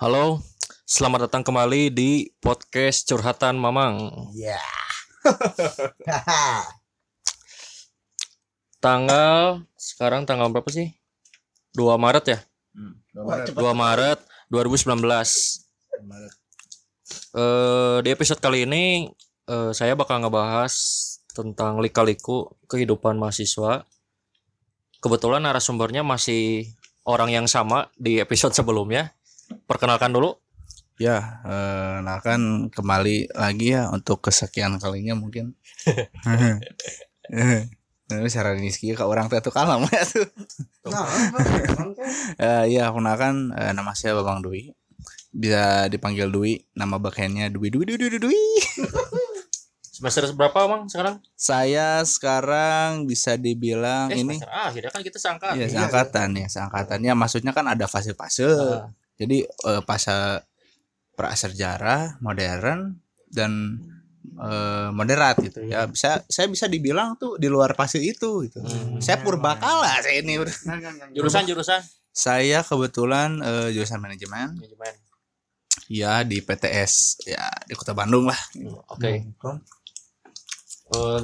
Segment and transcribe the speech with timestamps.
[0.00, 0.40] Halo,
[0.88, 4.32] selamat datang kembali di podcast Curhatan Mamang.
[4.32, 4.56] Ya.
[8.80, 10.96] Tanggal sekarang tanggal berapa sih?
[11.76, 12.40] 2 Maret ya?
[13.12, 14.88] Wah, 2 Maret 2019.
[17.36, 19.04] Eh di episode kali ini
[19.52, 20.72] eh, saya bakal ngebahas
[21.36, 23.84] tentang lika-liku kehidupan mahasiswa.
[25.04, 26.72] Kebetulan narasumbernya masih
[27.04, 29.12] orang yang sama di episode sebelumnya.
[29.66, 30.36] Perkenalkan dulu.
[31.00, 35.56] Ya, eh, nah kan kembali lagi ya untuk kesekian kalinya mungkin.
[38.10, 40.26] Ini secara Rizky ke orang tua tuh kalah ya tuh.
[42.36, 44.74] Eh, Iya, kenalkan eh, nama saya Babang Dwi.
[45.30, 48.20] Bisa dipanggil Dwi, nama backhandnya Dwi Dwi Dwi Dwi Dwi.
[48.20, 48.42] Dwi.
[50.00, 51.20] Semester berapa, Mang, sekarang?
[51.36, 55.60] Saya sekarang bisa dibilang Eh, ini akhir ya kan kita seangkatan.
[55.60, 58.48] ya seangkatan ya seangkatan ya maksudnya kan ada fase-fase.
[58.48, 58.88] Ah.
[59.20, 60.40] Jadi eh, fase
[61.12, 62.96] prasejarah, modern
[63.28, 63.76] dan
[64.40, 65.84] eh, moderat gitu ya.
[65.84, 68.64] Bisa saya bisa dibilang tuh di luar fase itu gitu.
[68.64, 68.96] Hmm.
[69.04, 70.40] Saya purbakala saya ini.
[71.12, 74.94] Jurusan jurusan Saya kebetulan eh, jurusan manajemen manajemen.
[75.86, 78.40] ya di PTS ya di Kota Bandung lah.
[78.88, 79.20] Oke.
[80.90, 81.20] Eh,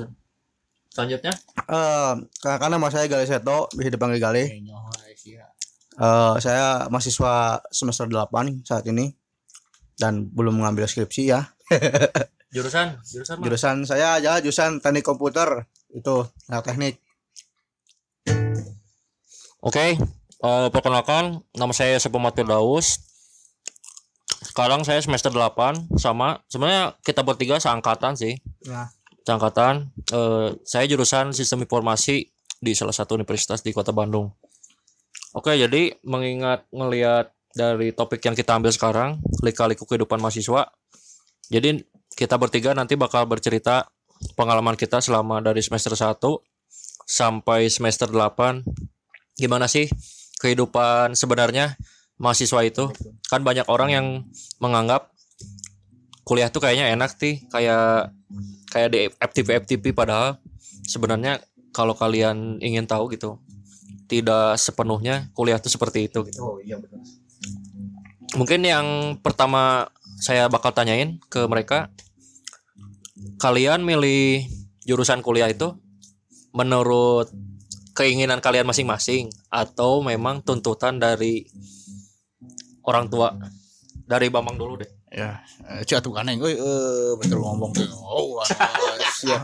[0.93, 1.34] selanjutnya
[1.67, 2.15] Eh,
[2.47, 4.47] karena nama saya Galih Seto, bisa dipanggil Galih.
[5.97, 9.17] Eh, saya mahasiswa semester 8 saat ini
[9.97, 11.49] dan belum mengambil skripsi ya.
[12.55, 13.37] jurusan jurusan.
[13.41, 15.65] Jurusan saya aja jurusan teknik komputer
[15.97, 17.01] itu anak teknik.
[19.65, 19.97] Oke.
[20.37, 23.01] eh, perkenalkan nama saya Sepemat Firdaus.
[24.45, 28.37] Sekarang saya semester 8 sama sebenarnya kita bertiga seangkatan sih.
[28.69, 28.93] Ya.
[29.25, 29.97] Seangkatan.
[30.13, 32.29] Eh, saya jurusan Sistem Informasi
[32.61, 34.29] di salah satu universitas di Kota Bandung.
[35.37, 40.73] Oke, jadi mengingat ngelihat dari topik yang kita ambil sekarang, lika-liku kehidupan mahasiswa.
[41.53, 41.84] Jadi
[42.17, 43.84] kita bertiga nanti bakal bercerita
[44.33, 46.16] pengalaman kita selama dari semester 1
[47.05, 48.65] sampai semester 8.
[49.37, 49.93] Gimana sih
[50.41, 51.77] kehidupan sebenarnya
[52.16, 52.88] mahasiswa itu?
[53.28, 54.06] Kan banyak orang yang
[54.56, 55.12] menganggap
[56.25, 58.09] kuliah tuh kayaknya enak sih, kayak
[58.72, 60.41] kayak di FTP FTP padahal
[60.88, 61.44] sebenarnya
[61.77, 63.37] kalau kalian ingin tahu gitu,
[64.06, 66.41] tidak sepenuhnya kuliah tuh seperti itu gitu.
[66.43, 67.03] Oh iya betul.
[68.34, 68.87] Mungkin yang
[69.22, 71.93] pertama saya bakal tanyain ke mereka,
[73.39, 74.47] kalian milih
[74.87, 75.77] jurusan kuliah itu
[76.56, 77.28] menurut
[77.97, 81.49] keinginan kalian masing-masing atau memang tuntutan dari
[82.84, 83.34] orang tua?
[84.06, 84.91] Dari Bambang dulu deh.
[85.11, 87.88] Ya, eh, cek tuh kan euy eh, betul ngomong tuh.
[87.99, 88.47] Oh, wah,
[89.19, 89.43] siap.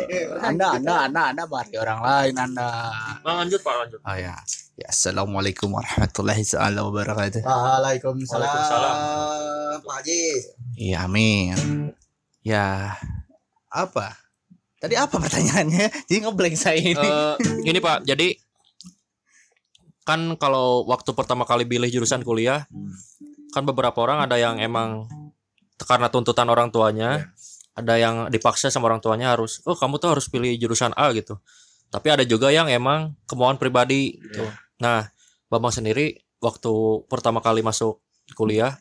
[0.48, 2.70] anda, anda, anda, anda bari orang lain Anda.
[3.20, 4.00] Bang lanjut Pak, lanjut.
[4.02, 4.36] Oh ya.
[4.72, 7.44] Ya, Assalamualaikum warahmatullahi wabarakatuh.
[7.44, 8.40] Waalaikumsalam.
[8.40, 8.96] Waalaikumsalam.
[9.84, 10.22] Pak Haji.
[10.80, 11.56] Iya, amin.
[12.40, 12.96] Ya,
[13.68, 14.22] apa?
[14.82, 15.86] Tadi apa pertanyaannya?
[16.10, 16.98] Jadi ngeblank saya ini.
[16.98, 17.34] Eh,
[17.70, 18.34] ini Pak, jadi
[20.02, 22.66] kan kalau waktu pertama kali pilih jurusan kuliah,
[23.54, 25.06] kan beberapa orang ada yang emang
[25.78, 27.30] karena tuntutan orang tuanya,
[27.72, 31.40] ada yang dipaksa sama orang tuanya harus, oh kamu tuh harus pilih jurusan A gitu.
[31.92, 34.44] Tapi ada juga yang emang kemauan pribadi gitu.
[34.80, 35.08] Nah,
[35.52, 36.72] Bambang sendiri waktu
[37.08, 38.00] pertama kali masuk
[38.32, 38.80] kuliah,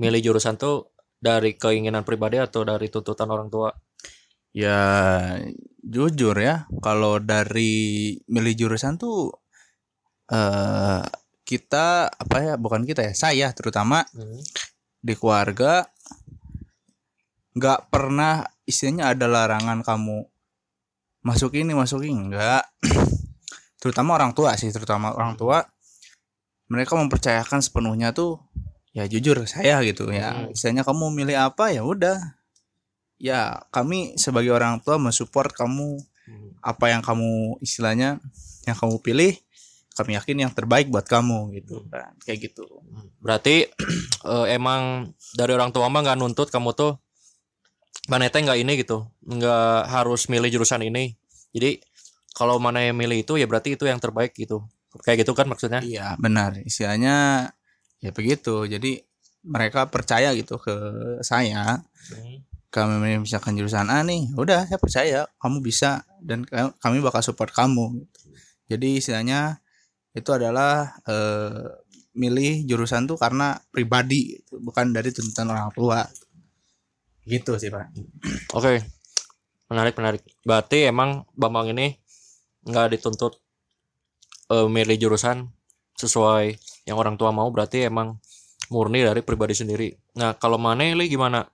[0.00, 0.88] milih jurusan tuh
[1.20, 3.68] dari keinginan pribadi atau dari tuntutan orang tua?
[4.56, 4.80] Ya,
[5.84, 9.36] jujur ya, kalau dari milih jurusan tuh
[10.32, 11.04] eh
[11.44, 12.54] kita apa ya?
[12.56, 14.08] Bukan kita ya, saya terutama
[15.04, 15.84] di keluarga
[17.60, 20.24] nggak pernah istilahnya ada larangan kamu
[21.20, 22.64] masuk ini masuk ini enggak
[23.84, 25.60] terutama orang tua sih terutama orang tua
[26.70, 28.38] mereka mempercayakan sepenuhnya tuh
[28.94, 30.30] ya jujur saya gitu ya.
[30.30, 30.54] Hmm.
[30.54, 32.38] istilahnya kamu milih apa ya udah.
[33.20, 36.00] Ya kami sebagai orang tua mensupport kamu
[36.62, 38.22] apa yang kamu istilahnya
[38.64, 39.34] yang kamu pilih
[39.98, 42.14] kami yakin yang terbaik buat kamu gitu kan.
[42.22, 42.64] Kayak gitu.
[43.18, 43.66] Berarti
[44.30, 46.96] eh, emang dari orang tua mah nggak nuntut kamu tuh
[48.10, 51.14] mana teh nggak ini gitu, nggak harus milih jurusan ini.
[51.54, 51.80] Jadi
[52.34, 54.64] kalau mana yang milih itu ya berarti itu yang terbaik gitu.
[55.06, 55.80] Kayak gitu kan maksudnya?
[55.82, 57.46] Iya benar istilahnya
[58.00, 59.04] ya begitu jadi
[59.44, 60.74] mereka percaya gitu ke
[61.20, 61.84] saya
[62.72, 67.52] kami misalkan jurusan A nih udah saya percaya kamu bisa dan ka- kami bakal support
[67.52, 68.20] kamu gitu.
[68.72, 69.40] jadi istilahnya
[70.16, 71.66] itu adalah eh,
[72.14, 76.26] milih jurusan tuh karena pribadi gitu, bukan dari tuntutan orang tua gitu
[77.38, 77.86] sih pak
[78.58, 78.82] Oke,
[79.70, 80.22] menarik menarik.
[80.42, 81.94] Berarti emang Bambang ini
[82.66, 83.38] nggak dituntut
[84.50, 85.46] eh, milih jurusan
[85.94, 86.58] sesuai
[86.90, 87.46] yang orang tua mau.
[87.54, 88.18] Berarti emang
[88.74, 89.94] murni dari pribadi sendiri.
[90.18, 91.46] Nah, kalau Mane li gimana?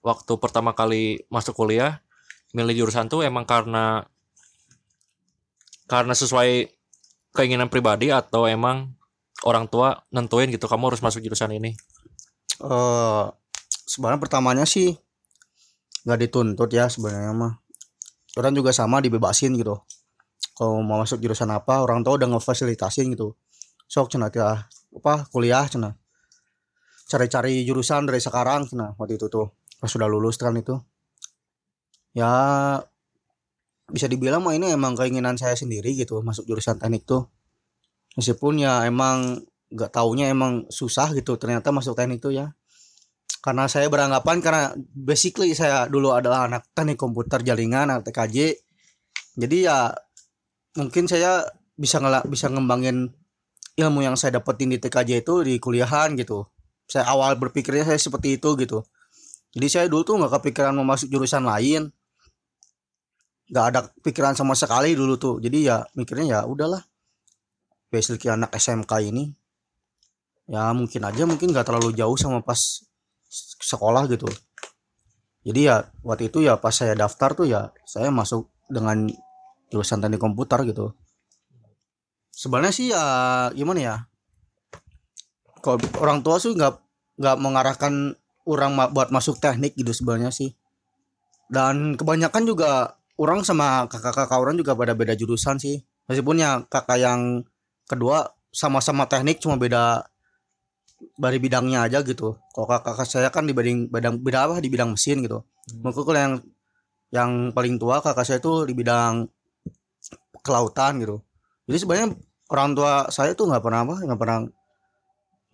[0.00, 2.00] Waktu pertama kali masuk kuliah
[2.56, 4.08] milih jurusan tuh emang karena
[5.84, 6.70] karena sesuai
[7.36, 8.96] keinginan pribadi atau emang
[9.44, 11.76] orang tua nentuin gitu kamu harus masuk jurusan ini.
[12.58, 13.24] eh
[13.86, 14.98] sebenarnya pertamanya sih
[16.06, 17.52] nggak dituntut ya sebenarnya mah.
[18.36, 19.78] Orang juga sama dibebasin gitu.
[20.54, 23.34] Kalau mau masuk jurusan apa orang tua udah ngefasilitasin gitu.
[23.88, 25.94] Sok cina ya apa kuliah cina
[27.08, 29.48] cari-cari jurusan dari sekarang cina waktu itu tuh.
[29.80, 30.76] Pas sudah lulus kan itu.
[32.12, 32.28] Ya
[33.88, 37.32] bisa dibilang mah ini emang keinginan saya sendiri gitu masuk jurusan teknik tuh.
[38.20, 39.40] Meskipun ya emang
[39.72, 42.56] nggak taunya emang susah gitu ternyata masuk teknik tuh ya
[43.38, 44.62] karena saya beranggapan karena
[44.92, 48.58] basically saya dulu adalah anak teknik komputer jaringan anak TKJ
[49.38, 49.78] jadi ya
[50.74, 51.46] mungkin saya
[51.78, 53.14] bisa ngela bisa ngembangin
[53.78, 56.50] ilmu yang saya dapetin di TKJ itu di kuliahan gitu.
[56.90, 58.82] Saya awal berpikirnya saya seperti itu gitu.
[59.54, 61.94] Jadi saya dulu tuh nggak kepikiran mau masuk jurusan lain.
[63.48, 65.38] Nggak ada pikiran sama sekali dulu tuh.
[65.38, 66.82] Jadi ya mikirnya ya udahlah.
[67.88, 69.30] Basically anak SMK ini.
[70.50, 72.82] Ya mungkin aja mungkin nggak terlalu jauh sama pas
[73.62, 74.26] sekolah gitu.
[75.44, 79.08] Jadi ya waktu itu ya pas saya daftar tuh ya saya masuk dengan
[79.72, 80.92] jurusan teknik komputer gitu.
[82.32, 83.04] Sebenarnya sih ya
[83.52, 83.96] gimana ya?
[85.64, 86.74] Kalau orang tua sih nggak
[87.18, 88.14] nggak mengarahkan
[88.48, 90.56] orang buat masuk teknik gitu sebenarnya sih.
[91.48, 95.80] Dan kebanyakan juga orang sama kakak-kakak orang juga pada beda jurusan sih.
[96.08, 97.44] Meskipun ya kakak yang
[97.88, 100.08] kedua sama-sama teknik cuma beda
[101.18, 102.38] dari bidangnya aja gitu.
[102.54, 104.54] Kalau kakak saya kan di bidang bidang bidang apa?
[104.58, 105.46] Di bidang mesin gitu.
[105.82, 106.34] Mungkin kalau yang
[107.14, 109.26] yang paling tua kakak saya tuh di bidang
[110.42, 111.22] kelautan gitu.
[111.70, 112.08] Jadi sebenarnya
[112.50, 114.38] orang tua saya tuh nggak pernah apa nggak pernah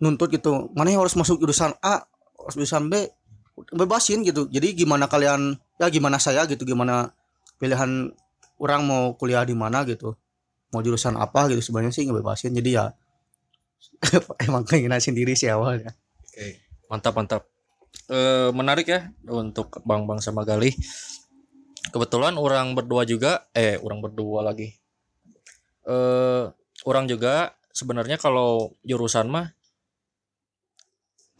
[0.01, 0.73] nuntut gitu.
[0.73, 2.03] Mana yang harus masuk jurusan A
[2.41, 3.05] harus jurusan B
[3.71, 4.49] bebasin gitu.
[4.49, 7.13] Jadi gimana kalian ya gimana saya gitu gimana
[7.61, 8.11] pilihan
[8.59, 10.17] orang mau kuliah di mana gitu.
[10.73, 12.51] Mau jurusan apa gitu sebenarnya sih ngebebasin.
[12.51, 12.91] Jadi ya
[14.47, 15.95] emang keinginan sendiri sih awalnya
[16.85, 17.43] Mantap mantap.
[18.11, 20.69] Eh menarik ya untuk Bang Bang sama Gali.
[21.89, 24.69] Kebetulan orang berdua juga eh orang berdua lagi.
[25.87, 26.45] Eh
[26.85, 29.49] orang juga sebenarnya kalau jurusan mah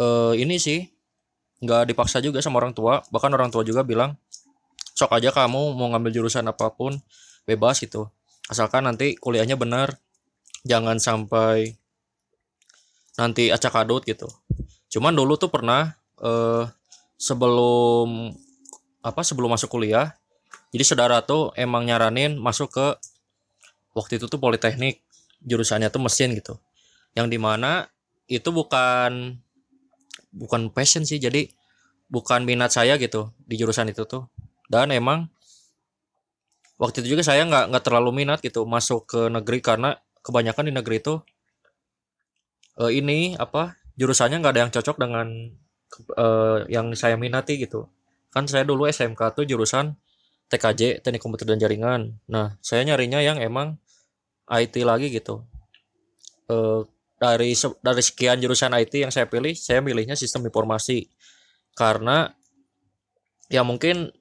[0.01, 0.81] eh ini sih
[1.61, 3.05] nggak dipaksa juga sama orang tua.
[3.13, 4.17] Bahkan orang tua juga bilang
[4.95, 6.97] sok aja kamu mau ngambil jurusan apa pun
[7.45, 8.09] bebas gitu.
[8.49, 10.01] Asalkan nanti kuliahnya benar.
[10.65, 11.77] Jangan sampai
[13.15, 14.27] nanti acak adut gitu.
[14.91, 16.63] Cuman dulu tuh pernah eh
[17.15, 18.31] sebelum
[19.03, 20.15] apa sebelum masuk kuliah,
[20.75, 22.87] jadi saudara tuh emang nyaranin masuk ke
[23.95, 24.99] waktu itu tuh politeknik
[25.43, 26.59] jurusannya tuh mesin gitu.
[27.15, 27.87] Yang di mana
[28.27, 29.39] itu bukan
[30.35, 31.47] bukan passion sih, jadi
[32.11, 34.27] bukan minat saya gitu di jurusan itu tuh.
[34.67, 35.31] Dan emang
[36.75, 39.95] waktu itu juga saya nggak nggak terlalu minat gitu masuk ke negeri karena
[40.25, 41.21] kebanyakan di negeri itu
[42.81, 45.27] eh, ini apa jurusannya nggak ada yang cocok dengan
[46.17, 47.87] eh, yang saya minati gitu.
[48.31, 49.95] Kan saya dulu SMK tuh jurusan
[50.51, 52.19] TKJ teknik komputer dan jaringan.
[52.27, 53.79] Nah saya nyarinya yang emang
[54.51, 55.43] IT lagi gitu.
[56.51, 56.81] Eh,
[57.15, 61.07] dari dari sekian jurusan IT yang saya pilih saya milihnya sistem informasi.
[61.75, 62.27] Karena
[63.51, 64.11] ya mungkin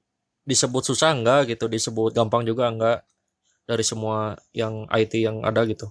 [0.44, 3.02] disebut susah enggak gitu disebut gampang juga enggak
[3.64, 5.88] dari semua yang IT yang ada gitu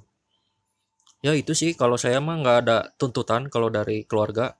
[1.23, 1.71] ya itu sih.
[1.73, 4.59] Kalau saya mah nggak ada tuntutan kalau dari keluarga.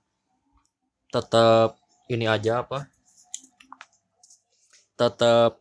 [1.11, 1.77] Tetap
[2.09, 2.87] ini aja apa.
[4.95, 5.59] Tetap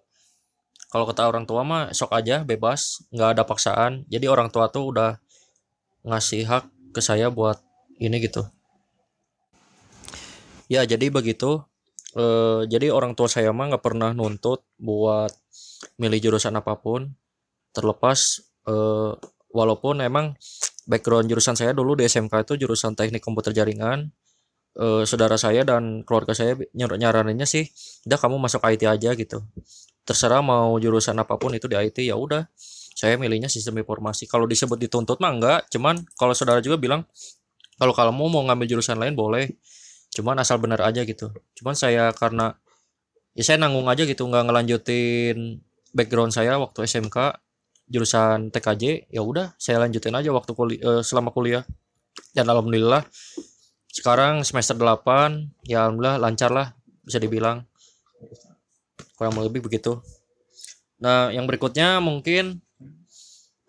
[0.89, 3.03] kalau kata orang tua mah sok aja bebas.
[3.11, 3.93] Nggak ada paksaan.
[4.07, 5.19] Jadi orang tua tuh udah
[6.07, 7.59] ngasih hak ke saya buat
[7.99, 8.47] ini gitu.
[10.71, 11.67] Ya jadi begitu.
[12.13, 15.33] Eh, jadi orang tua saya mah nggak pernah nuntut buat
[15.99, 17.13] milih jurusan apa pun.
[17.73, 19.13] Terlepas eh,
[19.53, 20.37] walaupun emang
[20.87, 24.11] background jurusan saya dulu di SMK itu jurusan teknik komputer jaringan.
[24.73, 27.69] Eh, saudara saya dan keluarga saya nyar nyaraninnya sih
[28.09, 29.45] udah kamu masuk IT aja gitu.
[30.09, 32.49] Terserah mau jurusan apa pun itu di IT ya udah.
[32.97, 34.25] Saya milihnya sistem informasi.
[34.25, 37.05] Kalau disebut dituntut mah enggak cuman kalau saudara juga bilang
[37.77, 39.53] kalau kamu mau ngambil jurusan lain boleh.
[40.13, 41.33] Cuman asal benar aja gitu.
[41.57, 42.57] Cuman saya karena
[43.37, 45.61] ya saya nanggung aja gitu nggak ngelanjutin
[45.93, 47.17] background saya waktu SMK
[47.91, 51.67] jurusan TKJ ya udah saya lanjutin aja waktu kuliah selama kuliah.
[52.33, 53.05] Dan alhamdulillah
[53.93, 56.73] sekarang semester 8 ya alhamdulillah lancar lah
[57.05, 57.65] bisa dibilang.
[59.17, 60.01] Kurang lebih begitu.
[61.03, 62.63] Nah yang berikutnya mungkin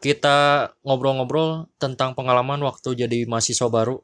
[0.03, 4.03] kita ngobrol-ngobrol tentang pengalaman waktu jadi mahasiswa baru.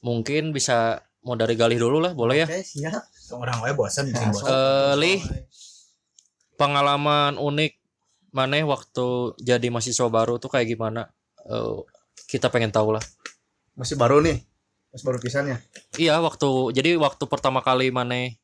[0.00, 2.46] Mungkin bisa mau dari Galih dulu lah boleh ya?
[2.48, 3.04] Oke, siap.
[3.32, 4.12] orang gue bosan.
[4.12, 5.20] Eh, Lih
[6.56, 7.81] pengalaman unik
[8.32, 9.06] maneh waktu
[9.38, 11.08] jadi mahasiswa baru tuh kayak gimana
[11.42, 11.78] Eh,
[12.28, 13.02] kita pengen tahu lah
[13.74, 14.38] Masih baru nih.
[14.88, 15.58] Masih baru pisannya.
[15.96, 18.38] iya waktu jadi waktu pertama kali maneh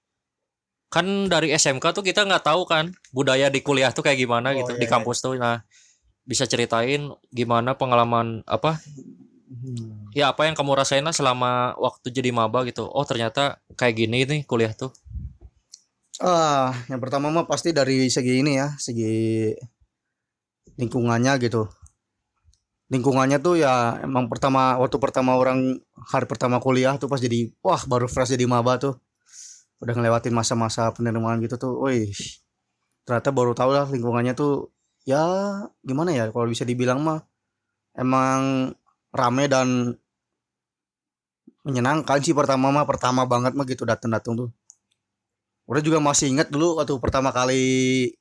[0.89, 4.57] kan dari SMK tuh kita nggak tahu kan budaya di kuliah tuh kayak gimana Oh,
[4.57, 4.91] gitu iya, di iya.
[4.91, 5.61] kampus tuh nah
[6.25, 8.81] bisa ceritain gimana pengalaman apa
[9.49, 10.13] Hmm.
[10.13, 14.19] ya apa yang kamu rasain lah selama waktu jadi maba gitu oh ternyata kayak gini
[14.23, 14.93] nih kuliah tuh
[16.19, 19.55] Ah, yang pertama mah pasti dari segi ini ya, segi
[20.79, 21.67] lingkungannya gitu.
[22.89, 25.77] Lingkungannya tuh ya emang pertama waktu pertama orang
[26.09, 28.97] hari pertama kuliah tuh pas jadi wah baru fresh jadi maba tuh.
[29.83, 31.75] Udah ngelewatin masa-masa penerimaan gitu tuh.
[31.85, 32.09] Wih.
[33.05, 34.73] Ternyata baru tahu lah lingkungannya tuh
[35.05, 35.21] ya
[35.85, 37.21] gimana ya kalau bisa dibilang mah
[37.97, 38.73] emang
[39.13, 39.97] rame dan
[41.67, 44.51] menyenangkan sih pertama mah pertama banget mah gitu datang-datang tuh.
[45.69, 48.17] Udah juga masih inget dulu waktu pertama kali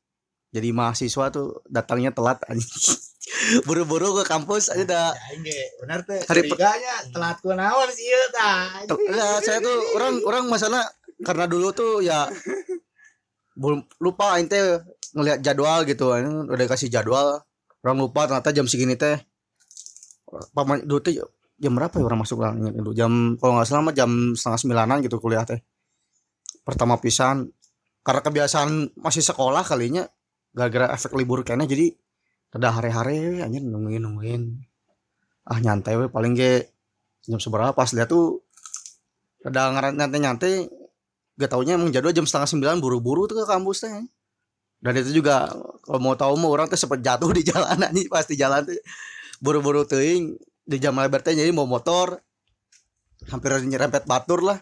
[0.52, 2.68] jadi mahasiswa tuh datangnya telat anjing.
[3.68, 5.10] Buru-buru ke kampus aja dah.
[5.12, 6.24] Aing ge benar teh.
[6.24, 8.08] Hari per- Curiganya telat ku naon sih.
[8.88, 10.88] Tel- ya, saya tuh orang orang masalah
[11.22, 12.30] karena dulu tuh ya
[13.58, 14.80] belum lupa teh
[15.18, 17.42] ngelihat jadwal gitu udah kasih jadwal
[17.82, 19.18] orang lupa ternyata jam segini teh
[20.54, 21.14] paman dulu tuh
[21.58, 24.98] jam berapa ya orang masuk ingat dulu jam kalau nggak salah mah jam setengah sembilanan
[25.02, 25.58] gitu kuliah teh
[26.62, 27.50] pertama pisan
[28.06, 30.06] karena kebiasaan masih sekolah kalinya
[30.58, 31.94] gara-gara efek libur kayaknya jadi
[32.58, 34.42] udah hari-hari anjir nungguin nungguin.
[35.46, 36.66] Ah nyantai we paling ge
[37.30, 38.42] jam seberapa pas lihat tuh
[39.46, 40.54] ada nyantai nyantai
[41.38, 43.94] gak taunya emang jadwal jam setengah sembilan buru-buru tuh ke kampus teh
[44.78, 45.50] dan itu juga
[45.86, 48.78] kalau mau tahu mau orang tuh sempat jatuh di jalanan nih pasti jalan tuh.
[49.42, 50.34] Buru-buru teuing
[50.66, 52.18] di jam lebar teh jadi mau motor.
[53.30, 54.62] Hampir nyerempet batur lah.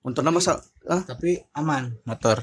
[0.00, 2.40] Untuk nama sa- Tapi aman motor.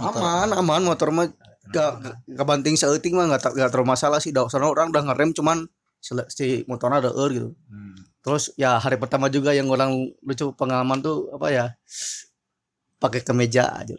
[0.00, 0.20] Motor.
[0.22, 1.28] aman aman motor mah
[1.70, 1.90] gak
[2.26, 5.66] gak banting seeuting mah gak, gak terlalu masalah sih soalnya orang udah ngerem cuman
[6.00, 8.10] si motornya ada er gitu Hmm.
[8.20, 11.66] Terus ya hari pertama juga yang orang lucu pengalaman tuh apa ya?
[13.00, 13.96] Pakai kemeja aja.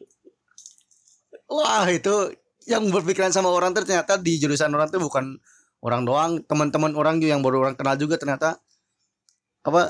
[1.50, 2.38] Wah, itu
[2.70, 5.42] yang berpikiran sama orang tuh ternyata di jurusan orang tuh bukan
[5.82, 8.62] orang doang, teman-teman orang juga yang baru orang kenal juga ternyata
[9.66, 9.90] apa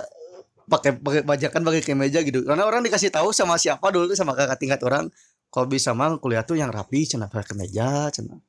[0.72, 2.48] pakai pakai bajakan pakai kemeja gitu.
[2.48, 5.12] Karena orang dikasih tahu sama siapa dulu sama kakak tingkat orang
[5.52, 8.40] kalau bisa mah kuliah tuh yang rapi cenah pakai kemeja cenah.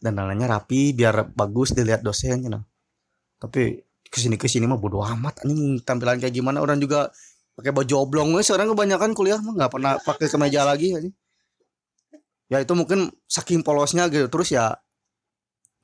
[0.00, 2.64] Dan dananya rapi biar bagus dilihat dosen cenah.
[3.36, 7.12] Tapi ke sini ke sini mah bodo amat anjing tampilan kayak gimana orang juga
[7.60, 11.14] pakai baju oblong sekarang kebanyakan kuliah mah nggak pernah pakai kemeja lagi anjing.
[12.48, 14.80] ya itu mungkin saking polosnya gitu terus ya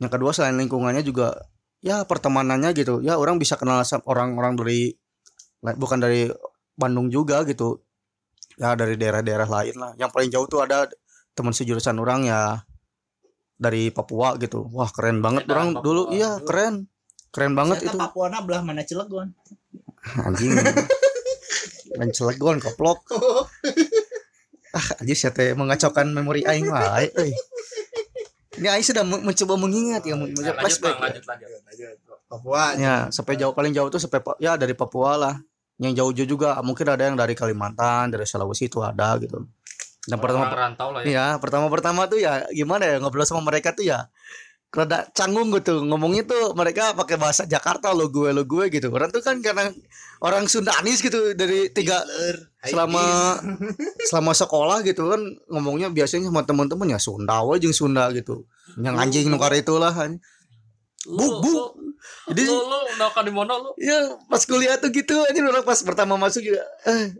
[0.00, 1.36] yang kedua selain lingkungannya juga
[1.84, 4.96] ya pertemanannya gitu ya orang bisa kenal orang-orang dari
[5.60, 6.32] bukan dari
[6.72, 7.83] Bandung juga gitu
[8.54, 9.92] ya dari daerah-daerah lain lah.
[9.94, 10.86] Yang paling jauh tuh ada
[11.32, 12.62] teman sejurusan orang ya
[13.54, 14.66] dari Papua gitu.
[14.70, 15.82] Wah keren banget orang Papua.
[15.82, 16.02] dulu.
[16.10, 16.86] Iya keren.
[17.30, 17.98] Keren banget Saya itu.
[17.98, 19.34] Papua na belah mana Cilegon.
[20.26, 20.52] anjing.
[21.94, 23.06] Main celegon koplok
[24.74, 27.30] ah anjing saya teh mengacaukan memori aing wae euy.
[28.54, 31.02] Ini aing sudah men- mencoba mengingat ya men- Nah, lanjut flashback ya.
[31.06, 31.94] lanjut lanjut.
[32.26, 32.74] Papua.
[32.74, 35.34] ya sampai jauh paling jauh tuh sampai Pa- ya dari Papua lah
[35.82, 39.42] yang jauh-jauh juga mungkin ada yang dari Kalimantan dari Sulawesi itu ada gitu.
[40.04, 41.06] Dan pertama orang rantau lah ya.
[41.08, 44.06] Iya, pertama-pertama tuh ya gimana ya ngobrol sama mereka tuh ya
[44.74, 45.82] rada canggung gitu.
[45.82, 48.92] Ngomongnya tuh mereka pakai bahasa Jakarta lo gue lo gue gitu.
[48.92, 49.72] Orang tuh kan karena
[50.20, 52.04] orang Sundanis gitu dari tiga
[52.62, 53.38] selama
[54.10, 58.44] selama sekolah gitu kan ngomongnya biasanya sama teman-teman ya Sunda jeung Sunda gitu.
[58.76, 59.94] Yang anjing nukar itulah
[61.04, 61.52] bu bu
[62.30, 63.70] jadi lu, lu udah kan di mana lu.
[63.80, 67.12] Ya pas kuliah tuh gitu aja orang pas pertama masuk juga eh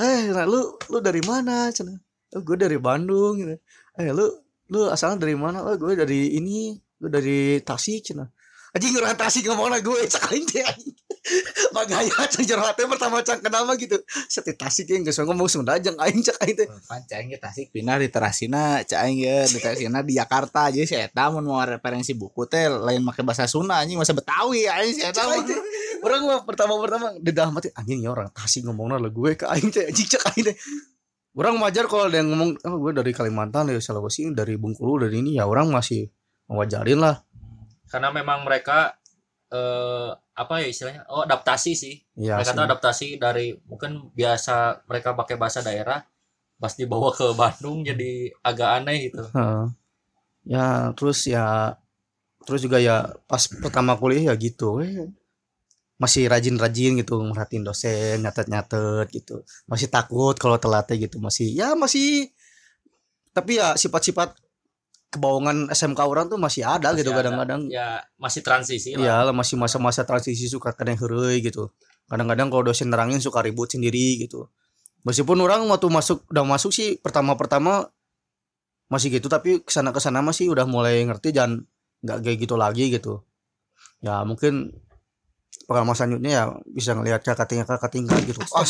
[0.00, 1.72] eh nah, lu lu dari mana?
[1.72, 1.96] Cina
[2.36, 3.56] oh, gue dari Bandung gitu.
[4.00, 4.26] Eh lu
[4.72, 5.64] lu asalnya dari mana?
[5.64, 8.24] Oh gue dari ini gue dari Tasik cina.
[8.76, 10.64] Anjing orang Tasik ngomongnya gue cakain teh
[11.76, 13.42] bagaya cang jero hati pertama cang.
[13.42, 17.38] Kenal mah gitu seti Tasik yang geus ngomong Sunda jeung aing cakain teh Pancing ge
[17.38, 17.66] Tasik.
[17.74, 22.14] Pindah di Terasina, caing ge di Terasina di Jakarta jadi saya eta mun mau referensi
[22.14, 25.58] buku teh lain make bahasa Sunda anjing bahasa Betawi anjing saya teh.
[26.04, 29.68] orang mah pertama-pertama di dalam hati anjing ya orang Tasik ngomongnya lah gue ke aing
[29.74, 30.56] teh anjing cakain teh.
[31.36, 35.20] Orang wajar kalau ada yang ngomong oh gue dari Kalimantan dari Sulawesi dari Bengkulu dari
[35.20, 36.08] ini ya orang masih
[36.48, 37.26] mewajarin lah
[37.86, 38.98] karena memang mereka
[39.46, 42.58] eh apa ya istilahnya oh adaptasi sih Iya mereka sih.
[42.58, 46.02] tuh adaptasi dari mungkin biasa mereka pakai bahasa daerah
[46.58, 49.64] pas dibawa ke Bandung jadi agak aneh gitu Heeh.
[50.50, 51.76] ya terus ya
[52.46, 55.06] terus juga ya pas pertama kuliah ya gitu weh.
[55.96, 62.28] masih rajin-rajin gitu merhatiin dosen nyatet-nyatet gitu masih takut kalau telatnya gitu masih ya masih
[63.32, 64.36] tapi ya sifat-sifat
[65.10, 67.18] kebohongan SMK orang tuh masih ada Masih gitu ada.
[67.22, 71.70] kadang-kadang ya masih transisi lah Iya lah masih masa-masa transisi suka kadang heureuy gitu.
[72.10, 74.50] Kadang-kadang kalau dosen nerangin suka ribut sendiri gitu.
[75.06, 77.86] Meskipun orang waktu masuk udah masuk sih pertama-pertama
[78.86, 81.66] masih gitu tapi ke sana ke sana masih udah mulai ngerti dan
[82.02, 83.22] nggak kayak gitu lagi gitu.
[84.02, 84.74] Ya mungkin
[85.66, 88.38] pengalaman selanjutnya ya bisa ngelihat kakak tingkat kakak tingkat gitu.
[88.54, 88.66] Ah,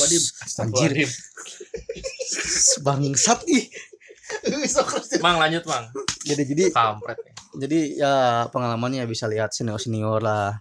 [0.65, 0.93] anjir
[2.87, 3.65] bangsat ih.
[5.23, 5.85] Mang lanjut mang.
[6.27, 7.19] Jadi jadi kampret.
[7.57, 8.15] jadi ya
[8.51, 10.61] pengalamannya bisa lihat senior senior lah.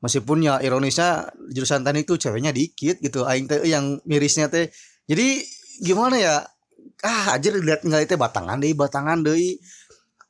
[0.00, 3.28] Meskipun ya ironisnya jurusan teknik tuh ceweknya dikit gitu.
[3.28, 4.72] Aing teh yang mirisnya teh.
[5.04, 5.44] Jadi
[5.84, 6.36] gimana ya?
[7.00, 9.56] Ah aja lihat nggak itu batangan deh batangan deh.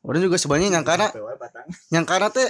[0.02, 1.12] Orang juga sebenarnya yang karena
[1.94, 2.48] yang karena teh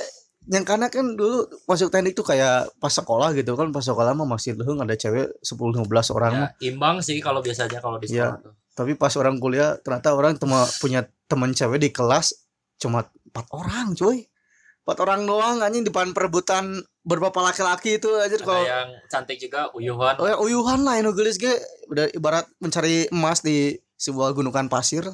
[0.48, 4.24] yang karena kan dulu masuk teknik tuh kayak pas sekolah gitu kan pas sekolah mah
[4.24, 6.50] masih leheng ada cewek 10 15 orang mah.
[6.56, 8.40] ya, imbang sih kalau biasanya kalau di Iya.
[8.40, 12.34] sekolah tuh tapi pas orang kuliah ternyata orang cuma punya teman cewek di kelas
[12.80, 14.26] cuma empat orang cuy.
[14.80, 19.68] Empat orang doang anjing di depan perebutan beberapa laki-laki itu aja kalau yang cantik juga
[19.76, 20.16] uyuhan.
[20.18, 21.52] Oh ya uyuhan lah Inu gelis ge.
[21.92, 25.04] Udah ibarat mencari emas di sebuah gunungan pasir.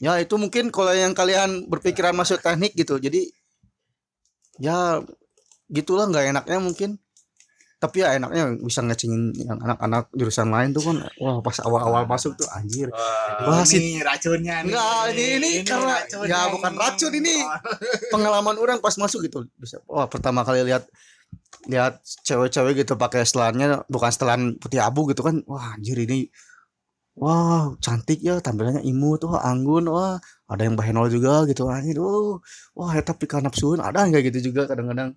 [0.00, 2.96] Ya itu mungkin kalau yang kalian berpikiran masuk teknik gitu.
[2.96, 3.28] Jadi
[4.56, 5.04] ya
[5.68, 6.90] gitulah nggak enaknya mungkin
[7.80, 12.36] tapi ya enaknya bisa ngecengin yang anak-anak jurusan lain tuh kan wah pas awal-awal masuk
[12.36, 14.68] tuh anjir Wah, Wah, si- ini racunnya nih.
[14.68, 16.52] Enggak, ini, ini, karena racunnya ya ini.
[16.52, 17.34] bukan racun ini.
[18.12, 19.48] Pengalaman orang pas masuk gitu.
[19.56, 20.84] Bisa wah pertama kali lihat
[21.72, 25.40] lihat cewek-cewek gitu pakai setelannya bukan setelan putih abu gitu kan.
[25.48, 26.28] Wah, anjir ini
[27.20, 30.16] Wah, cantik ya tampilannya imut wah anggun wah
[30.48, 32.00] ada yang bahenol juga gitu anjir.
[32.00, 32.40] Oh,
[32.72, 35.12] wah eta pika nafsuun ada kayak gitu juga kadang-kadang.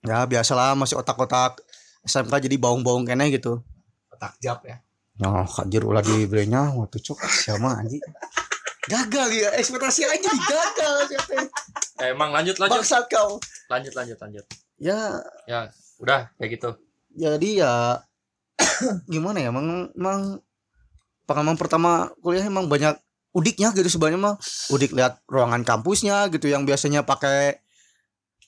[0.00, 1.60] Ya biasalah masih otak-otak
[2.02, 3.60] SMK jadi baung-baung kene gitu.
[4.08, 4.80] Otak jap ya.
[5.20, 8.00] Ya, kajir ulah dibelinya waktu cok siapa anjing.
[8.88, 11.32] Gagal ya, ekspektasi aja gagal siapa.
[12.00, 13.36] eh, emang lanjut lanjut Bangsat kau.
[13.68, 14.44] lanjut lanjut lanjut
[14.80, 15.68] Ya, ya
[16.00, 16.70] udah kayak gitu
[17.12, 17.74] jadi ya
[19.12, 20.40] gimana ya, emang, emang
[21.24, 22.96] pengalaman pertama kuliah emang banyak
[23.30, 24.36] udiknya gitu sebenarnya mah.
[24.68, 27.60] Udik lihat ruangan kampusnya gitu yang biasanya pakai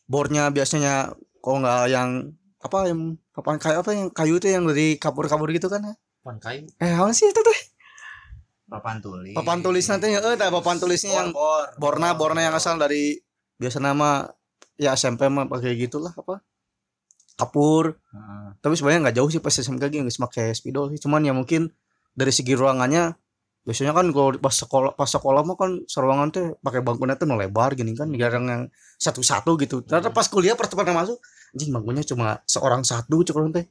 [0.04, 2.30] boardnya biasanya kalau nggak yang
[2.62, 5.94] apa yang papan kayu apa yang kayu itu yang dari kapur-kapur gitu kan ya.
[6.22, 7.60] pan kayu Eh, apa sih itu teh?
[8.70, 9.34] Papan tulis.
[9.34, 11.98] Papan tulis nanti ya, eh, papan tulisnya yang Bor, bor.
[11.98, 13.18] Borna Borna yang asal dari
[13.58, 14.30] biasa nama
[14.80, 16.40] ya SMP mah pakai gitulah apa
[17.36, 18.46] kapur Heeh.
[18.60, 21.72] tapi sebenarnya nggak jauh sih pas SMK gitu nggak pakai spidol sih cuman ya mungkin
[22.12, 23.16] dari segi ruangannya
[23.62, 27.78] biasanya kan kalau pas sekolah pas sekolah mah kan seruangan tuh pakai bangkunya tuh lebar
[27.78, 28.62] gini kan jarang yang
[28.98, 29.86] satu-satu gitu.
[29.86, 31.22] Ternyata pas kuliah pertama masuk
[31.54, 33.66] anjing bangkunya cuma seorang satu cukup teh.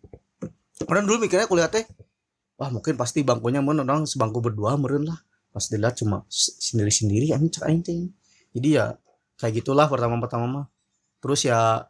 [0.87, 1.83] Orang dulu mikirnya kuliah teh
[2.55, 5.19] wah mungkin pasti bangkunya mun orang sebangku berdua meren lah.
[5.51, 8.07] Pas dilihat cuma sendiri sendiri anjing cek aing teh.
[8.55, 8.95] Jadi ya
[9.35, 10.65] kayak gitulah pertama-pertama mah.
[11.19, 11.83] Terus ya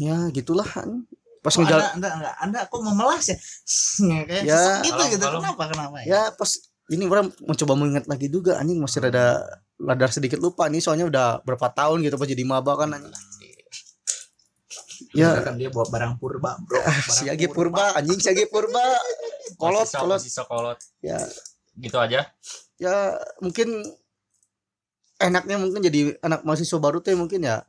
[0.00, 1.04] ya gitulah anjing.
[1.44, 3.36] Pas ngejal anda, anda, anda, anda kok memelas ya?
[4.24, 4.56] kayak Ya.
[4.56, 5.20] sesek gitu Kalau- gitu.
[5.22, 6.06] kalau- Kenapa kenapa ya?
[6.08, 6.50] ya pas
[6.86, 9.44] ini orang mencoba mengingat lagi juga anjing masih rada
[9.76, 13.12] rada sedikit lupa nih soalnya udah berapa tahun gitu pas jadi maba kan anjing
[15.12, 16.74] ya kan dia bawa barang purba, bro.
[16.74, 18.82] ah, Barang si Agi Purba anjing si Agi Purba
[19.60, 21.18] kolot Masih so- kolot masih so kolot ya
[21.76, 22.20] gitu aja
[22.76, 22.94] ya
[23.38, 23.82] mungkin
[25.16, 27.62] enaknya mungkin jadi anak mahasiswa baru tuh mungkin ya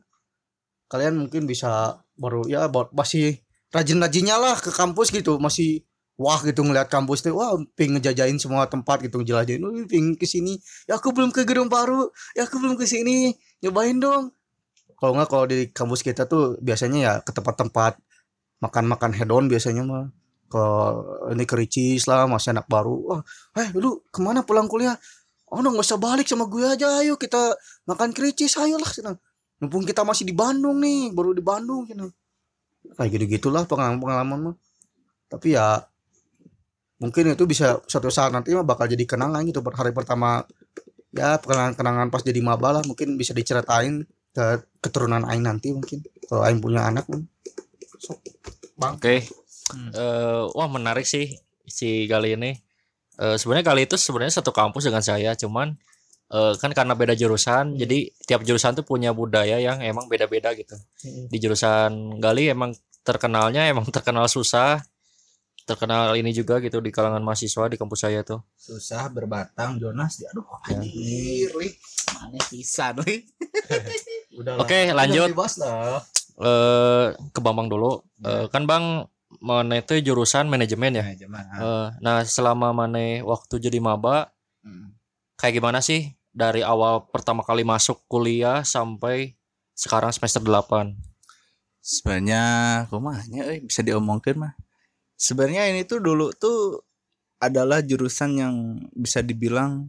[0.88, 3.42] kalian mungkin bisa baru ya buat masih
[3.76, 5.36] rajin-rajinnya lah ke kampus gitu.
[5.36, 5.84] Masih
[6.16, 10.24] wah gitu ngeliat kampus tuh wah ping ngejajain semua tempat gitu ngejelajain wih ping ke
[10.24, 10.56] sini.
[10.88, 12.08] Ya aku belum ke gedung baru
[12.40, 13.36] ya aku belum ke sini.
[13.60, 14.32] Nyobain dong.
[14.96, 18.00] Kalau nggak kalau di kampus kita tuh biasanya ya ke tempat-tempat
[18.64, 20.08] makan-makan hedon biasanya mah.
[20.48, 20.64] Ke
[21.36, 22.96] ini ke Ricis lah masih anak baru.
[23.12, 23.22] Wah
[23.60, 24.96] eh lu ke mana pulang kuliah?
[25.52, 27.04] Oh no, nggak usah balik sama gue aja.
[27.04, 27.54] Ayo kita
[27.86, 29.20] makan kericis ayo lah senang
[29.60, 32.12] mumpung kita masih di Bandung nih baru di Bandung gitu
[32.94, 34.56] kayak gitu gitulah pengalaman pengalaman mah.
[35.32, 35.82] Tapi ya
[37.02, 39.66] mungkin itu bisa suatu saat nanti mah bakal jadi kenangan gitu.
[39.66, 40.46] Per hari pertama
[41.16, 44.04] ya kenangan kenangan pas jadi maba lah mungkin bisa diceritain
[44.36, 44.46] ke
[44.84, 46.04] keturunan Aing nanti mungkin.
[46.28, 47.24] Kalau Aing punya anak mah.
[48.92, 49.16] oke.
[49.74, 49.90] Hmm.
[49.90, 52.54] Eh, wah menarik sih si kali ini.
[53.16, 55.80] Eh, sebenarnya kali itu sebenarnya satu kampus dengan saya cuman
[56.28, 60.74] eh, kan karena beda jurusan jadi tiap jurusan tuh punya budaya yang emang beda-beda gitu
[61.28, 64.82] di jurusan Gali emang terkenalnya emang terkenal susah
[65.62, 70.14] terkenal ini juga gitu di kalangan mahasiswa di kampus saya tuh Susah berbatang Jonas.
[70.16, 70.78] dia- Aduh, Ya.
[70.78, 71.70] anjir, li.
[72.14, 73.26] Mana pisan, li.
[74.40, 76.02] Udah oke lanjut bebas lah
[76.38, 77.98] eh ke Bambang dulu.
[78.22, 79.10] Eh, kan Bang
[79.40, 81.04] mana itu jurusan manajemen ya.
[81.04, 81.44] Manajemen.
[81.58, 84.30] Eh, nah, selama mana waktu jadi maba
[84.62, 84.95] Hmm.
[85.36, 89.36] Kayak gimana sih dari awal pertama kali masuk kuliah sampai
[89.76, 90.96] sekarang semester 8?
[91.80, 92.44] Sebenarnya
[92.90, 94.54] kumanya eh bisa diomongkan mah.
[95.16, 96.82] Sebenarnya ini tuh dulu tuh
[97.40, 98.56] adalah jurusan yang
[98.92, 99.88] bisa dibilang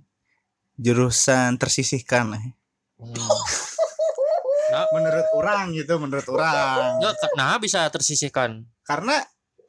[0.77, 2.37] jurusan tersisihkan.
[2.37, 2.47] eh.
[4.67, 6.99] Nah, Menurut orang gitu, menurut orang.
[7.01, 8.67] enggak nah bisa tersisihkan.
[8.85, 9.23] Karena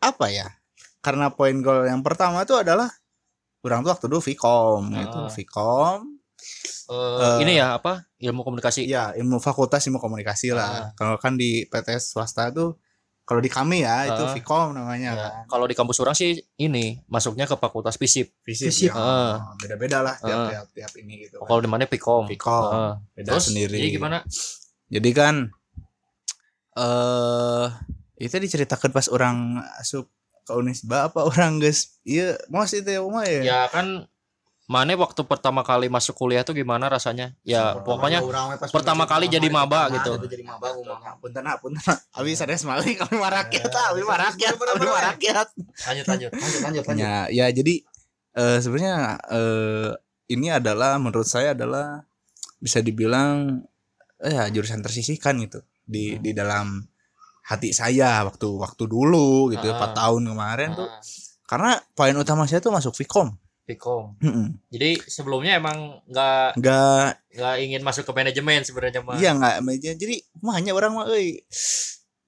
[0.03, 0.51] apa ya?
[0.99, 2.89] Karena poin goal yang pertama tuh adalah
[3.61, 5.29] orang tuh waktu dulu Vkom gitu, Ah.
[5.29, 5.99] Vkom.
[6.87, 8.05] Eh, Eh, ini ya apa?
[8.15, 8.85] Ilmu komunikasi.
[8.85, 10.93] Iya, ilmu fakultas ilmu komunikasi lah.
[10.93, 12.77] Kalau kan di PTS swasta tuh
[13.21, 14.31] kalau di kami ya itu Ah.
[14.31, 15.31] Vkom namanya Ya, kan.
[15.49, 18.31] Kalau di kampus orang sih ini masuknya ke fakultas FISIP.
[18.39, 18.91] Fisip, Fisip.
[18.91, 18.95] ya.
[18.95, 19.51] Ah.
[19.57, 20.47] beda-beda lah tiap, Ah.
[20.47, 21.43] tiap tiap ini gitu.
[21.43, 22.23] Kalau di mana Pikom.
[22.23, 22.63] Vkom.
[22.71, 22.93] Heeh.
[23.17, 23.75] beda Terus sendiri.
[23.75, 24.17] Jadi gimana?
[24.87, 25.35] Jadi kan
[26.77, 27.67] eh
[28.17, 30.09] itu diceritakan pas orang masuk
[30.47, 31.99] ke Unisba apa orang guys?
[32.07, 33.41] Iya, mau sih itu ya, Uma ya.
[33.43, 34.07] Ya kan
[34.67, 37.35] mana waktu pertama kali masuk kuliah tuh gimana rasanya?
[37.43, 38.19] Ya pokoknya
[38.71, 40.15] pertama kali jadi maba gitu.
[40.27, 40.71] jadi maba.
[41.19, 41.83] Punten punten.
[42.15, 45.47] Abi sanes mali kami marakyat, ah, abi marakyat, abi marakyat.
[45.87, 46.31] lanjut lanjut.
[46.35, 47.03] Lanjut lanjut lanjut.
[47.03, 47.83] Ya, ya jadi
[48.37, 49.91] eh sebenarnya eh
[50.31, 52.03] ini adalah menurut saya adalah
[52.59, 53.63] bisa dibilang
[54.19, 56.21] eh, ya jurusan tersisihkan gitu di Hmm.
[56.21, 56.67] di dalam
[57.47, 59.79] hati saya waktu waktu dulu gitu Ah.
[59.79, 60.99] 4 tahun kemarin tuh Ah,
[61.47, 63.31] karena poin utama saya tuh masuk Vkom.
[63.63, 64.15] Pikom.
[64.19, 64.55] Mm-mm.
[64.67, 69.15] Jadi sebelumnya emang nggak Enggak nggak ingin masuk ke manajemen sebenarnya mah.
[69.15, 71.43] iya enggak meja jadi mah hanya orang mah euy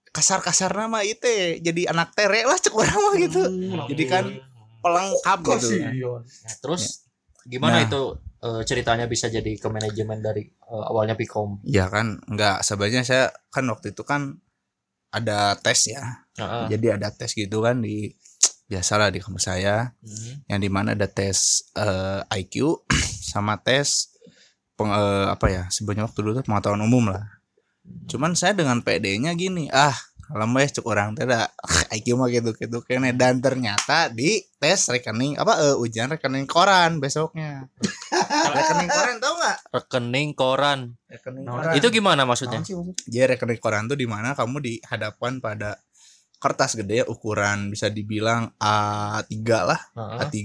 [0.09, 1.23] kasar-kasar nama itu
[1.59, 3.39] jadi anak tere lah cek orang mah gitu.
[3.39, 3.87] Hmm.
[3.87, 4.25] Jadi kan
[4.79, 5.67] pelengkap gitu.
[5.79, 5.93] Nah,
[6.59, 7.07] terus
[7.45, 7.87] gimana Nah.
[7.87, 8.01] itu
[8.39, 11.63] eh, ceritanya bisa jadi ke manajemen dari eh, awalnya Pikom?
[11.63, 14.43] Ya kan enggak sebenarnya saya kan waktu itu kan
[15.09, 16.03] ada tes ya.
[16.37, 16.65] Heeh.
[16.73, 18.13] Jadi ada tes gitu kan di
[18.69, 20.45] biasalah di kampus saya Hmm.
[20.45, 22.85] yang di mana ada tes eh, IQ
[23.33, 24.13] sama tes
[24.77, 27.25] peng, eh, apa ya sebenarnya waktu dulu tuh pengetahuan umum lah.
[28.05, 29.97] Cuman saya dengan PD-nya gini, ah
[30.29, 31.49] kalau mau cek orang tidak
[31.97, 37.01] IQ mah gitu gitu kene dan ternyata di tes rekening apa eh, ujian rekening koran
[37.01, 37.65] besoknya.
[38.55, 39.57] rekening koran tau nggak?
[39.73, 40.79] Rekening koran.
[41.09, 41.73] Rekening Nah, koran.
[41.81, 42.61] Itu gimana maksudnya?
[42.61, 42.93] Sih maksudnya?
[43.09, 45.81] Jadi rekening koran tuh di mana kamu dihadapkan pada
[46.39, 49.33] kertas gede ukuran bisa dibilang A3
[49.65, 50.17] lah Heeh.
[50.23, 50.37] A3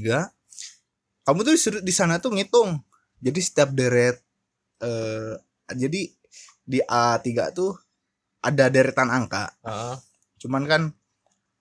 [1.22, 2.82] kamu tuh disuruh di sana tuh ngitung
[3.22, 4.18] jadi setiap deret
[4.82, 5.38] eh
[5.70, 6.10] jadi
[6.66, 7.78] di A3 tuh
[8.44, 9.96] ada deretan angka Heeh.
[10.38, 10.82] cuman kan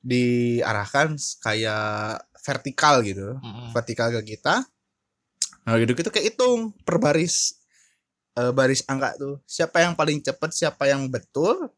[0.04, 3.72] diarahkan kayak vertikal gitu Mm-mm.
[3.72, 4.68] vertikal ke kita
[5.64, 7.56] nah gitu gitu kayak hitung per baris
[8.36, 11.72] eh, baris angka tuh siapa yang paling cepat siapa yang betul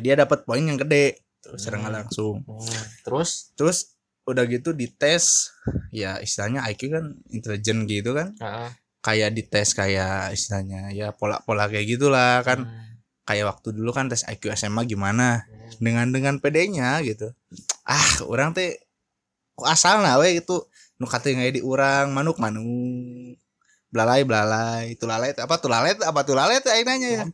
[0.00, 1.88] dia dapat poin yang gede terus Hmm.
[1.88, 2.84] langsung Hmm.
[3.04, 3.78] Terus terus
[4.24, 5.50] udah gitu dites
[5.90, 8.70] ya istilahnya IQ kan intelijen gitu kan Heeh.
[9.02, 12.88] kayak dites kayak istilahnya ya pola-pola kayak gitulah kan Hmm.
[13.30, 15.46] Kayak waktu dulu kan tes IQ SMA gimana?
[15.78, 17.30] Dengan dengan PD-nya gitu.
[17.86, 18.74] Ah orang teh
[19.54, 20.66] kok asal nah we gitu
[20.98, 23.38] nu kate nggak di urang manuk manuk.
[23.94, 24.98] Belalai belalai.
[24.98, 27.24] Tulalai apa tulalai apa tulalai teh ayeuna nya ya?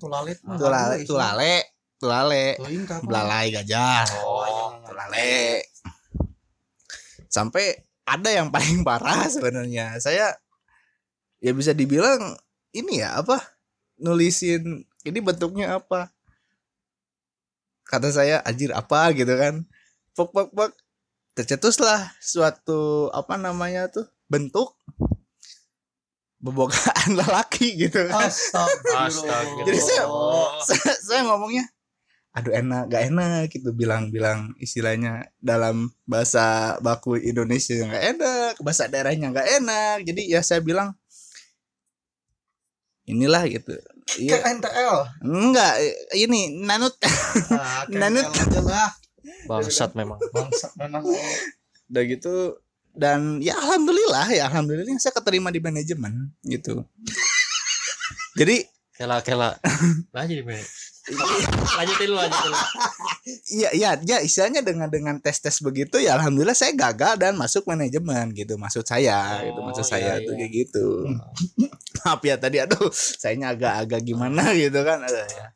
[1.96, 3.08] Tulale Teuing ka apa?
[3.08, 4.04] belalai gajah.
[4.20, 4.76] Oh.
[4.84, 5.64] tulale.
[7.32, 9.96] Sampai ada yang paling parah sebenarnya.
[9.96, 10.36] Saya
[11.40, 12.36] ya bisa dibilang
[12.76, 13.40] ini ya apa?
[13.96, 16.10] Nulisin ini bentuknya apa?
[17.86, 19.14] Kata saya anjir apa?
[19.14, 19.62] gitu kan.
[20.12, 20.72] Pok pok pok
[21.36, 24.72] tercetuslah suatu apa namanya tuh bentuk
[26.40, 28.26] bebogaan lelaki gitu kan.
[28.26, 29.64] Astagfirullah.
[29.68, 30.08] Jadi saya-
[30.64, 31.64] saya, saya ngomongnya
[32.36, 33.72] aduh enak gak enak gitu.
[33.72, 39.96] Bilang-bilang istilahnya dalam bahasa baku Indonesia nggak enak bahasa daerahnya nggak enak.
[40.04, 40.92] Jadi ya saya bilang
[43.06, 43.72] inilah gitu
[44.16, 44.96] iya KNTL.
[45.26, 45.74] enggak
[46.14, 46.94] ini nanut
[47.50, 48.26] Nah, Nanut.
[48.30, 48.90] Aja lah.
[49.50, 50.18] Bangsat memang.
[50.30, 51.02] Bangsat memang.
[51.86, 52.58] udah gitu
[52.96, 56.82] dan ya alhamdulillah ya alhamdulillah saya keterima di manajemen gitu
[58.40, 58.66] jadi
[58.96, 59.52] Kela kela.
[60.16, 60.44] Lanjut di
[61.06, 62.58] Lanjutin lu lanjutin lu.
[63.46, 67.62] Iya iya ya istilahnya dengan dengan tes tes begitu ya alhamdulillah saya gagal dan masuk
[67.66, 70.26] manajemen gitu maksud saya gitu Oh, maksud iya, saya iya.
[70.26, 70.86] tuh kayak gitu
[72.02, 75.46] maaf ya tadi aduh sayanya agak-agak gimana gitu kan Aduh, ya.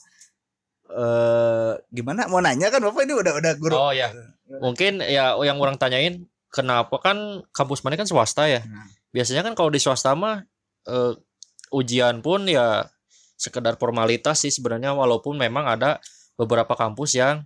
[0.90, 4.10] eh gimana mau nanya kan bapak ini udah udah guru Oh ya.
[4.50, 8.62] Mungkin ya yang orang tanyain kenapa kan kampus mana kan swasta ya.
[8.62, 8.86] Hmm.
[9.10, 10.42] Biasanya kan kalau di swasta mah
[10.86, 11.12] eh,
[11.70, 12.86] ujian pun ya
[13.40, 15.96] sekedar formalitas sih sebenarnya walaupun memang ada
[16.36, 17.40] beberapa kampus yang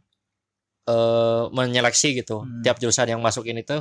[0.85, 2.61] eh menyeleksi gitu Hmm.
[2.61, 3.81] tiap jurusan yang masuk ini tuh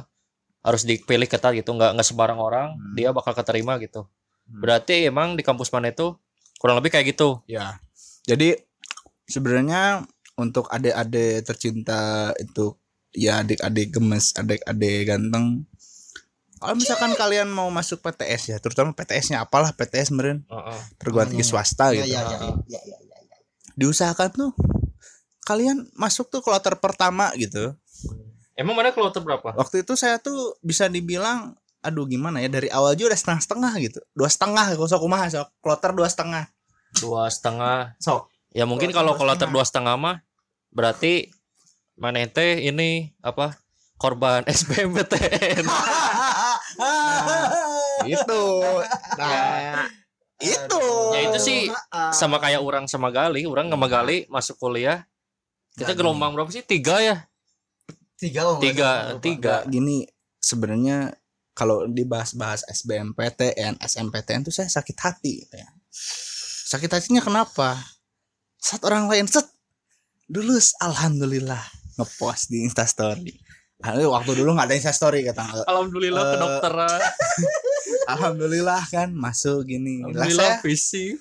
[0.63, 2.93] harus dipilih ketat gitu nggak nggak sebarang orang Hmm.
[2.95, 4.08] dia bakal keterima gitu
[4.47, 4.62] Hmm.
[4.62, 6.15] berarti emang di kampus mana itu
[6.62, 7.82] kurang lebih kayak gitu Ya.
[8.23, 8.56] Jadi
[9.28, 10.08] sebenarnya
[10.39, 12.71] untuk adik-adik tercinta itu
[13.12, 15.67] ya adik-adik gemes, adik-adik ganteng.
[16.63, 20.47] Kalau misalkan kalian mau masuk PTS ya, terutama PTS-nya apalah PTS meren
[20.95, 21.52] perguruan tinggi Hmm.
[21.54, 22.15] swasta Iya gitu.
[22.15, 22.49] iya iya iya
[22.80, 22.97] iya.
[23.19, 23.38] iya.
[23.76, 24.52] Diusahakan tuh
[25.43, 27.76] kalian masuk tuh kloter pertama gitu.
[28.54, 32.95] emang mana keluar berapa Waktu itu saya tuh bisa dibilang aduh gimana ya dari awal
[32.95, 36.47] juga udah setengah setengah gitu dua setengah kalau sok kumaha sok kloter dua setengah
[36.95, 39.52] dua setengah sok ya mungkin Kloter kalau dua kalau setengah.
[39.52, 40.15] dua setengah mah
[40.71, 41.13] berarti
[41.99, 43.60] mana teh ini apa
[43.99, 45.65] korban SBMPTN
[48.09, 48.43] itu
[49.17, 49.88] nah
[50.43, 50.83] itu.
[51.15, 51.59] Ya itu sih
[52.12, 53.47] sama kayak orang sama Gali.
[53.47, 55.07] Orang sama Gali masuk kuliah.
[55.73, 56.62] Kita gelombang berapa sih?
[56.65, 57.25] Tiga ya?
[58.19, 58.91] Tiga tiga
[59.23, 59.55] tiga.
[59.65, 60.05] Gini
[60.43, 61.15] sebenarnya
[61.53, 65.69] kalau dibahas-bahas SBMPTN, SMPTN tuh saya sakit hati gitu ya.
[66.73, 67.77] Sakit hatinya kenapa?
[68.57, 69.45] Saat orang lain set
[70.31, 71.62] lulus alhamdulillah
[71.99, 73.42] ngepost di Instastory.
[73.84, 77.02] Nah, waktu dulu nggak ada Instastory kata alhamdulillah Eh, kedokteran
[78.04, 80.04] Alhamdulillah kan masuk gini.
[80.04, 81.15] Lah alhamdulillah saya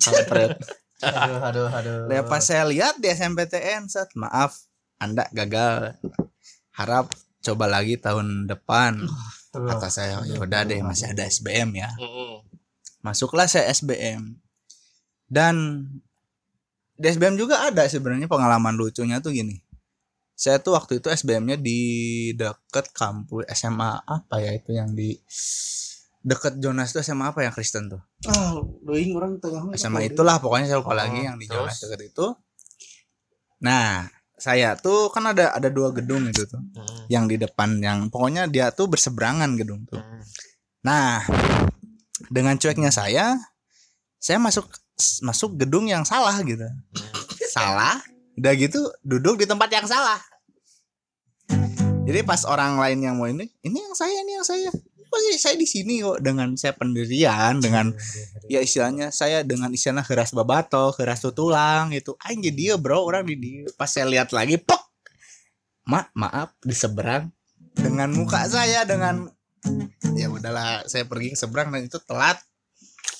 [0.00, 0.56] kampret.
[1.04, 4.64] aduh aduh aduh pas saya lihat di SMPTN set maaf
[4.96, 6.00] Anda gagal.
[6.74, 7.12] Harap
[7.44, 9.04] coba lagi tahun depan.
[9.52, 11.90] Kata saya ya udah deh masih ada SBM ya.
[13.04, 14.40] Masuklah saya SBM.
[15.28, 15.84] Dan
[16.96, 19.60] di SBM juga ada sebenarnya pengalaman lucunya tuh gini.
[20.34, 21.80] Saya tuh waktu itu SBM-nya di
[22.34, 25.14] deket kampus SMA apa ya itu yang di
[26.24, 28.02] deket Jonas tuh SMA apa yang Kristen tuh?
[28.26, 31.60] ah doing orang tengah SMA itulah pokoknya saya lupa Oh, lagi yang di terus?
[31.60, 32.26] Jonas deket itu.
[33.60, 36.58] Nah, saya tuh kan ada ada dua gedung itu tuh.
[36.60, 37.06] Mm-mm.
[37.12, 40.00] Yang di depan yang pokoknya dia tuh berseberangan gedung tuh.
[40.00, 40.22] Mm.
[40.84, 41.24] Nah,
[42.32, 43.36] dengan cueknya saya,
[44.16, 44.68] saya masuk
[45.24, 46.64] masuk gedung yang salah gitu.
[47.52, 48.00] Salah,
[48.34, 50.20] udah gitu duduk di tempat yang salah.
[52.04, 54.68] Jadi pas orang lain yang mau ini, ini yang saya, ini yang saya.
[55.08, 57.94] Kok saya di sini kok dengan saya pendirian dengan
[58.50, 62.18] ya istilahnya saya dengan istilahnya keras babato, keras tulang gitu.
[62.20, 63.64] Anjir dia bro, orang di dia.
[63.78, 64.82] Pas saya lihat lagi, pok.
[65.84, 67.28] Ma, maaf di seberang
[67.76, 69.28] dengan muka saya dengan
[70.14, 72.38] ya udahlah saya pergi ke seberang dan itu telat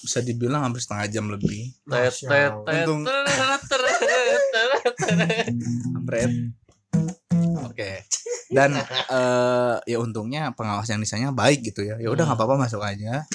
[0.05, 3.05] bisa dibilang hampir setengah jam lebih Tet, tet, tet, Untung-
[7.67, 7.91] oke.
[8.51, 11.99] Dan eh, ya untungnya pengawas yang di sana baik gitu ya.
[11.99, 13.27] Ya udah nggak apa-apa masuk aja.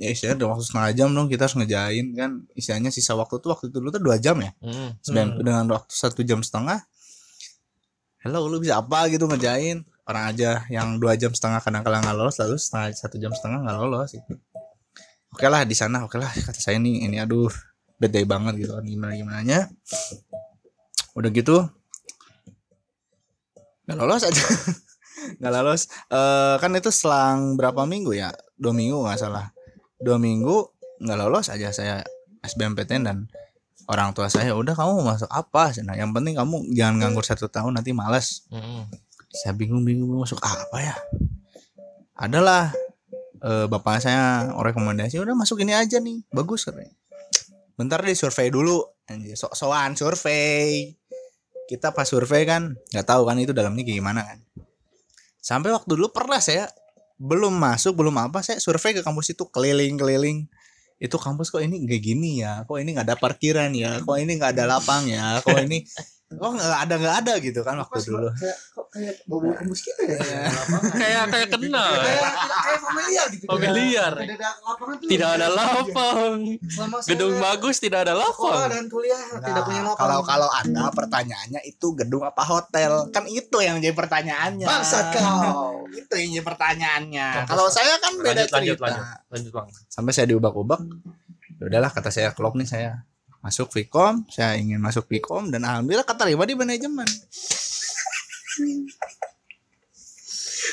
[0.00, 2.30] Ya istilahnya udah waktu setengah jam dong kita harus ngejain kan.
[2.56, 4.52] Istilahnya sisa waktu tuh waktu itu dulu tuh dua jam ya.
[4.64, 4.90] Mm.
[5.04, 6.80] Sembilan- dengan waktu satu jam setengah
[8.20, 9.84] hello lu bisa apa gitu ngejain?
[10.04, 13.76] Orang aja yang dua jam setengah kadang-kadang nggak lolos lalu setengah satu jam setengah nggak
[13.76, 14.12] lolos.
[14.16, 14.34] Gitu
[15.30, 17.50] oke lah di sana oke lah kata saya nih ini aduh
[18.00, 19.60] beda banget gitu kan gimana gimana nya
[21.20, 21.56] udah gitu
[23.90, 24.38] nggak lolos aja.
[25.42, 25.82] Nggak lolos.
[26.14, 28.30] Eh kan itu selang berapa minggu ya?
[28.54, 29.50] Dua minggu nggak salah.
[29.98, 30.62] Dua minggu
[31.02, 32.06] nggak lolos aja saya
[32.46, 33.26] SBMPTN dan
[33.90, 35.74] orang tua saya udah kamu mau masuk apa?
[35.82, 38.86] Nah yang penting kamu jangan nganggur satu tahun nanti malas Mm-mm.
[39.34, 40.96] saya bingung bingung mau masuk apa ya?
[42.14, 42.70] Adalah
[43.42, 46.94] eh, bapak saya rekomendasi udah masuk ini aja nih bagus katanya.
[47.74, 48.86] Bentar deh survei dulu.
[49.10, 50.99] Anjir sok-sokan survei
[51.70, 54.38] kita pas survei kan nggak tahu kan itu dalamnya kayak gimana kan.
[55.38, 56.66] Sampai waktu dulu pernah saya
[57.22, 60.50] belum masuk belum apa saya survei ke kampus itu keliling-keliling.
[60.98, 64.34] Itu kampus kok ini kayak gini ya kok ini nggak ada parkiran ya kok ini
[64.34, 65.86] nggak ada lapang ya kok ini
[66.30, 68.30] kok nggak ada nggak ada gitu kan waktu dulu.
[68.38, 70.46] kayak kok kayak bau kampus kita ya?
[71.00, 73.46] Kayak kayak kenal kayak tidak kayak familiar gitu.
[73.50, 74.12] Familiar.
[74.14, 75.08] tidak ada lapangan tuh.
[75.10, 76.34] Tidak ada lapang.
[77.10, 81.60] Gedung bagus tidak ada sekolah lapang dan kuliah tidak punya lapangan kalau kalau anda pertanyaannya
[81.66, 83.10] itu gedung apa hotel?
[83.10, 84.66] Kan itu yang jadi pertanyaannya.
[84.70, 85.82] Bangsat kau.
[85.90, 87.26] Itu yang jadi pertanyaannya.
[87.50, 88.86] Kalau saya kan beda lanjut lanjut cerita.
[88.86, 89.06] lanjut.
[89.34, 89.68] Lanjut bang.
[89.90, 90.80] Sampai saya diubah-ubah.
[91.58, 93.02] Ya udahlah kata saya klop nih saya
[93.40, 97.08] masuk Vkom saya ingin masuk Vkom dan alhamdulillah keterima di manajemen.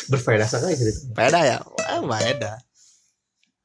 [0.07, 1.11] Berfaedah sekali gitu.
[1.15, 1.57] Beda ya?
[1.63, 2.67] Wah beda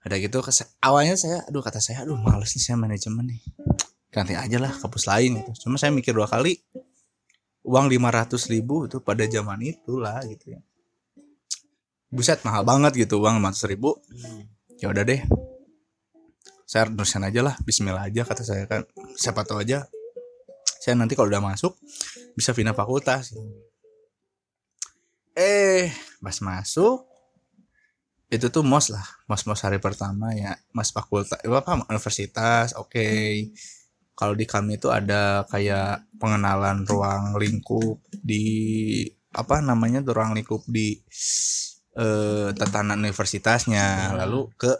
[0.03, 0.43] ada gitu
[0.83, 3.41] awalnya saya aduh kata saya aduh males nih saya manajemen nih.
[4.11, 5.67] Ganti aja lah kampus lain gitu.
[5.67, 6.59] Cuma saya mikir dua kali
[7.63, 10.61] uang 500 ribu itu pada zaman itulah gitu ya.
[12.11, 14.03] Buset mahal banget gitu uang 500 ribu.
[14.83, 15.23] Ya udah deh
[16.73, 18.89] saya nulisan aja lah Bismillah aja kata saya kan.
[19.21, 19.85] Siapa tahu aja
[20.81, 21.77] saya nanti kalau udah masuk
[22.33, 23.37] bisa pindah fakultas.
[25.37, 25.93] Eh
[26.25, 27.05] pas masuk
[28.33, 33.05] itu tuh mos lah mos mos hari pertama ya mas fakultas eh, apa universitas oke.
[34.17, 39.05] Kalau di kami itu ada kayak pengenalan ruang lingkup di
[39.37, 40.97] apa namanya ruang lingkup di
[42.01, 44.17] eh tatanan universitasnya.
[44.17, 44.73] Lalu ke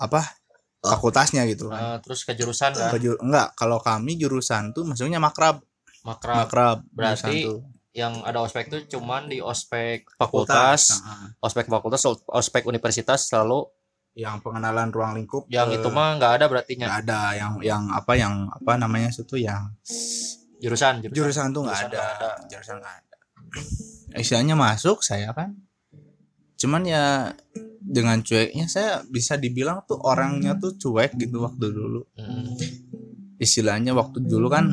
[0.00, 0.45] apa
[0.86, 1.98] fakultasnya gitu kan.
[2.02, 2.90] Terus ke jurusan kan?
[2.94, 5.62] Ke ju- enggak kalau kami jurusan tuh maksudnya makrab.
[6.06, 6.46] Makrab.
[6.46, 7.50] Makrab Berarti
[7.96, 13.64] yang ada ospek tuh cuman di ospek fakultas, Nah, ospek fakultas, ospek universitas selalu
[14.16, 17.36] yang pengenalan ruang lingkup yang eh, itu mah nggak ada berarti nggak ada.
[17.36, 19.72] Yang yang apa yang apa namanya itu yang
[20.60, 21.16] jurusan jurusan.
[21.16, 22.00] jurusan tuh nggak ada.
[22.16, 22.30] ada.
[22.48, 23.16] jurusan nggak ada.
[24.16, 25.56] Istilahnya masuk saya kan.
[26.56, 27.32] Cuman ya
[27.86, 32.02] dengan cueknya saya bisa dibilang tuh orangnya tuh cuek gitu waktu dulu.
[32.18, 32.50] Hmm.
[33.36, 34.66] istilahnya waktu dulu kan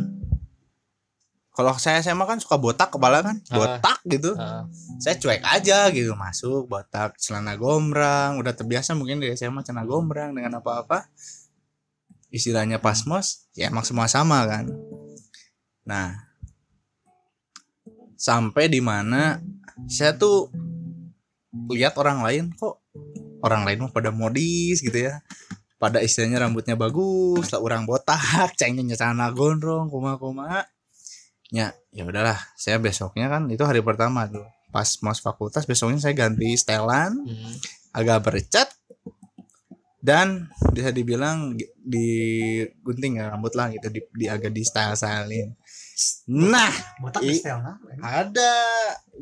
[1.53, 3.55] kalau saya SMA kan suka botak kepala kan Ah.
[3.59, 4.33] botak gitu.
[4.33, 4.65] Nah,
[4.97, 10.33] saya cuek aja gitu masuk botak celana gombrang udah terbiasa mungkin di SMA celana gombrang
[10.33, 11.05] dengan apa-apa.
[12.33, 14.65] Istilahnya pas mos ya emang semua sama kan.
[15.85, 16.17] Nah
[18.17, 19.37] sampai di mana
[19.85, 20.47] saya tuh
[21.69, 22.79] lihat orang lain kok
[23.43, 25.19] orang lain mah pada modis gitu ya.
[25.77, 30.63] Pada istilahnya rambutnya bagus lah orang botak cengnya celana gondrong koma koma
[31.53, 34.47] ya ya udahlah saya besoknya kan itu hari pertama tuh.
[34.73, 37.53] Pas mas fakultas besoknya saya ganti setelan hmm.
[37.93, 38.73] agak bercat
[40.03, 42.09] dan bisa dibilang di
[42.83, 45.55] gunting ya rambut lah gitu di, di agak di style stylein
[46.27, 46.67] nah
[46.99, 48.51] botak I- di style nah ada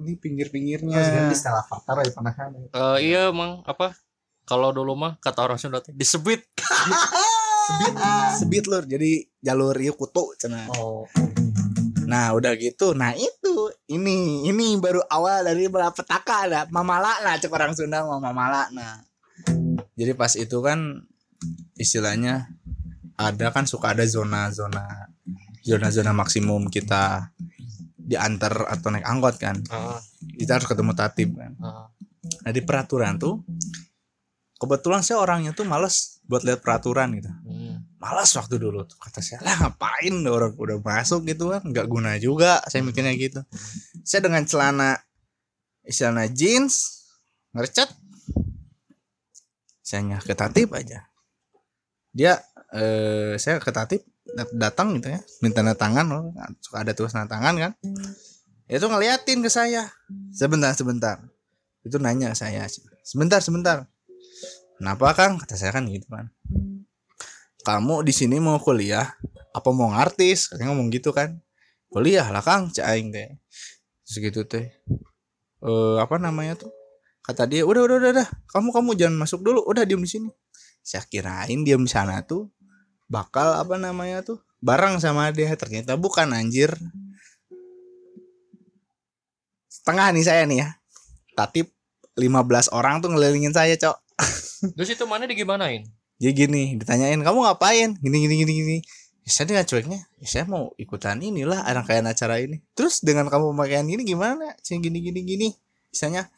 [0.01, 2.49] ini pinggir pinggirnya di style avatar ya pernah kan?
[2.57, 3.93] Eh, iya emang apa
[4.45, 6.43] kalau dulu mah kata orang Sunda teh disebit.
[7.61, 7.93] Sebit
[8.41, 8.83] sebit lur.
[8.89, 10.67] Jadi jalur ieu kutu cenah.
[10.75, 11.05] Oh.
[12.09, 12.91] Nah udah gitu.
[12.97, 13.71] Nah itu.
[13.87, 16.61] Ini Ini baru awal dari malapetaka ada.
[16.73, 18.99] Mamala nah Cek orang Sunda mau mamala nah.
[19.95, 21.07] Jadi pas itu kan
[21.73, 22.45] Istilahnya
[23.17, 25.09] Ada kan suka ada zona-zona
[25.61, 27.31] Zona-zona maksimum kita
[27.95, 29.55] Diantar atau naik angkot kan.
[29.71, 30.01] Ah,
[30.35, 31.55] Kita harus ketemu tatib kan.
[31.63, 31.87] Ah.
[32.43, 33.41] Nah di peraturan tuh
[34.61, 37.27] Kebetulan saya orangnya tuh males Buat lihat peraturan gitu.
[37.27, 37.83] Hmm.
[37.97, 38.85] malas waktu dulu.
[38.85, 41.65] Tuh kata saya lah ngapain orang udah masuk gitu kan?
[41.65, 42.61] Nggak guna juga.
[42.69, 43.41] Saya mikirnya gitu.
[44.05, 45.01] Saya dengan celana
[45.89, 47.03] celana jeans
[47.51, 47.89] ngercet
[49.81, 51.03] saya ke tatip aja.
[52.15, 52.39] Dia
[52.71, 55.19] eh saya ke tatip dat- datang gitu ya.
[55.43, 56.23] Minta tanda tangan loh.
[56.63, 57.71] Suka ada tulis tanda tangan kan.
[58.71, 59.91] Itu ngeliatin ke saya.
[60.31, 61.19] Sebentar sebentar.
[61.83, 62.63] Itu nanya ke saya.
[63.03, 63.83] Sebentar sebentar
[64.81, 65.37] kenapa kang?
[65.37, 66.33] Kata saya kan gitu kan.
[67.61, 69.13] Kamu di sini mau kuliah
[69.53, 70.49] apa mau ngartis?
[70.49, 71.37] Katanya ngomong gitu kan.
[71.93, 73.37] Kuliah lah kang cak aing teh.
[74.01, 74.73] Segitu teh.
[75.61, 76.73] Eh apa namanya tuh?
[77.21, 78.27] Kata dia udah udah udah, udah.
[78.49, 79.61] kamu kamu jangan masuk dulu.
[79.69, 80.29] Udah diem di sini.
[80.81, 82.49] Saya kirain diem di sana tuh
[83.05, 85.53] bakal apa namanya tuh bareng sama dia.
[85.53, 86.73] Ternyata bukan anjir.
[89.69, 90.67] Setengah nih saya nih ya.
[91.37, 91.69] Tatip
[92.17, 94.10] 15 orang tuh ngelilingin saya cok
[94.77, 95.85] terus itu mana digimanain?
[96.21, 97.97] Jadi gini ditanyain kamu ngapain?
[97.97, 98.77] Gini gini gini gini.
[99.21, 102.61] Ya, saya dengan cueknya ya, saya mau ikutan inilah rangkaian acara ini.
[102.73, 104.53] Terus dengan kamu pemakaian gini gimana?
[104.61, 105.49] Sih gini gini gini.
[105.89, 106.29] Misalnya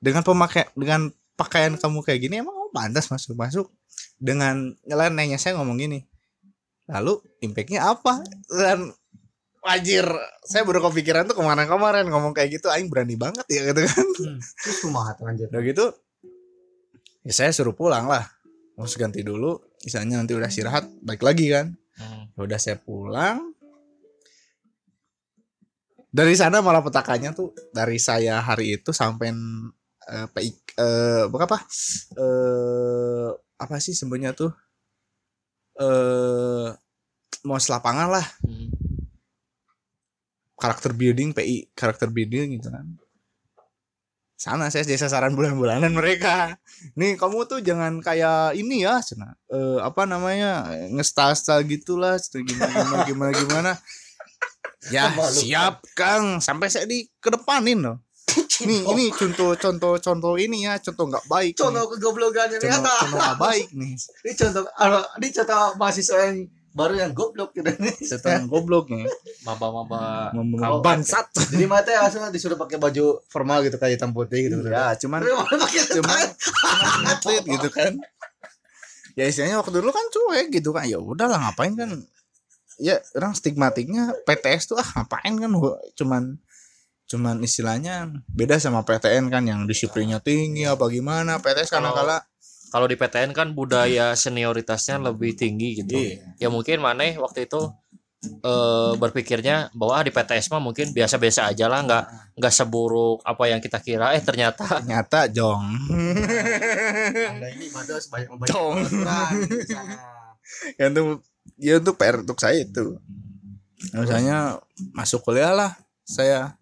[0.00, 3.66] dengan pemakai dengan pakaian kamu kayak gini emang kamu pantas masuk masuk.
[4.20, 6.04] Dengan nyelenehnya saya ngomong gini
[6.88, 8.24] lalu impactnya apa?
[8.48, 8.96] Dan
[9.60, 10.08] wajir
[10.48, 14.06] saya baru kepikiran tuh kemarin-kemarin ngomong kayak gitu aing berani banget ya gitu kan.
[14.64, 15.52] Terus kumaha tuh anjir.
[15.52, 15.92] Udah gitu
[17.28, 18.24] ya saya suruh pulang lah.
[18.80, 19.60] Harus ganti dulu.
[19.84, 21.76] Misalnya nanti udah istirahat balik lagi kan.
[22.00, 22.32] Hmm.
[22.32, 23.52] Ya udah saya pulang.
[26.08, 29.28] Dari sana malah petakannya tuh dari saya hari itu sampai
[30.08, 31.58] eh, PI eh apa
[32.16, 33.28] eh
[33.60, 34.48] apa sih sebenarnya tuh?
[35.76, 36.72] Eh
[37.44, 38.26] mau lapangan lah.
[38.40, 38.72] Hmm.
[40.58, 42.98] karakter building PI karakter building gitu kan
[44.38, 46.54] sana saya jadi sasaran bulan-bulanan mereka.
[46.94, 53.02] Nih kamu tuh jangan kayak ini ya cina eh, apa namanya ngestal-stal gitulah gimana gimana
[53.02, 53.72] gimana gimana.
[54.94, 56.38] Ya siap kang.
[56.38, 57.98] Sampai saya di kedepanin loh.
[58.62, 63.36] Nih ini contoh contoh contoh ini ya contoh nggak baik contoh kegoblokan ini contoh, nggak
[63.42, 63.94] baik nih.
[63.98, 64.62] Ini contoh
[65.18, 66.38] ini contoh mahasiswa yang
[66.78, 67.74] baru yang goblok gitu
[68.22, 69.02] yang goblok nih
[69.42, 70.30] maba-maba.
[70.78, 71.26] Bangsat.
[71.50, 74.62] Jadi mata ya langsung disuruh pakai baju formal gitu kayak hitam putih gitu.
[74.70, 75.58] Ya cuman cuman
[75.98, 76.26] cuman
[77.10, 77.98] atlet gitu kan.
[79.18, 80.86] Ya istilahnya waktu dulu kan cuek gitu kan.
[80.86, 81.90] Ya udahlah ngapain kan?
[82.78, 85.50] Ya orang stigmatiknya PTS tuh ah ngapain kan?
[85.98, 86.38] Cuman
[87.08, 91.42] cuman istilahnya beda sama PTN kan yang disiplinnya tinggi apa gimana.
[91.42, 92.16] PTS karena Kalau- kala
[92.68, 95.96] kalau di PTN kan budaya senioritasnya lebih tinggi gitu.
[95.96, 96.36] Iya.
[96.36, 97.72] ya mungkin maneh waktu itu
[98.18, 102.04] eh berpikirnya bahwa ah, di PTS mah mungkin biasa-biasa aja lah nggak
[102.34, 104.12] nggak seburuk apa yang kita kira.
[104.18, 105.64] Eh ternyata ternyata jong.
[107.30, 109.96] Anda ini banyak peraturan di sana.
[110.78, 111.22] ya untuk
[111.56, 112.98] ya untuk PR untuk saya itu.
[113.94, 114.58] Misalnya
[114.92, 116.58] masuk kuliah lah saya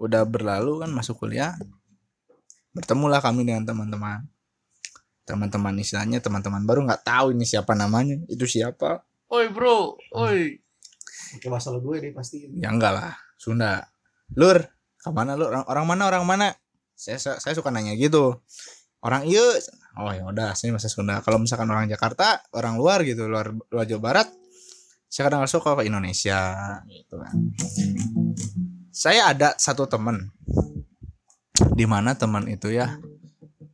[0.00, 1.56] udah berlalu kan masuk kuliah
[2.76, 4.24] bertemulah kami dengan teman-teman
[5.26, 9.02] teman-teman istilahnya teman-teman baru nggak tahu ini siapa namanya itu siapa.
[9.26, 9.98] Oi bro.
[10.14, 10.62] Oi.
[11.34, 12.46] Oke masalah gue deh pasti.
[12.54, 13.12] ya enggak lah.
[13.34, 13.82] Sunda.
[14.38, 14.62] Lur
[14.96, 16.48] ke mana lu orang, orang mana orang mana?
[16.94, 18.38] Saya, saya suka nanya gitu.
[19.02, 19.42] Orang iya.
[19.98, 21.18] Oh ya udah saya bahasa Sunda.
[21.26, 24.28] Kalau misalkan orang Jakarta orang luar gitu luar luar Jawa Barat
[25.06, 26.54] saya kadang suka ke Indonesia
[26.86, 27.34] gitu kan.
[28.94, 30.30] Saya ada satu teman.
[31.76, 33.00] Di mana teman itu ya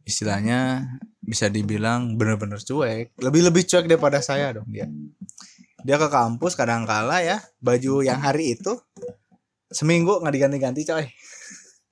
[0.07, 0.87] istilahnya
[1.23, 3.15] bisa dibilang bener-bener cuek.
[3.23, 4.91] Lebih lebih cuek daripada saya dong dia.
[5.83, 8.75] Dia ke kampus kadang kala ya baju yang hari itu
[9.71, 11.07] seminggu nggak diganti-ganti coy.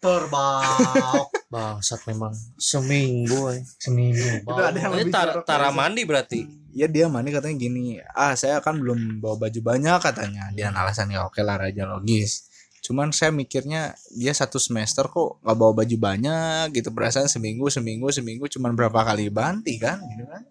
[0.00, 0.62] Terbang.
[1.52, 2.34] bangsat memang.
[2.58, 3.62] Seminggu eh.
[3.78, 4.46] Seminggu.
[4.46, 6.46] Itu ada yang lebih tar- tara mandi berarti?
[6.70, 10.54] Ya dia mandi katanya gini ah saya kan belum bawa baju banyak katanya.
[10.54, 12.49] Dia alasan ya oke lah raja logis
[12.80, 16.88] cuman saya mikirnya dia satu semester kok nggak bawa baju banyak gitu.
[16.90, 20.42] Perasaan seminggu seminggu seminggu cuman berapa kali ganti kan gitu kan.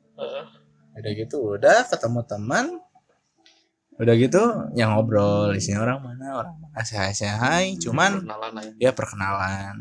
[0.94, 2.66] Udah gitu udah ketemu teman.
[4.00, 4.40] Udah gitu
[4.80, 8.74] yang ngobrol di sini orang mana orang mana saya saya hai cuman Kenalan lah ya.
[8.88, 9.76] ya perkenalan.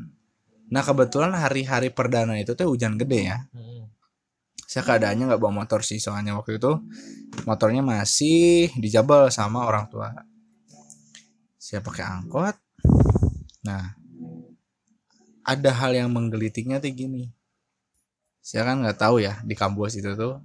[0.69, 3.39] Nah kebetulan hari-hari perdana itu tuh hujan gede ya.
[3.55, 3.87] Hmm.
[4.69, 6.77] saya keadaannya nggak bawa motor sih soalnya waktu itu
[7.49, 10.13] motornya masih dijabel sama orang tua
[11.69, 12.57] saya pakai angkot.
[13.69, 13.93] Nah
[15.45, 17.29] ada hal yang menggelitiknya tuh gini.
[18.41, 20.41] Saya kan nggak tahu ya di kampus itu tuh.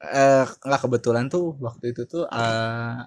[0.00, 3.04] Eh nggak kebetulan tuh waktu itu tuh eh,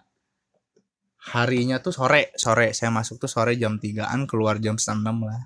[1.34, 2.70] harinya tuh sore sore.
[2.78, 5.42] Saya masuk tuh sore jam 3an keluar jam setengah lah.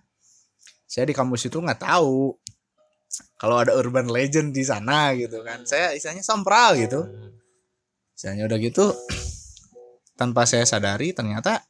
[0.92, 2.36] Saya di kampus itu nggak tahu
[3.40, 5.64] kalau ada urban legend di sana gitu kan.
[5.64, 7.08] Saya istilahnya sompral gitu.
[8.12, 8.92] Istilahnya udah gitu
[10.20, 11.64] tanpa saya sadari ternyata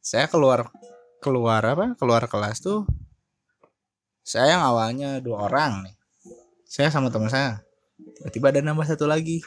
[0.00, 0.72] saya keluar
[1.20, 2.88] keluar apa keluar kelas tuh
[4.26, 5.94] saya yang awalnya dua orang nih.
[6.66, 7.62] Saya sama teman saya.
[8.18, 9.38] Tiba-tiba ada nambah satu lagi.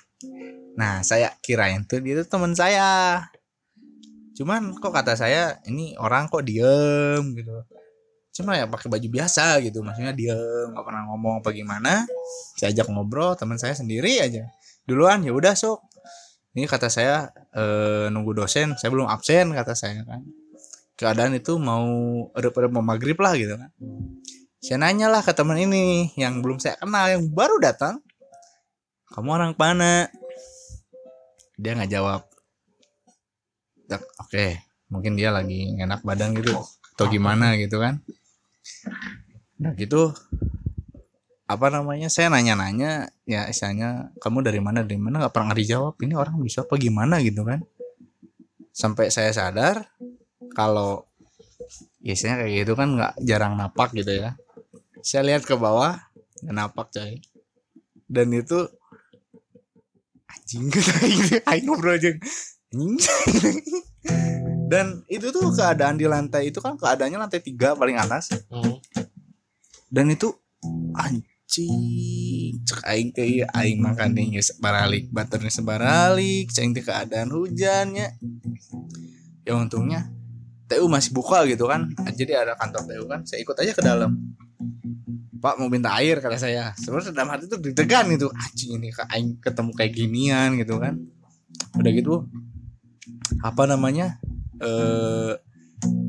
[0.80, 3.28] Nah saya kirain tuh dia teman saya.
[4.40, 7.60] Cuman kok kata saya ini orang kok diem gitu.
[8.40, 12.08] Cuma ya pakai baju biasa gitu maksudnya diem nggak pernah ngomong apa gimana.
[12.56, 14.48] Saya ajak ngobrol teman saya sendiri aja.
[14.88, 15.89] Duluan ya udah sok
[16.58, 20.22] ini kata saya eh, nunggu dosen saya belum absen kata saya kan.
[21.00, 21.88] Keadaan itu mau
[22.36, 23.72] erup-erup mau maghrib lah gitu kan.
[24.60, 28.04] Saya nanya lah ke teman ini yang belum saya kenal yang baru datang.
[29.10, 30.12] Kamu orang mana?
[31.56, 32.22] Dia nggak jawab.
[34.20, 36.58] Oke mungkin dia lagi enak badan gitu
[36.98, 38.02] atau gimana gitu kan.
[39.62, 40.12] Nah gitu
[41.50, 45.18] apa namanya saya nanya-nanya ya istilahnya kamu dari mana dari mana?
[45.26, 47.18] Nggak pernah dijawab ini orang bisa apa gimana?
[47.26, 47.66] Gitu kan.
[48.70, 49.90] Sampai saya sadar
[50.54, 51.10] kalau
[52.06, 54.38] biasanya kayak gitu kan nggak jarang napak gitu ya.
[55.02, 55.98] Saya lihat ke bawah
[56.46, 57.18] nggak napak coy.
[58.06, 58.70] Dan itu
[60.30, 62.14] anjing aing aing ngobrol aja.
[62.78, 63.58] Anjing.
[64.70, 68.30] Dan itu tuh keadaan di lantai itu kan keadaannya lantai tiga paling atas.
[68.54, 68.78] Hmm.
[69.90, 70.30] dan itu
[70.94, 77.34] anjing cek aing ke ieu, aing makan nih geus sebaralik baterainya sebaralik cing teh keadaan
[77.34, 78.14] hujannya.
[79.42, 80.06] Ya untungnya
[80.70, 81.90] TU masih buka gitu kan.
[82.14, 84.14] Jadi ada kantor TU kan saya ikut aja ke dalam.
[85.40, 86.70] Pak mau minta air kata saya.
[86.78, 88.30] Sebenarnya dalam hati tuh deg-degan gitu.
[88.30, 91.02] Anjing ini ke aing ketemu kayak ginian gitu kan.
[91.74, 92.30] Udah gitu
[93.42, 94.20] apa namanya
[94.62, 95.34] eh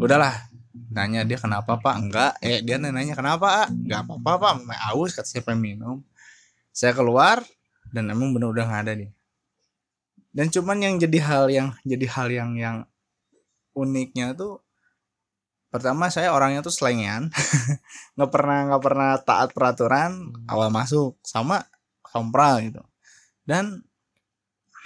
[0.03, 0.50] udahlah
[0.91, 1.95] nanya dia kenapa pak?
[1.97, 2.33] Enggak.
[2.43, 3.69] Eh dia nanya kenapa ah?
[3.71, 4.53] enggak apa-apa pak.
[4.67, 5.97] Mau aus kata saya pengen minum.
[6.75, 7.43] Saya keluar
[7.95, 9.11] dan emang bener udah nggak ada dia.
[10.31, 12.77] Dan cuman yang jadi hal yang jadi hal yang yang
[13.75, 14.63] uniknya tuh
[15.71, 17.31] pertama saya orangnya tuh selengean.
[18.19, 21.67] Nggak pernah nggak pernah taat peraturan awal masuk sama
[22.07, 22.83] sompral gitu.
[23.47, 23.83] Dan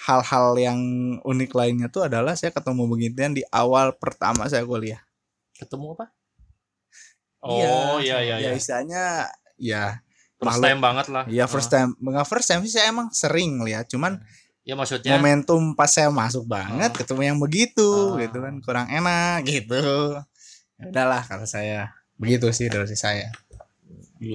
[0.04, 0.80] hal-hal yang
[1.24, 5.03] unik lainnya tuh adalah saya ketemu beginian di awal pertama saya kuliah
[5.54, 6.06] ketemu apa?
[7.40, 8.50] Oh iya iya ya iya.
[8.56, 9.84] istilahnya ya
[10.34, 11.24] first makhluk- time banget lah.
[11.28, 14.16] Ya first time nggak first time sih saya emang sering lihat cuman
[14.64, 15.12] ya maksudnya?
[15.14, 16.96] momentum pas saya masuk banget Ah.
[16.96, 18.20] ketemu yang begitu Ah.
[18.24, 19.76] gitu kan kurang enak gitu.
[20.74, 23.28] Ya udahlah kalau saya begitu sih dari saya.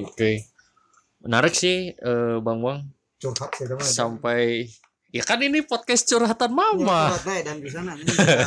[0.06, 0.46] Oke.
[1.20, 2.80] Menarik sih eh, bang bang
[3.18, 3.84] curhat sih teman.
[3.84, 4.70] Sampai
[5.10, 7.14] ya kan ini podcast curhatan mama.
[7.26, 7.98] Dan di sana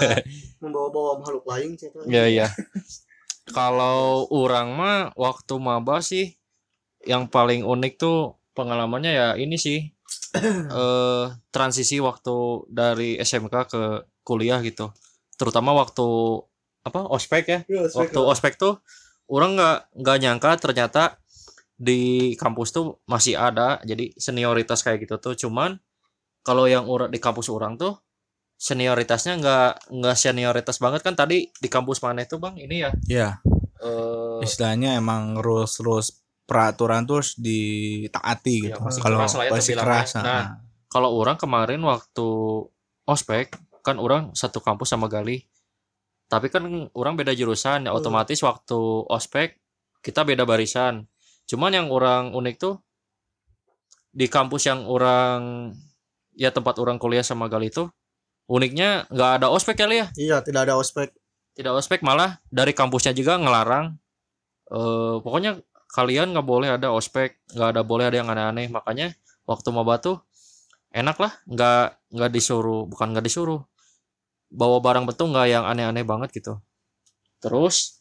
[0.62, 2.06] membawa-bawa makhluk lain sih tuh.
[2.06, 2.46] ya ya
[3.50, 6.38] kalau orang mah waktu maba sih
[7.02, 9.90] yang paling unik tuh pengalamannya ya ini sih
[10.38, 13.82] eh transisi waktu dari SMK ke
[14.22, 14.94] kuliah gitu.
[15.34, 16.06] Terutama waktu
[16.82, 17.60] apa ospek ya?
[17.66, 18.78] Iya, waktu ospek tuh
[19.26, 21.02] orang nggak nggak nyangka ternyata
[21.74, 23.82] di kampus tuh masih ada.
[23.82, 25.76] Jadi senioritas kayak gitu tuh cuman
[26.42, 27.98] kalau yang ura- di kampus orang tuh
[28.54, 32.54] senioritasnya nggak nggak senioritas banget kan tadi di kampus mana itu bang?
[32.58, 32.90] Ini ya?
[33.10, 33.28] Ya
[33.82, 38.80] eh istilahnya emang rules rules peraturan tuh harus ditaati Iya, gitu.
[38.82, 40.44] masih kalau ya masih keras Nah, nah,
[40.86, 42.26] kalau orang kemarin waktu
[43.02, 43.50] ospek
[43.82, 45.42] kan orang satu kampus sama Gali.
[46.30, 46.62] Tapi kan
[46.94, 47.98] orang beda jurusan ya Hmm.
[47.98, 48.78] otomatis waktu
[49.10, 49.58] ospek
[49.98, 51.06] kita beda barisan.
[51.44, 52.78] Cuman yang orang unik tuh
[54.12, 55.72] di kampus yang orang
[56.36, 57.88] ya tempat orang kuliah sama Gali itu
[58.50, 60.06] uniknya nggak ada ospek kali ya?
[60.18, 61.12] Iya, tidak ada ospek.
[61.52, 63.92] tidak ospek malah dari kampusnya juga ngelarang.
[64.72, 65.60] Eh pokoknya
[65.92, 68.72] kalian nggak boleh ada ospek nggak ada boleh ada yang aneh-aneh.
[68.72, 69.12] Makanya
[69.44, 70.16] waktu maba tuh
[70.96, 73.60] enak lah nggak nggak disuruh bukan nggak disuruh
[74.48, 76.56] bawa barang betul nggak yang aneh-aneh banget gitu.
[77.44, 78.00] Terus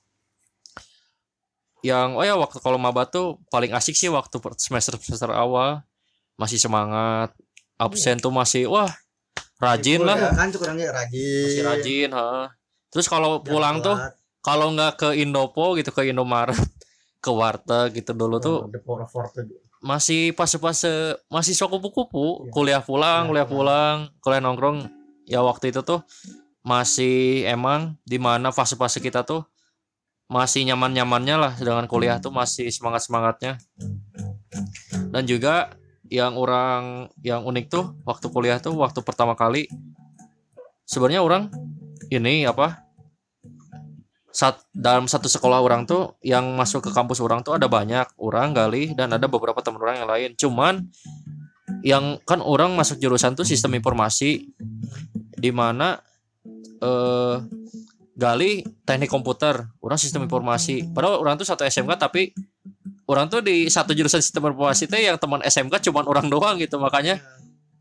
[1.84, 5.82] yang oh ya waktu kalau maba tuh paling asik sih waktu semester semester awal
[6.38, 7.34] masih semangat
[7.82, 8.90] absen tuh masih wah
[9.58, 10.18] rajin lah.
[10.38, 11.46] Kan kurangnya rajin.
[11.50, 12.50] masih rajin ha.
[12.94, 13.98] terus kalau pulang tuh
[14.42, 16.58] kalau nggak ke Indopo gitu ke Indomaret
[17.24, 18.58] ke warteg gitu dulu tuh
[19.82, 22.52] masih fase-fase masih sok kupu-kupu Iya.
[22.54, 23.98] kuliah pulang Kuliah kuliah pulang.
[24.22, 24.78] kuliah nongkrong.
[25.26, 26.06] Ya waktu itu tuh
[26.62, 29.42] masih emang di mana fase-fase kita tuh
[30.30, 33.58] masih nyaman-nyamannya lah dengan kuliah tuh masih semangat-semangatnya.
[35.12, 35.74] Dan juga
[36.12, 39.72] yang orang yang unik tuh waktu kuliah tuh waktu pertama kali
[40.84, 41.48] sebenarnya orang
[42.12, 42.92] ini apa
[44.32, 48.56] saat dalam satu sekolah orang tuh yang masuk ke kampus orang tuh ada banyak orang
[48.56, 50.30] gali dan ada beberapa teman orang yang lain.
[50.40, 50.74] Cuman
[51.84, 54.48] yang kan orang masuk jurusan tuh sistem informasi
[55.36, 56.00] di mana
[56.80, 57.38] eh
[58.16, 60.88] gali teknik komputer orang sistem informasi.
[60.96, 62.32] Padahal orang tuh satu SMK tapi
[63.10, 66.78] orang tuh di satu jurusan sistem informasi teh yang teman SMK cuman orang doang gitu
[66.78, 67.22] makanya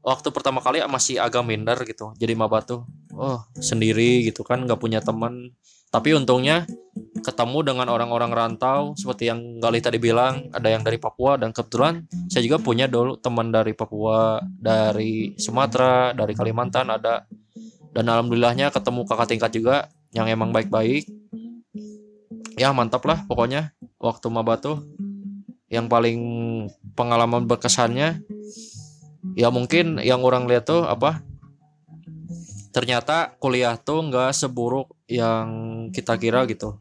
[0.01, 4.81] waktu pertama kali masih agak minder gitu jadi maba tuh oh sendiri gitu kan nggak
[4.81, 5.53] punya teman.
[5.91, 6.71] Tapi untungnya
[7.19, 12.07] ketemu dengan orang-orang rantau seperti yang Gali tadi bilang ada yang dari Papua dan kebetulan
[12.31, 17.27] saya juga punya dulu teman dari Papua dari Sumatera dari Kalimantan ada.
[17.91, 19.77] Dan alhamdulillahnya ketemu kakak tingkat juga
[20.15, 21.11] yang emang baik-baik.
[22.55, 24.87] Ya mantap lah pokoknya waktu maba tuh
[25.71, 26.19] yang paling
[26.99, 28.21] pengalaman berkesannya
[29.39, 31.23] ya mungkin yang orang lihat tuh apa
[32.71, 35.47] ternyata kuliah tuh nggak seburuk yang
[35.91, 36.79] kita kira gitu.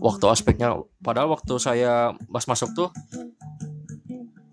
[0.00, 2.88] Waktu aspeknya padahal waktu saya pas masuk tuh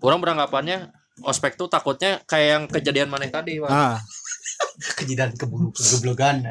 [0.04, 0.92] orang beranggapannya
[1.24, 3.96] ospek tuh takutnya kayak yang kejadian maneh tadi ah.
[4.98, 6.44] Kejadian keburu keblogan.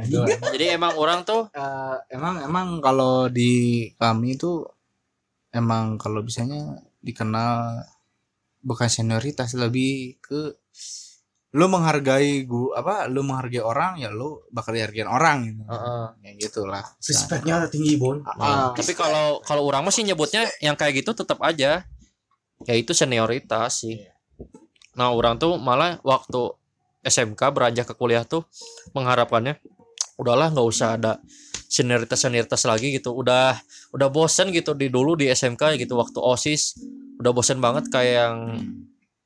[0.53, 4.65] jadi emang orang tuh eh, emang emang kalau di kami itu
[5.53, 7.81] emang kalau bisanya dikenal
[8.61, 10.55] bukan senioritas lebih ke
[11.51, 16.05] lu menghargai gua apa lu menghargai orang ya lu bakal dihargain orang gitu Heeh.
[16.23, 18.23] ya gitulah Respectnya tinggi, Bon.
[18.23, 18.71] Ah.
[18.71, 21.83] tapi kalau kalau orang masih nyebutnya yang kayak gitu tetap aja
[22.63, 23.99] ya itu senioritas sih
[24.95, 26.55] nah orang tuh malah waktu
[27.03, 28.47] SMK beranjak ke kuliah tuh
[28.95, 29.59] mengharapkannya
[30.15, 31.19] udahlah nggak usah ada
[31.71, 33.15] senioritas senioritas lagi gitu.
[33.15, 33.55] Udah
[33.95, 36.75] udah bosen gitu di dulu di SMK gitu waktu osis.
[37.23, 38.37] Udah bosen banget kayak yang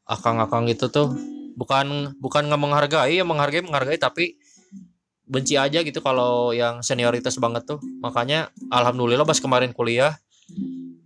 [0.06, 1.10] akang-akang gitu tuh.
[1.58, 4.38] Bukan bukan nggak menghargai ya menghargai menghargai tapi
[5.26, 7.82] benci aja gitu kalau yang senioritas banget tuh.
[8.06, 10.14] Makanya alhamdulillah pas kemarin kuliah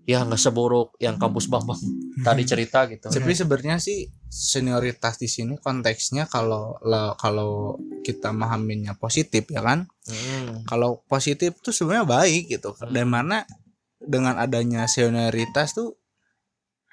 [0.04, 1.78] ya nggak seburuk yang kampus bambang
[2.22, 8.94] tadi cerita gitu tapi sebenarnya sih senioritas di sini konteksnya kalau lo- kalau kita memahaminya
[8.96, 10.66] positif ya kan Hmm.
[10.66, 13.46] kalau positif tuh sebenarnya baik gitu dan mana
[14.00, 15.94] dengan adanya senioritas tuh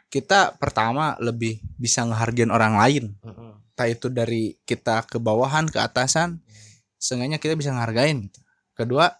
[0.07, 3.53] kita pertama lebih bisa ngehargain orang lain Mm-mm.
[3.73, 6.41] entah itu dari kita ke bawahan ke atasan
[6.97, 8.41] seenggaknya kita bisa ngehargain gitu.
[8.73, 9.13] kedua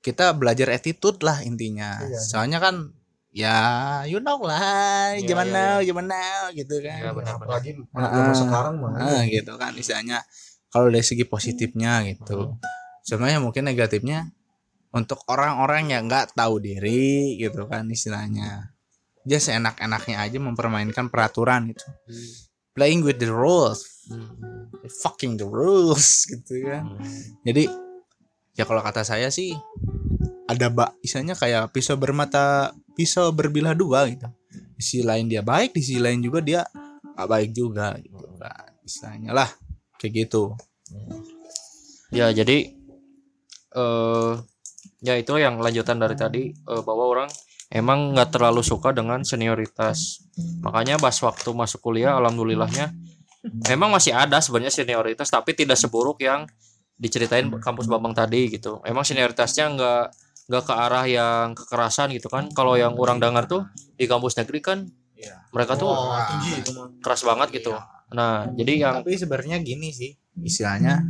[0.00, 2.20] kita belajar attitude lah intinya Iya.
[2.20, 2.92] soalnya kan
[3.34, 3.58] ya
[4.06, 6.98] you know lah Iya, zaman iya, now zaman now gitu kan.
[7.02, 7.42] Iya, benar-benar.
[7.50, 8.92] apalagi Ah, zaman sekarang mah.
[8.94, 10.22] Ah, gitu kan istilahnya
[10.70, 12.54] kalau dari segi positifnya gitu.
[13.02, 14.30] Sebenarnya mungkin negatifnya
[14.94, 18.74] untuk orang-orang yang nggak tahu diri gitu kan istilahnya.
[19.26, 21.86] Dia seenak-enaknya aja mempermainkan peraturan gitu.
[22.74, 23.86] Playing with the rules.
[24.04, 24.68] Hmm.
[25.00, 26.84] fucking the rules gitu kan.
[27.40, 27.64] Jadi
[28.52, 29.56] ya kalau kata saya sih
[30.44, 35.72] ada bak istilahnya kayak pisau bermata pisau berbilah dua gitu di sisi lain dia baik
[35.72, 36.60] di sisi lain juga dia
[37.14, 39.48] nggak baik juga gitu kan istilahnya lah
[39.96, 40.52] kayak gitu
[42.14, 42.70] Ya jadi
[43.74, 44.32] eh
[45.02, 47.30] ya itu yang lanjutan dari tadi eh, bahwa orang
[47.74, 50.22] emang nggak terlalu suka dengan senioritas.
[50.62, 52.94] Makanya pas waktu masuk kuliah alhamdulillahnya
[53.68, 56.46] emang masih ada sebenarnya senioritas tapi tidak seburuk yang
[56.94, 58.78] diceritain kampus Bambang tadi gitu.
[58.86, 60.04] Emang senioritasnya nggak
[60.44, 62.48] nggak ke arah yang kekerasan gitu kan.
[62.52, 63.64] Kalau yang orang dengar tuh
[63.94, 64.78] di kampus negeri kan
[65.14, 65.40] Iya.
[65.56, 66.60] mereka tuh oh, tinggi
[67.00, 67.72] keras banget gitu.
[68.12, 71.00] Nah, jadi yang tapi sebenarnya gini sih istilahnya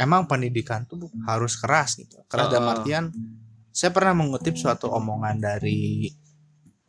[0.00, 2.80] emang pendidikan tuh harus keras gitu keras dalam Ah.
[2.80, 3.12] artian
[3.68, 6.08] saya pernah mengutip suatu omongan dari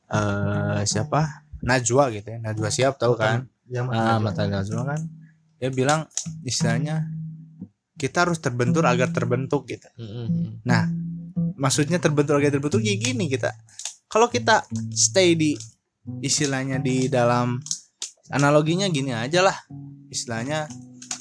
[0.08, 5.02] eh siapa Najwa gitu ya Najwa siap tahu kan ya ah mata Najwa kan
[5.58, 6.08] dia bilang
[6.44, 7.08] istilahnya
[7.96, 10.60] kita harus terbentur agar terbentuk gitu Mm-mm.
[10.64, 10.88] Nah,
[11.58, 13.54] maksudnya terbentuk agar terbentuk kayak gini kita.
[14.08, 15.58] Kalau kita stay di
[16.22, 17.58] istilahnya di dalam
[18.30, 19.58] analoginya gini aja lah.
[20.10, 20.70] Istilahnya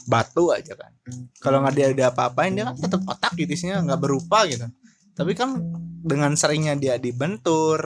[0.04, 0.92] batu aja kan.
[1.40, 4.68] Kalau nggak dia ada apa-apain dia kan tetap otak gitu isinya nggak berupa gitu.
[5.16, 5.56] Tapi kan
[6.02, 7.80] dengan seringnya dia dibentur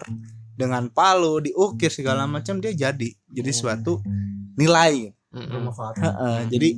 [0.57, 4.01] dengan palu, diukir segala macam dia jadi jadi suatu
[4.57, 5.13] nilai.
[5.37, 5.53] Mm-mm.
[5.53, 6.71] bermanfaat Heeh, jadi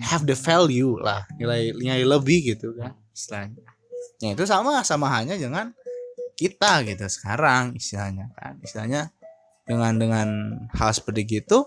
[0.00, 3.60] have the value lah nilai nilai lebih gitu kan istilahnya
[4.22, 5.72] ya itu sama sama hanya dengan
[6.36, 8.60] kita gitu sekarang istilahnya kan.
[8.60, 9.12] Istilahnya
[9.66, 10.28] dengan dengan
[10.76, 11.66] hal seperti gitu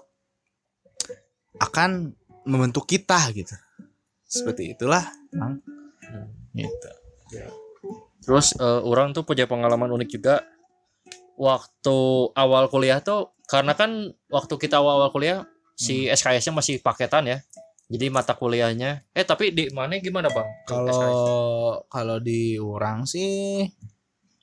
[1.59, 2.15] akan
[2.47, 3.53] membentuk kita gitu.
[4.29, 5.59] Seperti itulah Bang.
[6.53, 6.89] gitu.
[8.23, 10.45] Terus eh, orang tuh punya pengalaman unik juga.
[11.39, 11.97] Waktu
[12.35, 15.47] awal kuliah tuh karena kan waktu kita awal-awal kuliah
[15.79, 17.37] si SKS-nya masih paketan ya.
[17.89, 20.45] Jadi mata kuliahnya eh tapi di mana gimana, Bang?
[20.63, 21.01] Kalau
[21.89, 23.65] kalau di orang sih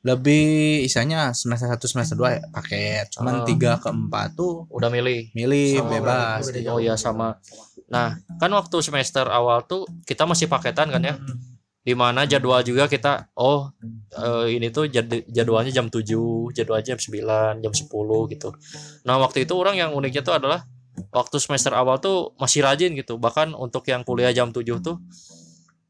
[0.02, 0.46] lebih
[0.82, 3.10] isanya semester 1 semester 2 ya paket Ah.
[3.12, 5.30] cuman tiga ke empat tuh udah milih.
[5.32, 6.68] milih Sama, bebas gitu.
[6.68, 7.38] Oh ya sama.
[7.86, 11.14] Nah, kan waktu semester awal tuh kita masih paketan kan ya.
[11.82, 13.70] Di mana jadwal juga kita oh
[14.12, 18.50] eh, ini tuh jad- jadwalnya jam 7, jadwalnya jam 9, jam 10 gitu.
[19.02, 20.66] Nah, waktu itu orang yang uniknya tuh adalah
[21.12, 23.16] waktu semester awal tuh masih rajin gitu.
[23.16, 24.96] Bahkan untuk yang kuliah jam 7 tuh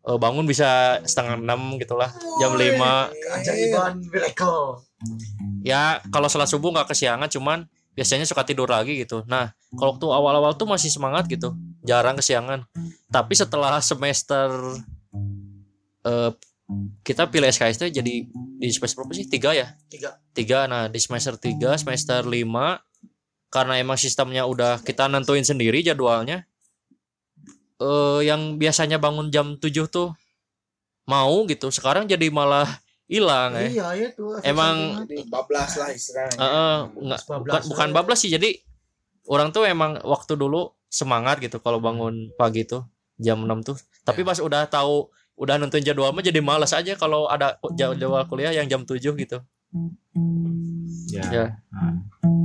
[0.07, 2.61] eh, bangun bisa setengah enam gitulah, jam 5.
[2.61, 4.87] keajaiban miracle
[5.67, 9.25] Ya, kalau sholat subuh nggak kesiangan cuman biasanya suka tidur lagi gitu.
[9.27, 12.69] Nah, kalau waktu awal-awal tuh masih semangat gitu, jarang kesiangan.
[13.11, 14.53] Tapi setelah semester
[16.07, 16.33] eh
[17.07, 19.27] kita pilih SKS tuh jadi di semester berapa sih?
[19.31, 19.75] Tiga ya?
[19.91, 20.67] tiga Tiga.
[20.67, 22.79] Nah, di semester tiga, semester lima
[23.49, 26.45] karena emang sistemnya udah kita nentuin sendiri jadwalnya.
[27.77, 30.13] Eh yang biasanya bangun jam 7 tuh
[31.07, 31.69] mau gitu.
[31.71, 32.67] Sekarang jadi malah
[33.07, 33.67] hilang ya.
[33.71, 36.77] iya ya tuh Emang bablas lah istilahnya Heeh,
[37.07, 38.59] nggak bukan bukan bablas sih jadi
[39.31, 42.83] orang tuh emang waktu dulu semangat gitu kalau bangun pagi tuh
[43.19, 45.07] jam 6 tuh tapi pas udah tahu
[45.39, 49.39] udah nentuin jadwal mah jadi malas aja kalau ada jadwal kuliah yang jam 7 gitu
[51.17, 51.25] ya.
[51.33, 51.47] ya.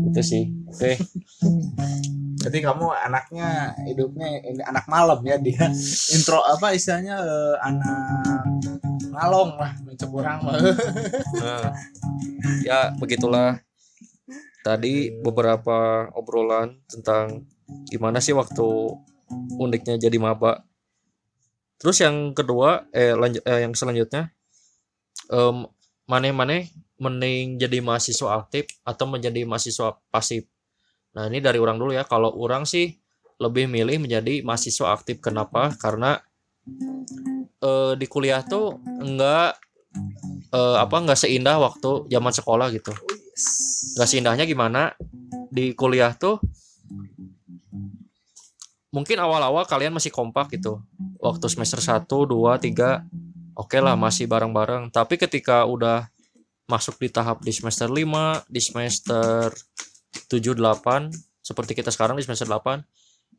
[0.08, 0.44] Itu sih.
[0.72, 0.98] Oke.
[2.42, 5.70] Jadi kamu anaknya hidupnya ini anak malam ya dia
[6.16, 8.48] intro apa istilahnya eh, anak
[9.12, 9.72] ngalong lah
[10.12, 10.56] orang mah.
[11.40, 11.68] Nah,
[12.68, 13.62] ya begitulah.
[14.62, 17.50] Tadi beberapa obrolan tentang
[17.90, 18.94] gimana sih waktu
[19.58, 20.62] uniknya jadi maba.
[21.82, 24.30] Terus yang kedua eh, lanjut eh yang selanjutnya
[25.34, 25.66] em
[26.06, 26.70] maneh-maneh
[27.02, 30.46] mending jadi mahasiswa aktif atau menjadi mahasiswa pasif?
[31.18, 32.06] Nah ini dari orang dulu ya.
[32.06, 32.94] Kalau orang sih
[33.42, 35.18] lebih milih menjadi mahasiswa aktif.
[35.18, 35.74] Kenapa?
[35.82, 36.22] Karena
[37.58, 39.58] eh, di kuliah tuh enggak
[40.54, 42.94] eh, apa nggak seindah waktu zaman sekolah gitu.
[43.98, 44.94] Nggak seindahnya gimana?
[45.50, 46.38] Di kuliah tuh
[48.92, 50.86] mungkin awal-awal kalian masih kompak gitu.
[51.18, 52.30] Waktu semester 1, 2,
[52.62, 54.94] 3 oke lah masih bareng-bareng.
[54.94, 56.08] Tapi ketika udah
[56.72, 59.52] masuk di tahap di semester 5 di semester
[60.32, 61.12] 7, 8
[61.44, 62.80] seperti kita sekarang di semester 8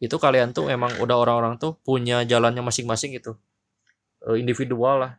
[0.02, 3.38] itu kalian tuh emang udah orang-orang tuh punya jalannya masing-masing gitu.
[4.28, 5.12] Eh, individual lah.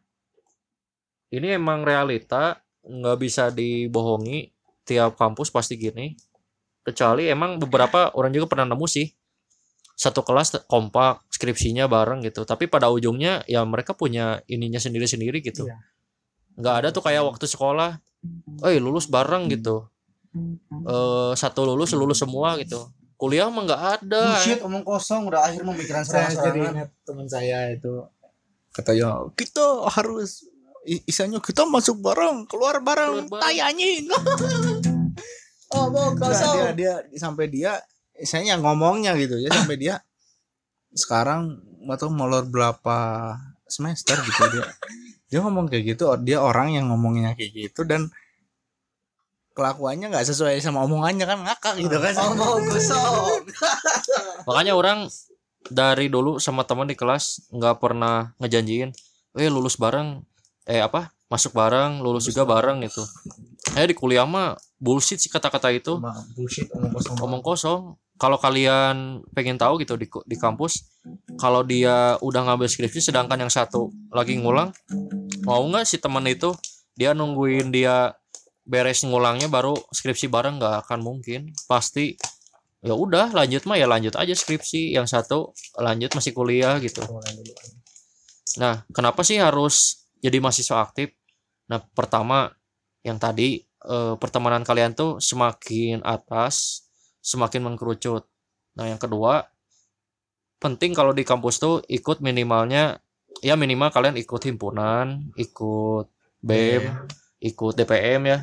[1.34, 4.52] Ini emang realita nggak bisa dibohongi
[4.84, 6.12] tiap kampus pasti gini
[6.84, 9.08] kecuali emang beberapa orang juga pernah nemu sih.
[9.94, 15.70] Satu kelas kompak skripsinya bareng gitu tapi pada ujungnya ya mereka punya ininya sendiri-sendiri gitu.
[15.70, 15.80] Iya.
[16.54, 17.98] Nggak ada tuh kayak waktu sekolah
[18.64, 19.88] eh lulus bareng gitu.
[20.88, 22.90] Eh satu lulus lulus semua gitu.
[23.18, 24.24] Kuliah mah nggak ada.
[24.36, 28.04] Bullshit omong kosong udah akhir pemikiran saya jadi ingat teman saya itu.
[28.74, 30.44] Katanya kita harus
[31.08, 33.44] isanya kita masuk bareng keluar bareng Keluar bareng.
[33.44, 34.10] tai anjing.
[35.74, 37.72] Omong Nah, dia dia sampai dia
[38.22, 39.42] saya ngomongnya gitu.
[39.42, 39.96] Ya sampai dia
[40.94, 41.58] sekarang
[41.90, 42.98] atau molor berapa
[43.66, 44.66] semester gitu dia
[45.34, 48.14] dia ngomong kayak gitu dia orang yang ngomongnya kayak gitu dan
[49.58, 52.14] kelakuannya nggak sesuai sama omongannya kan ngakak gitu kan.
[52.34, 53.46] Omong kosong.
[54.50, 55.10] makanya orang
[55.70, 58.92] dari dulu sama teman di kelas nggak pernah ngejanjiin
[59.40, 60.22] eh lulus bareng
[60.70, 63.02] eh apa masuk bareng lulus juga bareng gitu.
[63.74, 65.98] Eh di kuliah mah bullshit sih kata-kata itu.
[66.38, 67.16] Bullshit omong kosong.
[67.18, 67.82] Omong kosong
[68.22, 70.86] kalau kalian pengen tahu gitu di di kampus
[71.36, 74.72] kalau dia udah ngambil skripsi sedangkan yang satu lagi ngulang
[75.44, 76.54] mau nggak si teman itu
[76.94, 78.14] dia nungguin dia
[78.64, 81.52] beres ngulangnya baru skripsi bareng nggak akan mungkin.
[81.68, 82.16] Pasti
[82.84, 84.96] ya udah lanjut mah ya lanjut aja skripsi.
[84.96, 87.04] Yang satu lanjut masih kuliah gitu.
[88.60, 91.12] Nah kenapa sih harus jadi mahasiswa aktif?
[91.68, 92.52] Nah pertama
[93.04, 96.83] yang tadi eh, pertemanan kalian tuh semakin atas
[97.24, 98.28] semakin mengkerucut.
[98.76, 99.48] Nah, yang kedua,
[100.60, 103.00] penting kalau di kampus tuh ikut minimalnya
[103.40, 106.12] ya minimal kalian ikut himpunan, ikut
[106.44, 107.08] BEM,
[107.40, 108.38] ikut DPM ya,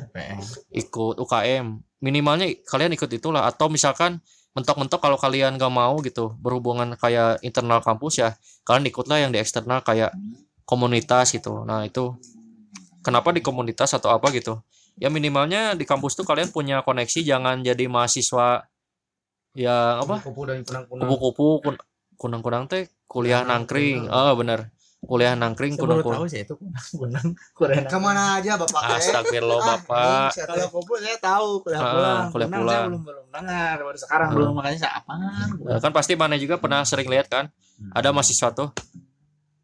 [0.73, 1.77] ikut UKM.
[2.01, 4.17] Minimalnya kalian ikut itulah atau misalkan
[4.57, 8.33] mentok-mentok kalau kalian gak mau gitu berhubungan kayak internal kampus ya,
[8.65, 10.09] kalian ikutlah yang di eksternal kayak
[10.65, 11.61] komunitas gitu.
[11.63, 12.17] Nah, itu
[13.05, 14.57] kenapa di komunitas atau apa gitu?
[14.99, 18.65] Ya minimalnya di kampus tuh kalian punya koneksi jangan jadi mahasiswa
[19.53, 20.23] yang apa?
[20.23, 21.83] dan kupu-kupu kun-
[22.15, 24.07] kunang-kunang teh kuliah nangkring.
[24.07, 24.71] Ah bener.
[25.01, 27.27] Kuliah nangkring saya baru tahu kunang-kunang sih itu kunang-kunang.
[27.51, 28.81] Kurang Ke mana aja bapak?
[28.81, 28.97] Teh?
[29.01, 30.29] astagfirullah bapak.
[30.45, 31.47] kalau kupu saya tahu.
[31.59, 32.21] Kuliah Ah, pulang.
[32.29, 32.71] kuliah Kunang pulang.
[32.71, 33.75] saya belum belum dengar.
[33.81, 34.35] Baru sekarang Ah.
[34.37, 35.47] belum makanya saya apaan?
[35.57, 37.49] Nah, kan pasti mana juga pernah sering lihat kan
[37.89, 38.69] ada mahasiswa tuh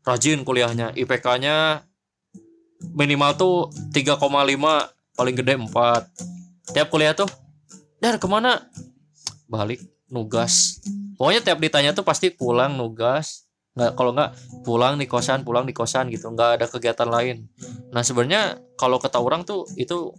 [0.02, 1.86] rajin kuliahnya IPK-nya
[2.92, 3.56] minimal tuh
[3.92, 6.06] 3,5 paling gede 4
[6.68, 7.30] tiap kuliah tuh
[7.98, 8.70] dar ke mana
[9.48, 10.80] balik nugas.
[11.18, 13.48] Pokoknya tiap ditanya tuh pasti pulang nugas.
[13.78, 14.32] Nggak kalau nggak
[14.66, 16.30] pulang di kosan pulang di kosan gitu.
[16.34, 17.46] Nggak ada kegiatan lain.
[17.92, 20.14] Nah sebenarnya kalau kata orang tuh itu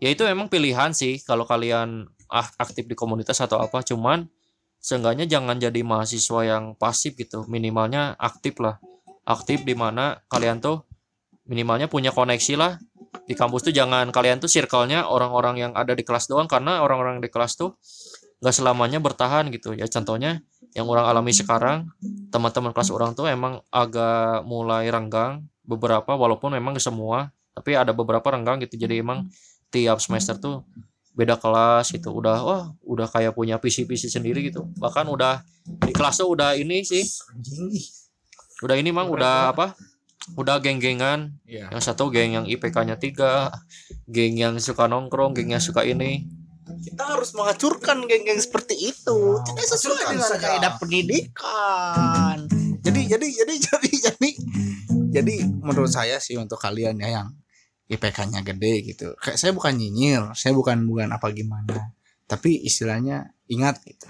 [0.00, 2.08] ya itu emang pilihan sih kalau kalian
[2.58, 3.82] aktif di komunitas atau apa.
[3.82, 4.26] Cuman
[4.82, 7.46] seenggaknya jangan jadi mahasiswa yang pasif gitu.
[7.50, 8.78] Minimalnya aktif lah.
[9.26, 10.86] Aktif di mana kalian tuh
[11.46, 12.78] minimalnya punya koneksi lah.
[13.26, 16.46] Di kampus tuh jangan kalian tuh circle-nya orang-orang yang ada di kelas doang.
[16.46, 17.74] Karena orang-orang di kelas tuh
[18.40, 19.72] nggak selamanya bertahan gitu.
[19.72, 20.44] Ya contohnya
[20.76, 21.88] yang orang alami sekarang
[22.28, 28.28] teman-teman kelas orang tuh emang agak mulai renggang beberapa walaupun memang semua tapi ada beberapa
[28.28, 28.76] renggang gitu.
[28.76, 29.24] Jadi emang
[29.72, 30.68] tiap semester tuh
[31.16, 32.12] beda kelas gitu.
[32.12, 34.68] Udah wah udah kayak punya visi-visi sendiri gitu.
[34.76, 37.02] Bahkan udah di kelas tuh udah ini sih.
[38.60, 39.72] Udah ini mang udah apa?
[40.36, 41.32] Udah geng-gengan.
[41.48, 41.72] Iya.
[41.72, 43.48] Yang satu geng yang IPK-nya tiga
[44.04, 46.28] geng yang suka nongkrong geng yang suka ini
[46.96, 49.36] kita harus menghancurkan geng-geng seperti itu.
[49.44, 52.48] Tidak sesuai dengan kaidah pendidikan.
[52.80, 54.30] Jadi jadi jadi jadi jadi
[55.12, 57.28] jadi menurut saya sih untuk kalian ya yang
[57.92, 59.12] IPK-nya gede gitu.
[59.20, 61.92] Kayak saya bukan nyinyir saya bukan bukan apa gimana.
[62.24, 64.08] Tapi istilahnya ingat gitu.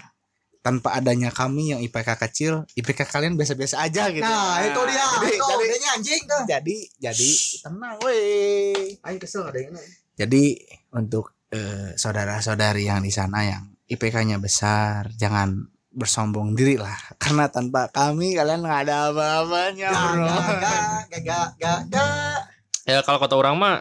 [0.63, 4.23] Tanpa adanya kami yang IPK kecil IPK kalian biasa-biasa aja gitu.
[4.23, 5.03] Nah, itu dia.
[5.19, 6.41] jadi Itu jadi anjing tuh.
[6.47, 7.29] jadi jadi
[7.67, 8.95] tenang weh.
[9.03, 9.75] Aing kesel ada yang
[10.15, 10.55] jadi
[10.95, 16.95] untuk eh, saudara-saudari yang di sana yang IPK-nya besar, jangan bersombong diri lah.
[17.21, 20.27] Karena tanpa kami kalian nggak ada apa-apanya, bro.
[20.27, 22.39] Gak gak gak gak.
[22.87, 23.75] ya kalau kata orang mah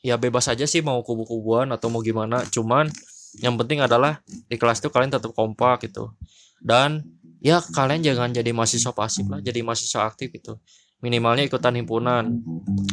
[0.00, 2.88] ya bebas aja sih mau kubu-kubuan atau mau gimana cuman
[3.38, 6.10] yang penting adalah di kelas tuh kalian tetap kompak gitu
[6.62, 7.04] dan
[7.40, 10.56] ya kalian jangan jadi mahasiswa pasif lah jadi mahasiswa aktif gitu
[11.00, 12.40] minimalnya ikutan himpunan.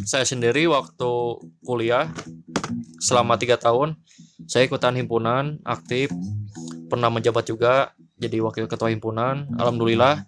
[0.07, 1.11] Saya sendiri waktu
[1.63, 2.11] kuliah
[2.97, 3.99] selama tiga tahun
[4.47, 6.09] saya ikutan himpunan aktif
[6.87, 9.51] pernah menjabat juga jadi wakil ketua himpunan.
[9.59, 10.23] Alhamdulillah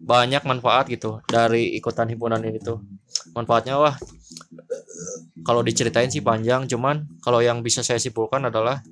[0.00, 2.82] banyak manfaat gitu dari ikutan himpunan ini tuh.
[3.32, 3.94] Manfaatnya wah
[5.46, 8.82] kalau diceritain sih panjang cuman kalau yang bisa saya simpulkan adalah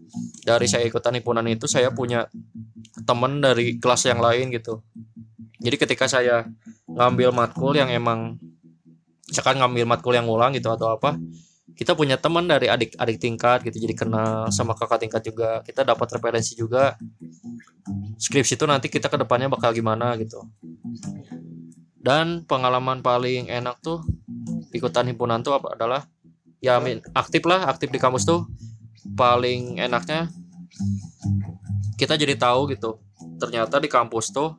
[0.47, 2.30] dari saya ikutan himpunan itu saya punya
[3.05, 4.80] teman dari kelas yang lain gitu.
[5.59, 6.47] Jadi ketika saya
[6.99, 8.36] ngambil matkul yang emang
[9.30, 11.14] misalkan ngambil matkul yang ngulang gitu atau apa
[11.78, 15.86] kita punya teman dari adik adik tingkat gitu jadi kenal sama kakak tingkat juga kita
[15.86, 16.99] dapat referensi juga.
[18.18, 20.42] Skripsi itu nanti kita ke depannya bakal gimana gitu.
[22.03, 24.03] Dan pengalaman paling enak tuh
[24.74, 26.03] ikutan himpunan tuh apa adalah
[26.59, 26.82] ya
[27.14, 28.51] aktif lah aktif di kampus tuh
[29.14, 30.26] paling enaknya
[31.94, 32.99] kita jadi tahu gitu
[33.38, 34.59] ternyata di kampus tuh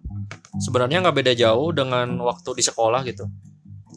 [0.60, 3.26] sebenarnya nggak beda jauh dengan waktu di sekolah gitu.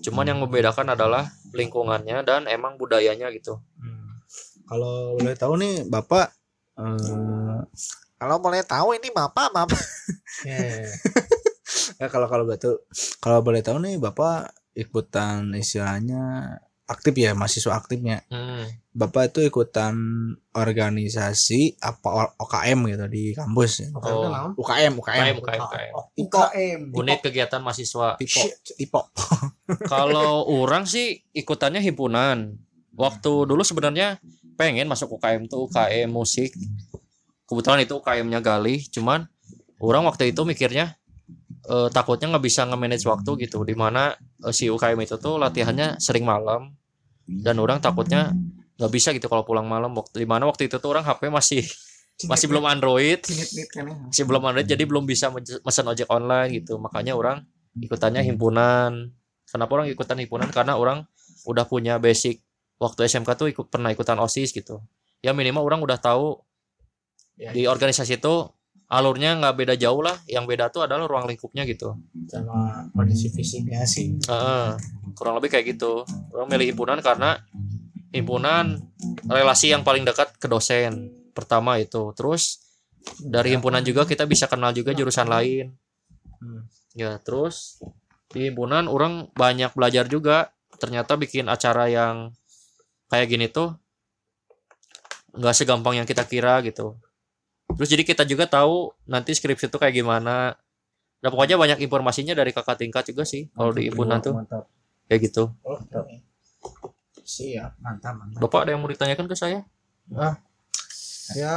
[0.03, 3.61] Cuman yang membedakan adalah lingkungannya dan emang budayanya gitu.
[4.67, 6.29] Kalau boleh tahu nih Bapak
[6.73, 7.61] eh
[8.23, 9.83] Kalau boleh tahu ini bapak bapak.
[12.01, 12.79] ya kalau kalau betul
[13.19, 16.55] kalau boleh tahu nih Bapak ikutan istilahnya
[16.87, 18.27] aktif ya mahasiswa aktifnya.
[18.29, 18.67] Hmm.
[18.93, 19.97] Bapak itu ikutan
[20.53, 23.89] organisasi apa O- OKM gitu di kampus ya.
[23.97, 24.53] Oh.
[24.59, 25.35] UKM UKM.
[25.35, 25.93] UKM, UKM, UKM.
[26.29, 28.21] UKM unit kegiatan mahasiswa
[28.77, 29.09] tipo.
[29.93, 32.61] kalau orang sih ikutannya himpunan
[32.93, 34.21] waktu dulu sebenarnya
[34.61, 36.53] pengen masuk UKM tuh UKM musik
[37.49, 39.29] kebetulan itu UKM-nya Gali cuman
[39.81, 40.97] orang waktu itu mikirnya
[41.69, 46.03] eh, takutnya nggak bisa nge-manage waktu gitu di mana eh, si UKM itu tuh latihannya
[46.03, 46.75] sering malam.
[47.23, 48.35] Dan orang takutnya
[48.81, 49.95] nggak bisa gitu kalau pulang malam.
[49.95, 51.63] Waktu di mana waktu itu tuh orang HP masih
[52.27, 53.23] masih belum Android.
[54.11, 56.83] Masih belum Android jadi belum bisa mesen ojek online gitu.
[56.83, 57.47] Makanya orang
[57.79, 59.15] ikutannya himpunan.
[59.47, 60.49] Kenapa orang ikutan himpunan?
[60.51, 61.07] Karena orang
[61.47, 62.43] udah punya basic
[62.83, 64.83] waktu SMK tuh ikut pernah ikutan OSIS gitu.
[65.23, 66.43] Ya minimal orang udah tahu
[67.39, 68.35] di organisasi itu
[68.93, 70.21] alurnya nggak beda jauh lah.
[70.29, 71.97] Yang beda tuh adalah ruang lingkupnya gitu.
[72.29, 74.21] Sama kondisi fisiknya sih.
[74.29, 74.77] Heeh,
[75.17, 76.05] kurang lebih kayak gitu.
[76.37, 77.41] Orang milih himpunan karena
[78.13, 78.77] himpunan
[79.25, 82.13] relasi yang paling dekat ke dosen pertama itu.
[82.13, 82.61] Terus
[83.17, 85.73] dari himpunan juga kita bisa kenal juga jurusan lain.
[86.43, 86.67] Hmm.
[86.99, 87.79] ya terus
[88.35, 90.53] di himpunan orang banyak belajar juga.
[90.77, 92.35] Ternyata bikin acara yang
[93.07, 93.79] kayak gini tuh
[95.33, 96.99] nggak segampang yang kita kira gitu
[97.75, 100.55] terus jadi kita juga tahu nanti skripsi itu kayak gimana
[101.23, 104.67] nah pokoknya banyak informasinya dari kakak tingkat juga sih kalau di himpunan tuh Mantap.
[105.07, 106.05] kayak gitu Oh, mantap.
[107.23, 108.41] Siap, mantap, mantap.
[108.43, 109.63] bapak ada yang mau ditanyakan ke saya
[111.39, 111.57] ya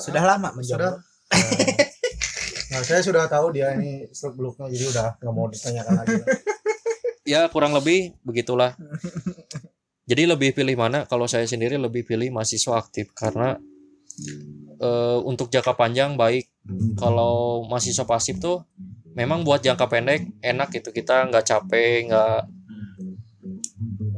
[0.00, 0.94] Sudah lama sudah menjawab.
[2.72, 6.14] nah saya sudah tahu dia ini seluk beluknya jadi udah nggak mau ditanyakan lagi
[7.28, 8.72] ya kurang lebih begitulah
[10.08, 13.60] jadi lebih pilih mana kalau saya sendiri lebih pilih mahasiswa aktif karena
[14.82, 16.50] eh, untuk jangka panjang baik.
[16.98, 18.66] Kalau mahasiswa pasif tuh
[19.14, 20.90] memang buat jangka pendek enak gitu.
[20.90, 22.40] Kita nggak capek nggak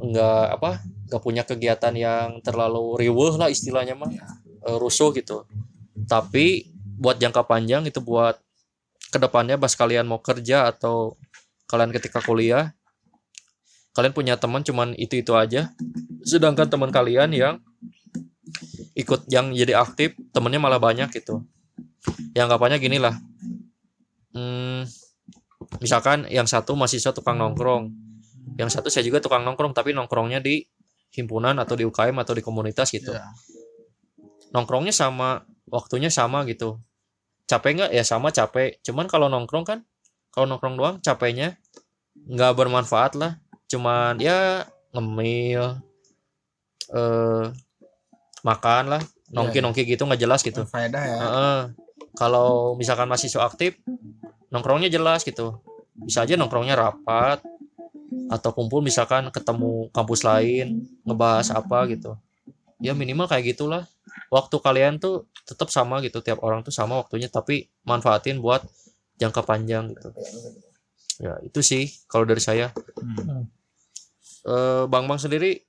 [0.04, 0.70] nggak apa
[1.08, 4.10] nggak punya kegiatan yang terlalu riweuh lah istilahnya mah.
[4.64, 5.44] Eh, rusuh gitu.
[6.08, 8.40] Tapi buat jangka panjang itu buat
[9.12, 11.14] ke depannya pas kalian mau kerja atau
[11.70, 12.74] kalian ketika kuliah
[13.94, 15.70] kalian punya teman cuman itu itu aja.
[16.26, 17.54] Sedangkan teman kalian yang
[18.94, 21.42] ikut yang jadi aktif temennya malah banyak gitu.
[22.36, 23.14] Yang anggapannya gini lah
[24.34, 24.82] hmm,
[25.80, 27.88] misalkan yang satu mahasiswa tukang nongkrong.
[28.60, 30.66] Yang satu saya juga tukang nongkrong tapi nongkrongnya di
[31.14, 33.14] himpunan atau di UKM atau di komunitas gitu.
[33.14, 33.30] Iya.
[34.54, 36.78] nongkrongnya sama waktunya sama gitu.
[37.50, 37.90] Capek nggak?
[37.90, 38.78] Ya sama capek.
[38.86, 39.78] Cuman kalau nongkrong kan
[40.30, 41.58] kalau nongkrong doang capeknya
[42.14, 43.42] nggak bermanfaat lah.
[43.66, 44.62] Cuman ya
[44.94, 45.82] ngemil
[46.94, 47.46] eh
[48.44, 50.62] makan lah nongki nongki gitu nggak jelas gitu.
[50.68, 51.18] Faedah ya.
[51.18, 51.60] Heeh.
[52.14, 53.74] kalau misalkan mahasiswa aktif
[54.54, 55.58] nongkrongnya jelas gitu.
[55.98, 57.42] Bisa aja nongkrongnya rapat
[58.30, 62.14] atau kumpul misalkan ketemu kampus lain ngebahas apa gitu.
[62.78, 63.88] Ya minimal kayak gitulah.
[64.30, 68.62] Waktu kalian tuh tetap sama gitu tiap orang tuh sama waktunya tapi manfaatin buat
[69.18, 70.14] jangka panjang gitu.
[71.18, 72.70] Ya itu sih kalau dari saya.
[73.00, 73.50] Hmm.
[74.44, 75.64] eh bang bang sendiri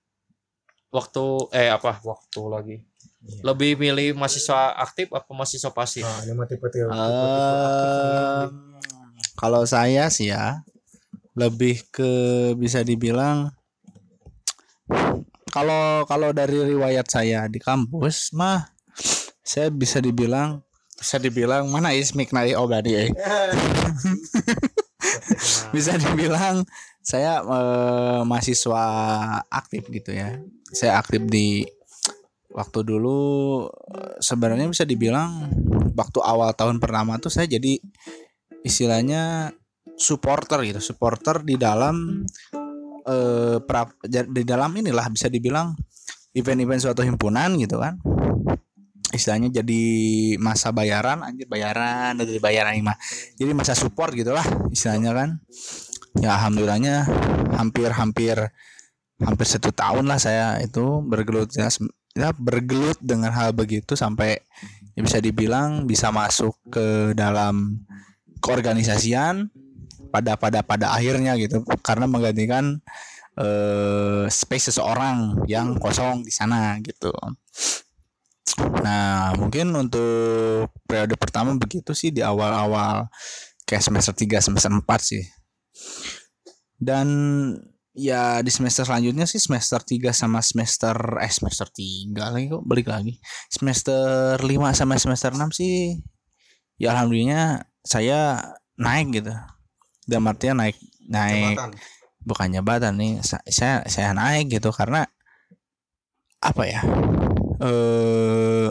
[0.96, 2.78] waktu eh apa waktu lagi
[3.26, 3.42] Iya.
[3.42, 8.54] lebih milih mahasiswa aktif apa mahasiswa pasif nah ini mah tipe tipe Em,
[9.34, 10.62] kalau saya sih ya
[11.34, 12.06] lebih ke
[12.54, 13.50] bisa dibilang
[15.50, 18.70] kalau kalau dari riwayat saya di kampus mah
[19.42, 20.62] saya bisa dibilang
[20.94, 23.10] bisa dibilang mana ismik nai oh berarti eh.
[25.76, 26.62] bisa dibilang
[27.06, 28.84] saya eh, mahasiswa
[29.46, 30.42] aktif gitu ya.
[30.74, 31.62] Saya aktif di
[32.50, 33.20] waktu dulu
[34.18, 35.52] sebenarnya bisa dibilang
[35.94, 37.78] waktu awal tahun pertama tuh saya jadi
[38.66, 39.54] istilahnya
[40.00, 42.26] supporter gitu supporter di dalam
[43.06, 45.78] eh pra- di dalam inilah bisa dibilang
[46.34, 48.02] event-event suatu himpunan gitu kan.
[49.14, 49.84] Istilahnya jadi
[50.42, 52.98] masa bayaran anjir bayaran dari bayaran ini mah.
[53.38, 54.44] Jadi masa support gitulah
[54.74, 55.30] istilahnya kan
[56.20, 57.08] ya alhamdulillahnya
[57.56, 58.52] hampir-hampir
[59.20, 61.72] hampir satu tahun lah saya itu bergelut ya,
[62.16, 64.40] ya bergelut dengan hal begitu sampai
[64.96, 67.84] ya bisa dibilang bisa masuk ke dalam
[68.44, 69.52] keorganisasian
[70.12, 72.80] pada pada pada akhirnya gitu karena menggantikan
[73.40, 77.12] eh, space seseorang yang kosong di sana gitu.
[78.56, 83.12] Nah, mungkin untuk periode pertama begitu sih di awal-awal
[83.68, 85.24] kayak semester 3 semester 4 sih.
[86.76, 87.08] Dan
[87.96, 90.92] ya di semester selanjutnya sih semester 3 sama semester
[91.24, 93.16] eh semester 3 lagi kok balik lagi.
[93.48, 96.00] Semester 5 sama semester 6 sih
[96.76, 98.44] ya alhamdulillah saya
[98.76, 99.32] naik gitu.
[100.04, 100.76] Dalam artian naik
[101.08, 101.72] naik Jabatan.
[102.22, 105.06] bukan jabatan nih sa- saya saya naik gitu karena
[106.42, 106.82] apa ya
[107.62, 108.70] eh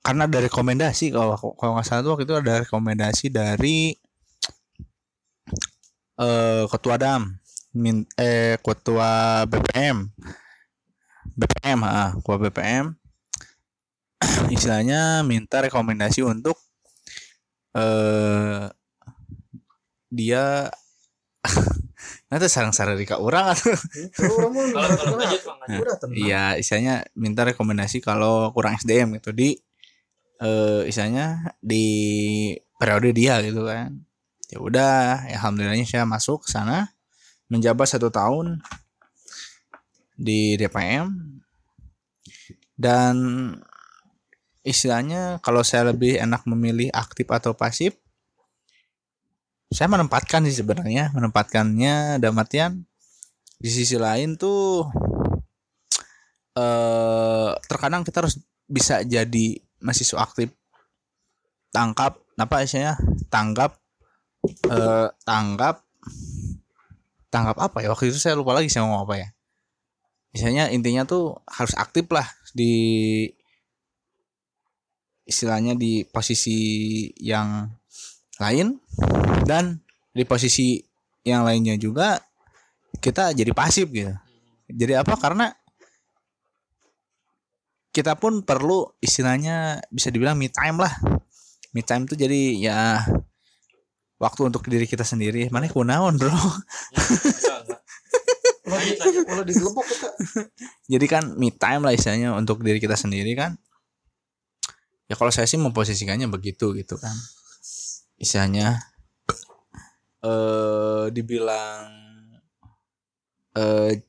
[0.00, 3.96] karena ada rekomendasi kalau kalau nggak salah tuh waktu itu ada rekomendasi dari
[6.16, 7.36] eh ketua dam
[7.76, 10.08] min, eh ketua BPM
[11.36, 12.86] BPM ah ketua BPM
[14.54, 16.56] istilahnya minta rekomendasi untuk
[17.76, 18.72] eh
[20.08, 20.72] dia
[22.30, 23.70] nanti sarang-sarang di orang atau.
[26.10, 29.54] Iya, istilahnya minta rekomendasi kalau kurang SDM gitu di
[30.42, 31.86] eh istilahnya di
[32.76, 34.05] periode dia gitu kan.
[34.46, 36.94] Ya udah, ya alhamdulillahnya saya masuk ke sana
[37.50, 38.62] menjabat satu tahun
[40.16, 41.10] di DPM
[42.76, 43.14] dan
[44.66, 47.94] istilahnya kalau saya lebih enak memilih aktif atau pasif
[49.70, 52.82] saya menempatkan sih sebenarnya menempatkannya dalam artian
[53.56, 54.88] di sisi lain tuh
[56.56, 60.50] eh terkadang kita harus bisa jadi mahasiswa aktif
[61.70, 62.96] tangkap apa istilahnya
[63.28, 63.85] tanggap
[64.48, 65.82] eh tanggap
[67.30, 67.92] tanggap apa ya?
[67.92, 69.28] Waktu itu saya lupa lagi saya ngomong apa ya.
[70.32, 73.24] Misalnya intinya tuh harus aktif lah di
[75.26, 76.58] istilahnya di posisi
[77.18, 77.66] yang
[78.38, 78.78] lain
[79.48, 79.80] dan
[80.14, 80.78] di posisi
[81.26, 82.22] yang lainnya juga
[83.02, 84.14] kita jadi pasif gitu.
[84.70, 85.14] Jadi apa?
[85.18, 85.50] Karena
[87.90, 90.92] kita pun perlu istilahnya bisa dibilang me time lah.
[91.72, 93.02] Me time tuh jadi ya
[94.16, 95.48] waktu untuk diri kita sendiri.
[95.52, 96.32] Mana kunaon bro.
[99.26, 100.08] Kalau di Gelembok kita.
[100.90, 103.54] Jadi kan me time lah istilahnya untuk diri kita sendiri kan.
[105.06, 107.14] Ya kalau saya sih memposisikannya begitu gitu kan.
[108.18, 108.80] Istilahnya
[110.24, 111.86] eh dibilang
[113.54, 114.02] eh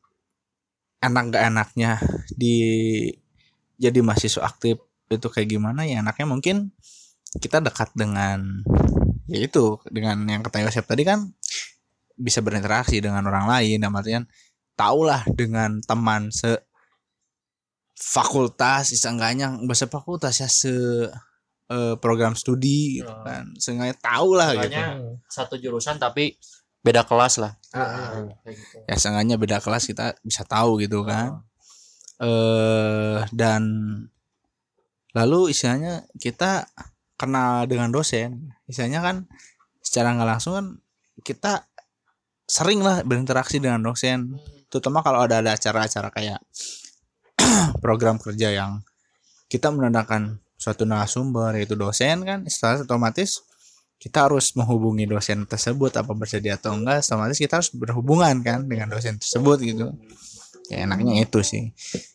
[0.97, 2.01] enak gak enaknya
[2.34, 2.58] di
[3.78, 4.82] jadi mahasiswa aktif
[5.14, 5.86] itu kayak gimana?
[5.86, 6.74] Ya enaknya mungkin
[7.38, 8.66] kita dekat dengan
[9.28, 11.28] ya itu dengan yang kata Yosep tadi kan
[12.15, 14.23] bisa berinteraksi dengan orang lain dalam artian
[14.73, 16.57] tahulah dengan teman se
[17.97, 20.71] fakultas seenggaknya bahasa fakultas ya se
[21.67, 23.25] eh, program studi gitu Oh.
[23.25, 23.51] kan.
[23.57, 24.86] Seenggaknya tahu lah gitu Makanya
[25.28, 26.38] satu jurusan tapi
[26.80, 27.57] beda kelas lah.
[27.67, 28.75] Kayak gitu.
[28.88, 31.41] ya seenggaknya beda kelas kita bisa tahu gitu kan.
[32.21, 33.61] Eh dan
[35.11, 36.69] lalu istilahnya kita
[37.17, 39.15] kenal dengan dosen istilahnya kan
[39.80, 40.65] secara nggak langsung kan
[41.24, 41.65] kita
[42.47, 44.39] sering lah berinteraksi dengan dosen.
[44.72, 46.39] Terutama kalau ada ada acara-acara kayak
[47.84, 48.84] program kerja yang
[49.47, 53.45] kita menandakan suatu narasumber yaitu dosen kan setelah otomatis
[53.97, 57.01] kita harus menghubungi dosen tersebut apa bersedia atau enggak.
[57.03, 59.88] Otomatis kita harus berhubungan kan dengan dosen tersebut gitu.
[60.70, 61.72] Ya enaknya itu sih.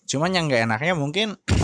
[0.06, 1.34] Cuman yang nggak enaknya mungkin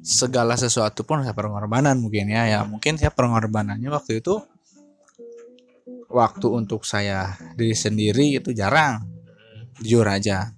[0.00, 2.48] segala sesuatu pun saya pengorbanan mungkin ya.
[2.48, 4.40] Ya mungkin saya pengorbanannya waktu itu
[6.08, 9.04] waktu untuk saya diri sendiri itu jarang.
[9.84, 10.56] Jujur aja.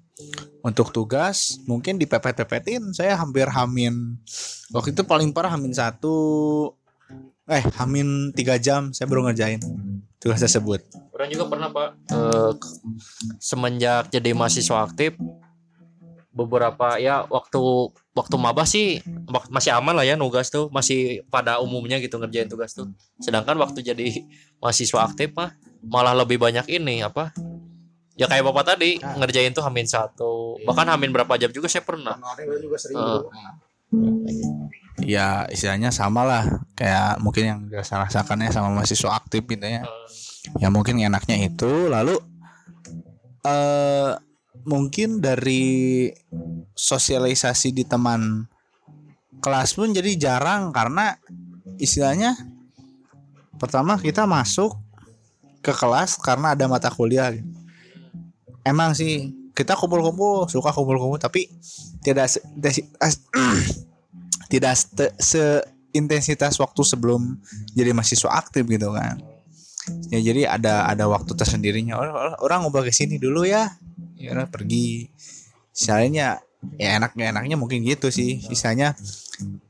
[0.65, 4.17] Untuk tugas mungkin di pepet-pepetin saya hampir hamin
[4.73, 6.17] waktu itu paling parah hamin satu
[7.45, 9.61] eh hamin tiga jam saya baru ngerjain
[10.17, 10.81] tugas tersebut.
[11.13, 12.53] Orang juga pernah Pak eh,
[13.37, 15.21] semenjak jadi mahasiswa aktif
[16.33, 17.61] beberapa ya waktu
[18.15, 22.47] waktu maba sih wak- masih aman lah ya nugas tuh masih pada umumnya gitu ngerjain
[22.47, 22.87] tugas tuh.
[23.19, 24.23] Sedangkan waktu jadi
[24.63, 25.51] mahasiswa aktif mah
[25.85, 27.35] malah lebih banyak ini apa
[28.15, 30.63] ya kayak bapak tadi ngerjain tuh hamin satu.
[30.63, 32.15] Bahkan hamin berapa jam juga saya pernah.
[32.15, 32.99] Kemarin juga sering
[35.03, 36.43] ya istilahnya sama lah
[36.79, 39.83] kayak mungkin yang saya rasakannya sama mahasiswa aktif gitu ya.
[40.63, 42.15] Ya mungkin enaknya itu lalu
[43.45, 44.11] eh
[44.65, 46.09] mungkin dari
[46.75, 48.49] sosialisasi di teman
[49.45, 51.21] kelas pun jadi jarang karena
[51.77, 52.33] istilahnya
[53.61, 54.73] pertama kita masuk
[55.65, 57.33] ke kelas karena ada mata kuliah.
[58.65, 61.49] Emang sih kita kumpul-kumpul suka kumpul-kumpul tapi
[62.05, 62.41] tidak se,
[64.53, 67.39] tidak se, seintensitas waktu sebelum
[67.73, 69.21] jadi mahasiswa aktif gitu kan.
[70.09, 72.01] Ya jadi ada ada waktu tersendirinya.
[72.01, 73.69] Orang, orang- ngobrol ke sini dulu ya
[74.25, 75.09] ya udah pergi.
[75.75, 76.41] Misalnya
[76.81, 78.41] ya enaknya enaknya mungkin gitu sih.
[78.41, 78.97] Sisanya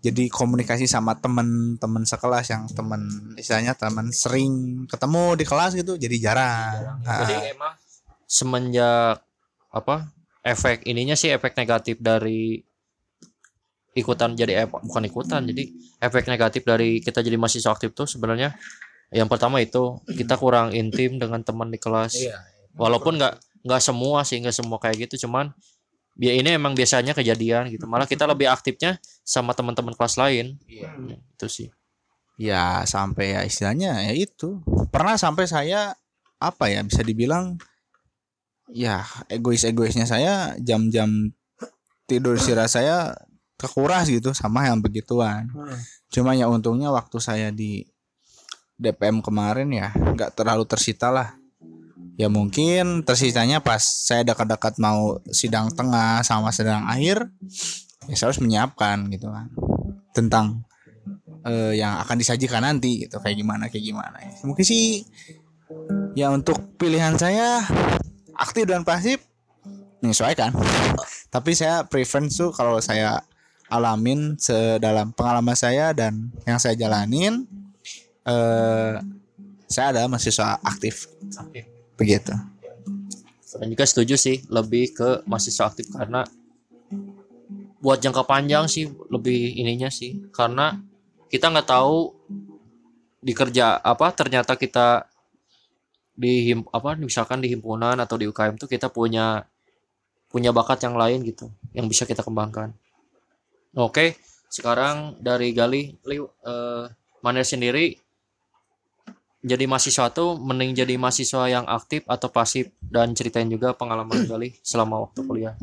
[0.04, 6.16] jadi komunikasi sama temen-temen sekelas yang temen misalnya temen sering ketemu di kelas gitu jadi
[6.20, 7.02] jarang.
[7.02, 7.24] Ah.
[7.24, 7.74] Jadi emang
[8.28, 9.20] semenjak
[9.74, 10.08] apa
[10.46, 12.62] efek ininya sih efek negatif dari
[13.94, 15.70] ikutan jadi eh, bukan ikutan jadi
[16.02, 18.54] efek negatif dari kita jadi mahasiswa aktif tuh sebenarnya
[19.14, 22.18] yang pertama itu kita kurang intim dengan teman di kelas.
[22.74, 23.34] Walaupun nggak
[23.64, 25.50] nggak semua sih nggak semua kayak gitu cuman
[26.18, 27.84] ya ini emang biasanya kejadian gitu.
[27.90, 30.58] Malah kita lebih aktifnya sama teman-teman kelas lain.
[31.34, 31.68] Itu sih.
[32.38, 34.62] Ya sampai ya istilahnya ya itu.
[34.90, 35.94] Pernah sampai saya
[36.38, 37.58] apa ya bisa dibilang
[38.72, 41.30] ya egois egoisnya saya jam-jam
[42.04, 43.14] tidur istirahat saya
[43.58, 45.50] kekuras gitu sama yang begituan.
[46.10, 47.86] Cuma ya untungnya waktu saya di
[48.74, 51.38] DPM kemarin ya nggak terlalu tersita lah
[52.14, 57.26] ya mungkin tersisanya pas saya dekat-dekat mau sidang tengah sama sidang akhir
[58.06, 59.50] ya saya harus menyiapkan gitu kan
[60.14, 60.62] tentang
[61.42, 64.16] eh, yang akan disajikan nanti gitu kayak gimana kayak gimana.
[64.22, 64.30] Ya.
[64.46, 65.02] mungkin sih
[66.14, 67.66] ya untuk pilihan saya
[68.38, 69.18] aktif dan pasif
[69.98, 70.54] menyesuaikan.
[71.34, 73.24] Tapi saya preference tuh kalau saya
[73.72, 77.48] alamin sedalam pengalaman saya dan yang saya jalanin
[78.22, 79.02] eh
[79.66, 81.10] saya adalah mahasiswa aktif
[81.94, 82.34] begitu.
[83.54, 86.26] Dan juga setuju sih lebih ke mahasiswa aktif karena
[87.78, 90.26] buat jangka panjang sih lebih ininya sih.
[90.34, 90.74] Karena
[91.30, 92.10] kita nggak tahu
[93.24, 95.06] di kerja apa ternyata kita
[96.14, 99.42] di him, apa misalkan di himpunan atau di UKM tuh kita punya
[100.30, 102.74] punya bakat yang lain gitu yang bisa kita kembangkan.
[103.74, 104.18] Oke
[104.50, 106.30] sekarang dari Gali Liu
[107.22, 107.98] Manel sendiri
[109.44, 114.56] jadi mahasiswa tuh mending jadi mahasiswa yang aktif atau pasif dan ceritain juga pengalaman Gali
[114.64, 115.54] selama waktu kuliah.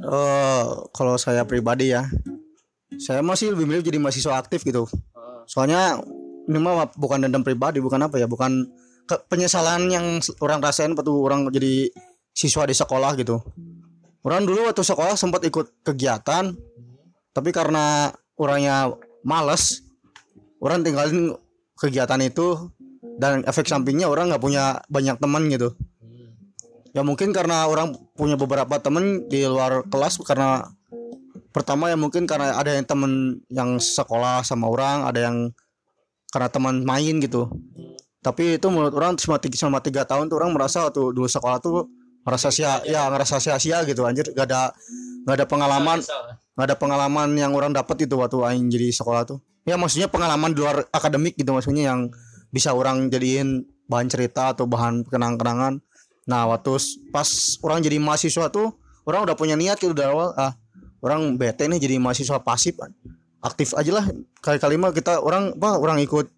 [0.00, 2.04] Eh, kalau saya pribadi ya,
[3.00, 4.84] saya masih lebih milih jadi mahasiswa aktif gitu.
[5.48, 6.04] Soalnya
[6.48, 8.68] ini mah bukan dendam pribadi, bukan apa ya, bukan
[9.08, 11.88] ke- penyesalan yang orang rasain waktu orang jadi
[12.36, 13.40] siswa di sekolah gitu.
[14.20, 16.52] Orang dulu waktu sekolah sempat ikut kegiatan,
[17.32, 18.92] tapi karena orangnya
[19.24, 19.80] males,
[20.60, 21.40] orang tinggalin
[21.80, 22.68] kegiatan itu
[23.16, 25.72] dan efek sampingnya orang nggak punya banyak teman gitu.
[26.92, 30.68] Ya mungkin karena orang punya beberapa temen di luar kelas karena
[31.50, 35.36] pertama ya mungkin karena ada yang temen yang sekolah sama orang ada yang
[36.28, 37.48] karena teman main gitu.
[38.20, 41.58] Tapi itu menurut orang selama tiga, selama tiga tahun tuh orang merasa waktu dulu sekolah
[41.62, 41.88] tuh
[42.20, 44.28] merasa sia ya ngerasa sia-sia gitu anjir.
[44.36, 44.74] Gak ada
[45.24, 45.98] gak ada pengalaman
[46.60, 49.40] nggak ada pengalaman yang orang dapat itu waktu aing jadi sekolah tuh.
[49.64, 52.12] Ya maksudnya pengalaman di luar akademik gitu maksudnya yang
[52.52, 55.80] bisa orang jadiin bahan cerita atau bahan kenang-kenangan.
[56.28, 56.76] Nah waktu
[57.08, 58.76] pas orang jadi mahasiswa tuh
[59.08, 60.52] orang udah punya niat gitu dari awal ah
[61.00, 62.76] orang bete nih jadi mahasiswa pasif
[63.40, 64.04] aktif aja lah
[64.44, 66.28] kali-kali mah kita orang apa orang ikut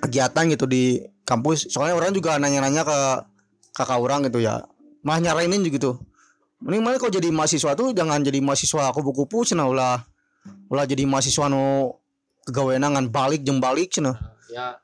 [0.00, 1.68] kegiatan gitu di kampus.
[1.68, 2.98] Soalnya orang juga nanya-nanya ke
[3.76, 4.64] kakak orang gitu ya
[5.04, 6.00] mah nyarainin gitu
[6.58, 10.02] mending mana kau jadi mahasiswa tuh jangan jadi mahasiswa kupu-kupu cina ulah.
[10.68, 11.94] Ulah jadi mahasiswa nu
[12.48, 14.16] kegaweanangan balik jeng balik cina.
[14.50, 14.78] Ya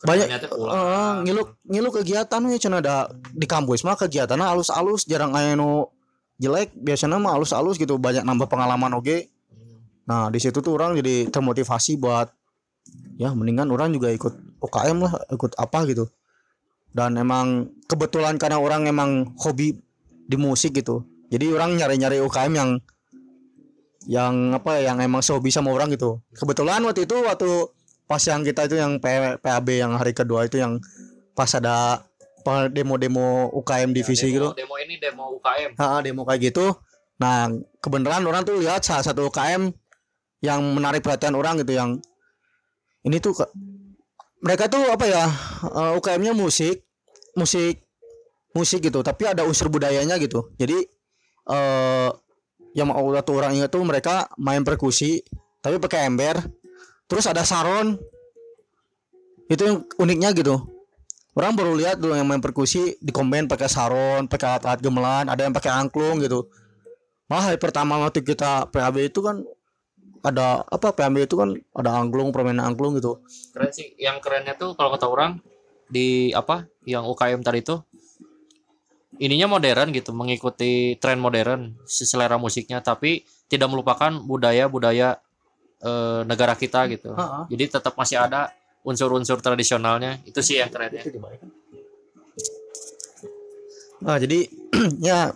[0.00, 5.04] banyak kerjanya teh eh, ngilu ngilu kegiatan we cina ada di kampus mah kegiatannya alus-alus
[5.04, 5.92] jarang aya nu
[6.40, 9.28] jelek biasanya mah alus-alus gitu banyak nambah pengalaman oke
[10.08, 12.32] nah di situ tuh orang jadi termotivasi buat
[13.20, 16.08] ya mendingan orang juga ikut UKM lah ikut apa gitu.
[16.90, 19.78] Dan emang kebetulan karena orang emang hobi
[20.26, 22.70] di musik gitu jadi orang nyari-nyari UKM yang
[24.08, 27.48] yang apa ya, yang emang sehobi sama orang gitu kebetulan waktu itu waktu
[28.10, 28.98] pas yang kita itu yang
[29.38, 30.82] PAB yang hari kedua itu yang
[31.38, 32.02] pas ada
[32.72, 35.76] demo-demo UKM divisi demo, gitu demo ini demo UKM.
[35.76, 36.72] Ha, demo kayak gitu.
[37.20, 37.52] Nah,
[37.84, 39.68] kebenaran orang tuh lihat salah satu UKM
[40.40, 42.00] yang menarik perhatian orang gitu yang
[43.04, 43.52] ini tuh ke-
[44.40, 45.24] mereka tuh apa ya
[45.68, 46.80] eh, UKM-nya musik,
[47.36, 47.84] musik,
[48.56, 50.48] musik gitu, tapi ada unsur budayanya gitu.
[50.56, 50.80] Jadi
[51.48, 52.10] eh
[52.74, 55.22] yang mau satu orang ingat tuh mereka main perkusi
[55.60, 56.40] tapi pakai ember,
[57.10, 58.00] terus ada saron.
[59.50, 60.62] Itu yang uniknya gitu.
[61.34, 65.46] Orang baru lihat dulu yang main perkusi di komen pakai saron, pakai alat-alat gamelan, ada
[65.46, 66.50] yang pakai angklung gitu.
[67.30, 69.42] Malah hari pertama waktu kita PAB itu kan
[70.26, 73.22] ada apa PAB itu kan ada angklung, permainan angklung gitu.
[73.54, 73.94] Keren sih.
[73.98, 75.38] Yang kerennya tuh kalau kata orang
[75.90, 77.82] di apa yang UKM tadi tuh
[79.20, 83.22] ininya modern gitu mengikuti tren modern si selera musiknya tapi
[83.52, 85.20] tidak melupakan budaya-budaya
[85.84, 87.12] eh, negara kita gitu.
[87.12, 87.44] Ha-ha.
[87.52, 91.04] jadi tetap masih ada unsur-unsur tradisionalnya itu sih yang keren ya
[94.00, 94.48] Nah, jadi
[95.08, 95.32] ya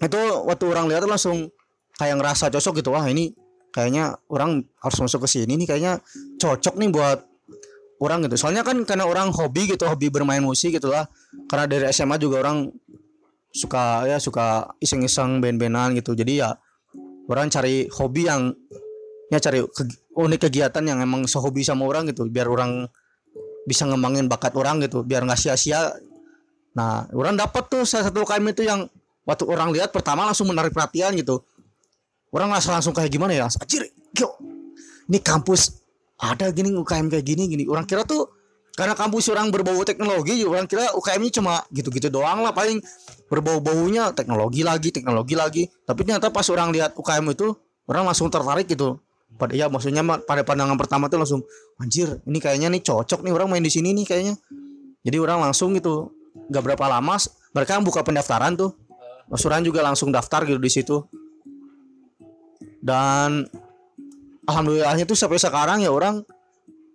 [0.00, 1.52] itu waktu orang lihat langsung
[1.96, 2.90] kayak ngerasa cocok gitu.
[2.92, 3.32] Wah ini
[3.70, 5.92] kayaknya orang harus masuk ke sini nih kayaknya
[6.40, 7.18] cocok nih buat
[8.02, 8.36] orang gitu.
[8.40, 11.06] Soalnya kan karena orang hobi gitu hobi bermain musik gitu lah.
[11.46, 12.70] Karena dari SMA juga orang
[13.54, 16.16] suka ya suka iseng-iseng band-bandan gitu.
[16.18, 16.54] Jadi ya
[17.30, 18.50] orang cari hobi yang
[19.30, 22.26] ya cari ke- unik kegiatan yang emang sehobi sama orang gitu.
[22.26, 22.86] Biar orang
[23.64, 25.94] bisa ngembangin bakat orang gitu biar nggak sia-sia.
[26.74, 28.84] Nah, orang dapat tuh salah satu UKM itu yang
[29.24, 31.40] waktu orang lihat pertama langsung menarik perhatian gitu.
[32.34, 33.46] Orang langsung langsung kayak gimana ya?
[33.46, 33.86] Anjir,
[34.18, 34.34] yo,
[35.06, 35.83] ini kampus
[36.18, 37.64] ada gini UKM kayak gini gini.
[37.66, 38.30] Orang kira tuh
[38.74, 42.82] karena kampus orang berbau teknologi, orang kira UKM-nya cuma gitu-gitu doang lah paling
[43.30, 45.62] berbau-baunya teknologi lagi, teknologi lagi.
[45.86, 47.54] Tapi ternyata pas orang lihat UKM itu,
[47.86, 48.98] orang langsung tertarik gitu.
[49.34, 51.40] Pada ya maksudnya pada pandangan pertama tuh langsung
[51.78, 54.34] anjir, ini kayaknya nih cocok nih orang main di sini nih kayaknya.
[55.06, 57.14] Jadi orang langsung gitu nggak berapa lama
[57.54, 58.74] mereka buka pendaftaran tuh
[59.30, 60.96] Mas juga langsung daftar gitu di situ
[62.84, 63.48] dan
[64.48, 66.24] alhamdulillahnya tuh sampai sekarang ya orang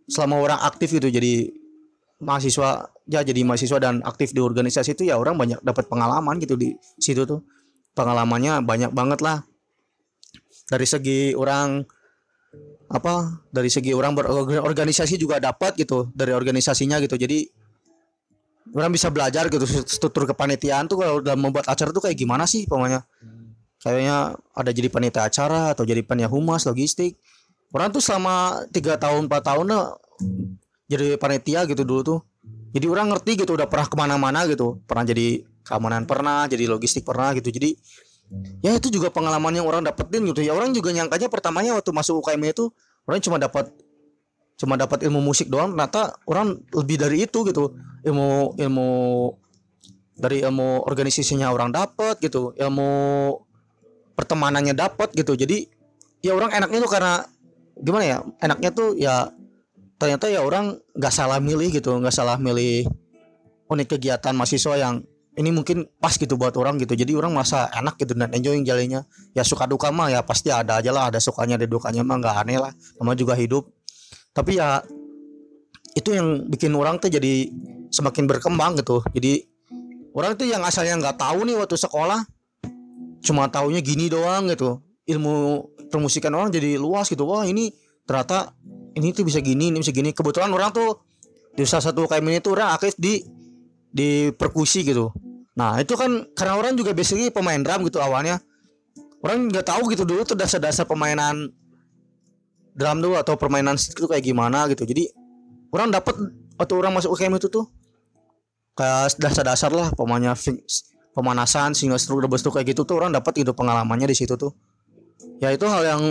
[0.09, 1.53] selama orang aktif gitu jadi
[2.19, 6.59] mahasiswa ya jadi mahasiswa dan aktif di organisasi itu ya orang banyak dapat pengalaman gitu
[6.59, 7.41] di situ tuh.
[7.97, 9.43] Pengalamannya banyak banget lah.
[10.69, 11.83] Dari segi orang
[12.89, 17.17] apa dari segi orang berorganisasi juga dapat gitu dari organisasinya gitu.
[17.17, 17.49] Jadi
[18.77, 22.69] orang bisa belajar gitu struktur kepanitiaan tuh kalau dalam membuat acara tuh kayak gimana sih
[22.69, 23.01] pokoknya?
[23.79, 27.17] Kayaknya ada jadi panitia acara atau jadi panitia humas logistik
[27.73, 29.93] orang tuh selama tiga tahun empat tahun nah,
[30.89, 32.19] jadi panitia gitu dulu tuh.
[32.69, 34.81] Jadi orang ngerti gitu udah pernah ke mana-mana gitu.
[34.85, 37.49] Pernah jadi keamanan pernah jadi logistik pernah gitu.
[37.49, 37.77] Jadi
[38.61, 40.41] ya itu juga pengalaman yang orang dapetin gitu.
[40.41, 42.69] Ya orang juga nyangkanya pertamanya waktu masuk UKM itu
[43.05, 43.69] orang cuma dapat
[44.57, 45.73] cuma dapat ilmu musik doang.
[45.73, 47.73] Ternyata orang lebih dari itu gitu.
[48.05, 48.89] Ilmu ilmu
[50.17, 52.53] dari ilmu organisasinya orang dapat gitu.
[52.53, 52.89] Ilmu
[54.13, 55.33] pertemanannya dapat gitu.
[55.33, 55.65] Jadi
[56.21, 57.13] ya orang enaknya tuh karena
[57.79, 59.31] gimana ya enaknya tuh ya
[59.99, 62.87] ternyata ya orang nggak salah milih gitu nggak salah milih
[63.69, 65.03] unit kegiatan mahasiswa yang
[65.39, 66.99] ini mungkin pas gitu buat orang gitu.
[66.99, 69.07] Jadi orang merasa enak gitu dan enjoying jalannya.
[69.31, 72.35] Ya suka duka mah ya pasti ada aja lah ada sukanya ada dukanya mah nggak
[72.43, 73.71] aneh lah sama juga hidup.
[74.35, 74.83] Tapi ya
[75.95, 77.47] itu yang bikin orang tuh jadi
[77.87, 78.99] semakin berkembang gitu.
[79.15, 79.47] Jadi
[80.11, 82.19] orang tuh yang asalnya nggak tahu nih waktu sekolah
[83.23, 87.25] cuma taunya gini doang gitu ilmu permusikan orang jadi luas gitu.
[87.25, 87.73] Wah ini
[88.05, 88.53] ternyata
[88.93, 90.13] ini tuh bisa gini ini bisa gini.
[90.13, 91.01] Kebetulan orang tuh
[91.57, 93.25] di salah satu UKM ini tuh orang aktif di
[93.89, 95.09] di perkusi gitu.
[95.57, 98.37] Nah itu kan karena orang juga basically pemain drum gitu awalnya.
[99.19, 101.51] Orang nggak tahu gitu dulu tuh dasar-dasar permainan
[102.77, 104.87] drum tuh atau permainan itu kayak gimana gitu.
[104.87, 105.11] Jadi
[105.73, 106.15] orang dapat
[106.55, 107.67] waktu orang masuk UKM itu tuh
[108.79, 110.31] kayak dasar-dasar lah pemanya
[111.11, 114.55] pemanasan single stroke double stroke kayak gitu tuh orang dapat itu pengalamannya di situ tuh
[115.39, 116.01] ya itu hal yang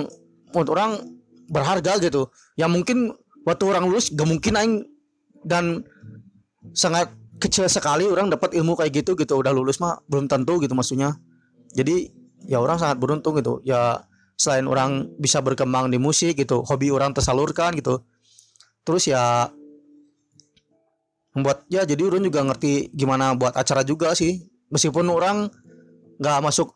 [0.53, 0.91] menurut orang
[1.49, 2.29] berharga gitu.
[2.57, 3.13] Ya mungkin
[3.45, 4.75] waktu orang lulus gak mungkin aing.
[5.39, 5.87] Dan
[6.75, 9.39] sangat kecil sekali orang dapat ilmu kayak gitu gitu.
[9.39, 11.17] Udah lulus mah belum tentu gitu maksudnya.
[11.73, 12.11] Jadi
[12.49, 13.63] ya orang sangat beruntung gitu.
[13.65, 14.03] Ya
[14.39, 18.03] selain orang bisa berkembang di musik gitu hobi orang tersalurkan gitu.
[18.83, 19.49] Terus ya
[21.33, 24.43] membuat ya jadi orang juga ngerti gimana buat acara juga sih.
[24.69, 25.49] Meskipun orang
[26.19, 26.75] nggak masuk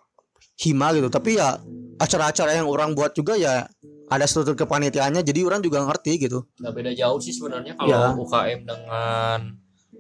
[0.63, 1.59] hima gitu tapi ya
[2.01, 3.67] acara-acara yang orang buat juga ya
[4.13, 6.45] ada struktur kepanitiaannya jadi orang juga ngerti gitu.
[6.61, 8.13] Nggak beda jauh sih sebenarnya kalau Ya.
[8.13, 9.39] UKM dengan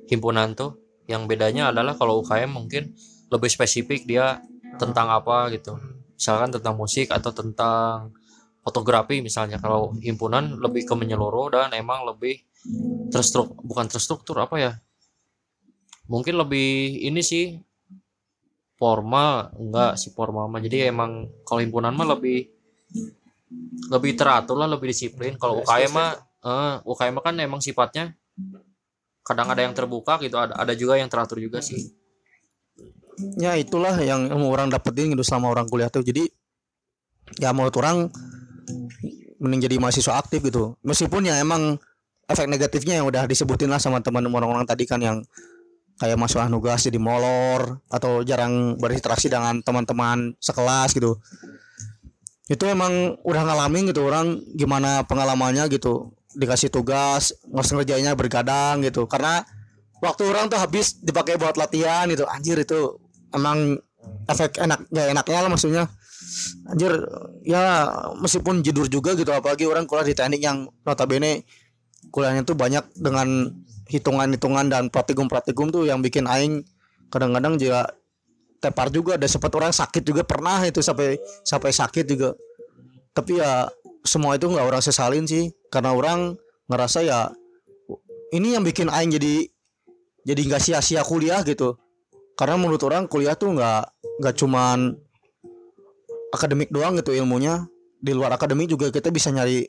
[0.08, 0.76] himpunan tuh.
[1.08, 2.92] Yang bedanya adalah kalau UKM mungkin
[3.32, 4.38] lebih spesifik dia
[4.76, 5.76] tentang apa gitu.
[6.14, 8.12] Misalkan tentang musik atau tentang
[8.62, 9.58] fotografi misalnya.
[9.58, 12.38] Kalau himpunan lebih ke menyeluruh dan emang lebih
[13.10, 14.72] terstruktur bukan terstruktur apa ya?
[16.06, 17.58] Mungkin lebih ini sih
[18.82, 20.58] formal enggak sih formal mah.
[20.58, 22.50] Jadi emang kalau himpunan mah lebih
[23.94, 25.38] lebih teratur lah lebih disiplin.
[25.38, 26.10] Kalau UKM mah
[26.42, 28.10] eh, UKM mah kan emang sifatnya
[29.22, 31.94] kadang ada yang terbuka gitu ada ada juga yang teratur juga sih.
[33.38, 36.02] Ya itulah yang orang dapetin gitu selama orang kuliah tuh.
[36.02, 36.26] Jadi
[37.38, 38.10] ya menurut orang
[39.38, 40.74] mending jadi mahasiswa aktif gitu.
[40.82, 41.78] Meskipun ya emang
[42.26, 45.22] efek negatifnya yang udah disebutin lah sama teman-teman orang-orang tadi kan yang
[46.02, 51.14] kayak masalah nugas jadi molor atau jarang berinteraksi dengan teman-teman sekelas gitu.
[52.50, 56.10] Itu emang udah ngalamin gitu orang gimana pengalamannya gitu.
[56.34, 59.06] Dikasih tugas nggak ngerjainnya bergadang gitu.
[59.06, 59.46] Karena
[60.02, 62.26] waktu orang tuh habis dipakai buat latihan gitu.
[62.26, 62.98] Anjir itu
[63.30, 63.78] emang
[64.26, 65.86] efek enak ya enaknya lah maksudnya.
[66.66, 66.98] Anjir
[67.46, 71.46] ya meskipun jedur juga gitu apalagi orang kuliah di teknik yang notabene
[72.10, 73.54] kuliahnya tuh banyak dengan
[73.92, 76.64] hitungan-hitungan dan praktikum-praktikum tuh yang bikin aing
[77.12, 77.92] kadang-kadang juga
[78.64, 79.20] tepar juga.
[79.20, 82.32] Ada sempat orang sakit juga pernah itu sampai sampai sakit juga.
[83.12, 83.68] Tapi ya
[84.00, 85.52] semua itu nggak orang sesalin sih.
[85.68, 86.40] Karena orang
[86.72, 87.28] ngerasa ya
[88.32, 89.44] ini yang bikin aing jadi
[90.24, 91.76] jadi nggak sia-sia kuliah gitu.
[92.32, 93.82] Karena menurut orang kuliah tuh nggak
[94.24, 94.96] nggak cuman
[96.32, 97.68] akademik doang gitu ilmunya.
[98.02, 99.62] Di luar akademik juga kita bisa nyari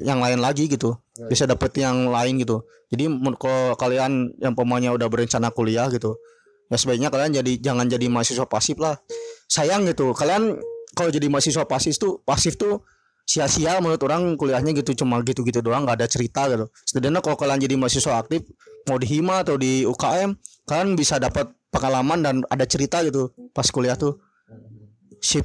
[0.00, 0.96] yang lain lagi gitu.
[1.28, 2.64] Bisa dapet yang lain gitu.
[2.90, 3.06] Jadi
[3.38, 6.18] kalau kalian yang pemainnya udah berencana kuliah gitu
[6.70, 8.96] ya sebaiknya kalian jadi jangan jadi mahasiswa pasif lah.
[9.50, 10.62] Sayang gitu kalian
[10.94, 12.86] kalau jadi mahasiswa pasif tuh pasif tuh
[13.26, 16.70] sia-sia menurut orang kuliahnya gitu cuma gitu-gitu doang nggak ada cerita gitu.
[16.86, 18.46] Setidaknya kalau kalian jadi mahasiswa aktif
[18.86, 20.38] mau di hima atau di UKM
[20.70, 24.22] kalian bisa dapat pengalaman dan ada cerita gitu pas kuliah tuh.
[25.18, 25.44] Sip.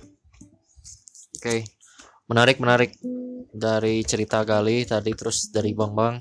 [1.41, 1.67] Oke,
[2.31, 2.95] menarik menarik
[3.55, 6.19] dari cerita Gali tadi terus dari Bang Bang.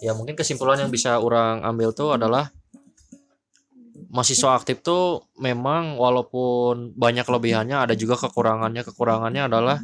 [0.00, 2.48] Ya mungkin kesimpulan yang bisa orang ambil tuh adalah
[4.10, 8.80] mahasiswa aktif tuh memang walaupun banyak kelebihannya ada juga kekurangannya.
[8.80, 9.78] Kekurangannya adalah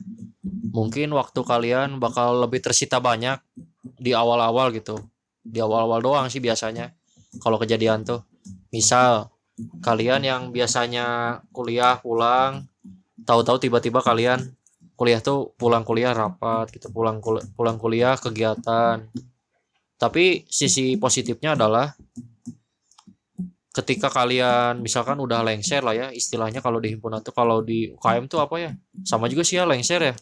[0.73, 3.37] mungkin waktu kalian bakal lebih tersita banyak
[4.01, 4.97] di awal-awal gitu.
[5.45, 6.97] Di awal-awal doang sih biasanya
[7.41, 8.25] kalau kejadian tuh.
[8.73, 9.29] Misal
[9.81, 12.69] kalian yang biasanya kuliah pulang
[13.25, 14.53] tahu-tahu tiba-tiba kalian
[14.97, 19.05] kuliah tuh pulang kuliah rapat gitu pulang kul- pulang kuliah kegiatan.
[19.97, 21.93] Tapi sisi positifnya adalah
[23.77, 28.25] ketika kalian misalkan udah lengser lah ya istilahnya kalau di himpunan tuh kalau di UKM
[28.25, 28.71] tuh apa ya
[29.05, 30.15] sama juga sih ya lengser ya.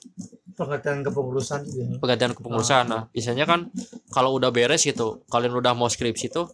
[0.59, 2.85] Pengertian kepengurusan juga penggantian kepengurusan.
[2.91, 3.71] Nah biasanya kan
[4.11, 6.51] kalau udah beres gitu kalian udah mau skripsi tuh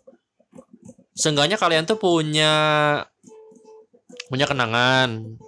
[1.17, 2.53] seenggaknya kalian tuh punya
[4.29, 5.41] punya kenangan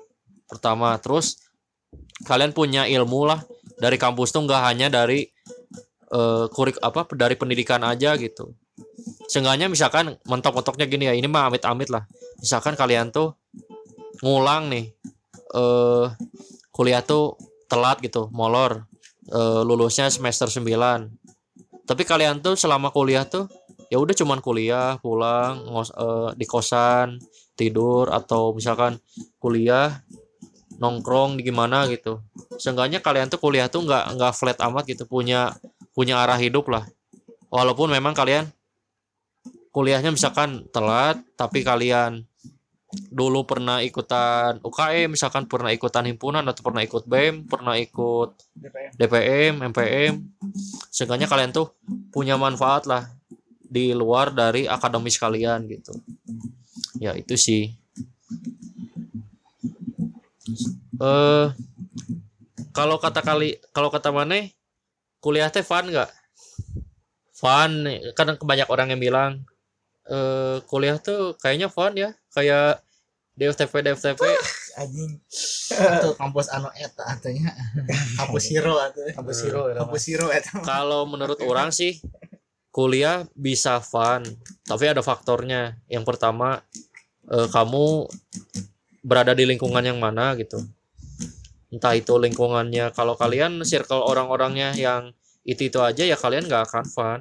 [0.49, 0.97] pertama.
[1.05, 1.52] Terus
[2.27, 3.41] kalian punya ilmu lah.
[3.79, 5.27] Dari kampus tuh nggak hanya dari
[6.13, 8.55] eh, kurik apa dari pendidikan aja gitu.
[9.27, 12.07] Seenggaknya misalkan mentok-mentoknya gini ya ini mah amit-amit lah.
[12.39, 13.35] Misalkan kalian tuh
[14.23, 14.95] ngulang nih
[15.53, 16.07] eh
[16.73, 17.37] kuliah tuh
[17.69, 18.89] telat gitu molor
[19.29, 20.65] eh, lulusnya semester 9
[21.85, 23.51] tapi kalian tuh selama kuliah tuh
[23.93, 27.21] ya udah cuman kuliah pulang ngos, eh, di kosan
[27.59, 28.97] tidur atau misalkan
[29.37, 30.01] kuliah
[30.83, 32.19] nongkrong di gimana gitu.
[32.59, 35.55] Seenggaknya kalian tuh kuliah tuh nggak nggak flat amat gitu punya
[35.95, 36.83] punya arah hidup lah.
[37.55, 38.51] Walaupun memang kalian
[39.71, 42.27] kuliahnya misalkan telat tapi kalian
[43.09, 48.37] dulu pernah ikutan UKM misalkan pernah ikutan himpunan atau pernah ikut BEM pernah ikut
[49.01, 50.21] DPM MPM
[50.93, 51.73] seenggaknya kalian tuh
[52.13, 53.09] punya manfaat lah
[53.65, 55.97] di luar dari akademis kalian gitu.
[57.01, 57.73] Ya itu sih
[61.03, 61.47] eh
[62.73, 64.49] kalau kata kali kalau kata mana
[65.23, 66.11] kuliah teh fun nggak?
[67.37, 67.87] Fun
[68.19, 69.33] kadang banyak orang yang bilang
[70.11, 72.83] eh kuliah tuh kayaknya fun ya kayak
[73.33, 74.23] DFTP DFTP
[74.81, 75.21] anjing.
[75.73, 77.49] Itu kampus anu eta atunya
[78.21, 80.61] kampus hero atuh kampus hero ya, kampus hero eta.
[80.65, 82.01] Kalau menurut orang sih
[82.73, 84.25] kuliah bisa fun
[84.69, 85.81] tapi ada faktornya.
[85.89, 86.61] Yang pertama
[87.29, 88.09] eh, kamu
[89.03, 90.63] berada di lingkungan yang mana gitu.
[91.75, 95.11] Entah itu lingkungannya kalau kalian circle orang-orangnya yang
[95.43, 97.21] itu itu aja ya kalian nggak akan fun.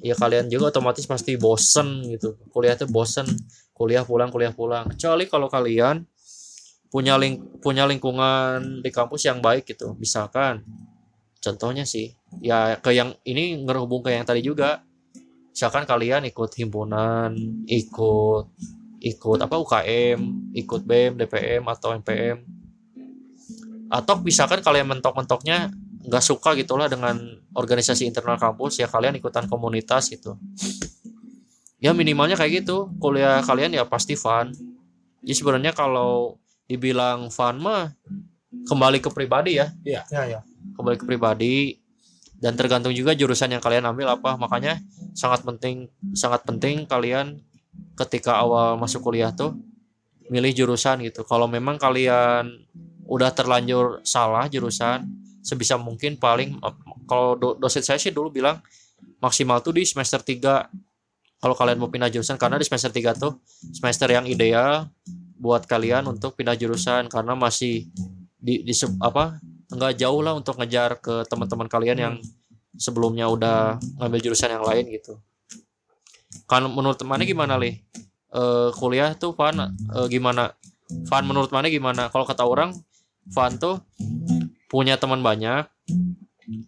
[0.00, 2.40] Ya kalian juga otomatis pasti bosen gitu.
[2.48, 3.28] Kuliah tuh bosen.
[3.76, 4.88] Kuliah pulang kuliah pulang.
[4.90, 6.06] Kecuali kalau kalian
[6.88, 9.92] punya ling punya lingkungan di kampus yang baik gitu.
[10.00, 10.64] Misalkan
[11.38, 14.80] contohnya sih ya ke yang ini ngerhubung ke yang tadi juga.
[15.52, 17.34] Misalkan kalian ikut himpunan
[17.66, 18.46] ikut
[18.98, 20.20] ikut apa UKM
[20.54, 22.42] ikut BEM DPM atau MPM
[23.88, 25.72] atau misalkan kalian mentok-mentoknya
[26.08, 27.18] nggak suka gitulah dengan
[27.56, 30.36] organisasi internal kampus ya kalian ikutan komunitas gitu.
[31.78, 34.52] Ya minimalnya kayak gitu kuliah kalian ya pasti fun.
[35.24, 37.92] Jadi sebenarnya kalau dibilang fun mah
[38.68, 39.72] kembali ke pribadi ya.
[39.84, 40.40] Ya ya.
[40.76, 41.80] Kembali ke pribadi
[42.38, 44.36] dan tergantung juga jurusan yang kalian ambil apa.
[44.36, 44.80] Makanya
[45.16, 47.40] sangat penting sangat penting kalian
[47.98, 49.54] ketika awal masuk kuliah tuh
[50.28, 52.68] milih jurusan gitu kalau memang kalian
[53.08, 55.08] udah terlanjur salah jurusan
[55.40, 56.60] sebisa mungkin paling
[57.08, 58.60] kalau do- dosen saya sih dulu bilang
[59.18, 60.68] maksimal tuh di semester 3
[61.38, 63.40] kalau kalian mau pindah jurusan karena di semester 3 tuh
[63.72, 64.90] semester yang ideal
[65.38, 67.88] buat kalian untuk pindah jurusan karena masih
[68.38, 69.38] di, di apa
[69.68, 72.14] nggak jauh lah untuk ngejar ke teman-teman kalian yang
[72.78, 75.18] sebelumnya udah ngambil jurusan yang lain gitu.
[76.48, 77.78] Kan menurut temannya gimana li?
[78.34, 80.52] eh, kuliah tuh Van eh, gimana?
[81.08, 82.08] Van menurut mana gimana?
[82.08, 82.72] Kalau kata orang
[83.28, 83.80] Van tuh
[84.68, 85.68] punya teman banyak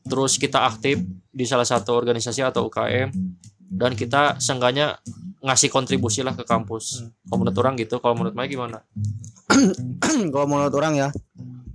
[0.08, 1.00] terus kita aktif
[1.32, 3.08] di salah satu organisasi atau UKM
[3.70, 5.00] dan kita seenggaknya
[5.40, 7.00] ngasih kontribusi lah ke kampus.
[7.24, 7.96] Kalau menurut orang gitu.
[7.96, 8.78] Kalau menurut mana gimana?
[10.34, 11.08] Kalau menurut orang ya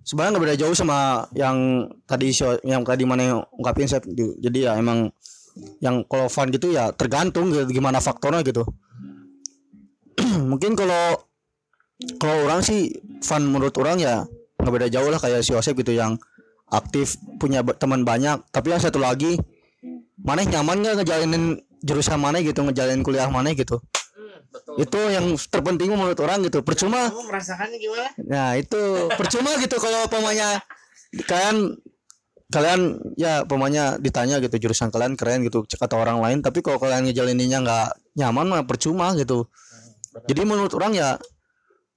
[0.06, 2.30] sebenarnya nggak beda jauh sama yang tadi
[2.62, 4.06] yang tadi mana yang ungkapin saya
[4.38, 5.10] jadi ya emang
[5.80, 8.68] yang kalau fun gitu ya tergantung gitu, gimana faktornya gitu.
[10.52, 11.20] Mungkin kalau
[12.20, 12.92] kalau orang sih
[13.24, 14.28] fun menurut orang ya
[14.60, 16.20] nggak beda jauh lah kayak si Yosep gitu yang
[16.68, 18.44] aktif punya teman banyak.
[18.52, 19.40] Tapi yang satu lagi
[20.20, 23.80] mana nyaman nggak ngejalanin jurusan mana gitu ngejalanin kuliah mana gitu.
[24.80, 26.64] Itu yang terpenting menurut orang gitu.
[26.64, 28.10] Percuma Kamu merasakannya gimana?
[28.24, 29.12] Nah itu.
[29.16, 30.60] Percuma gitu kalau pemanya
[31.28, 31.80] kalian
[32.46, 37.10] kalian ya pemanya ditanya gitu jurusan kalian keren gitu kata orang lain tapi kalau kalian
[37.10, 37.88] ngejalaninnya nggak
[38.22, 39.50] nyaman mah percuma gitu.
[40.30, 41.10] Jadi menurut orang ya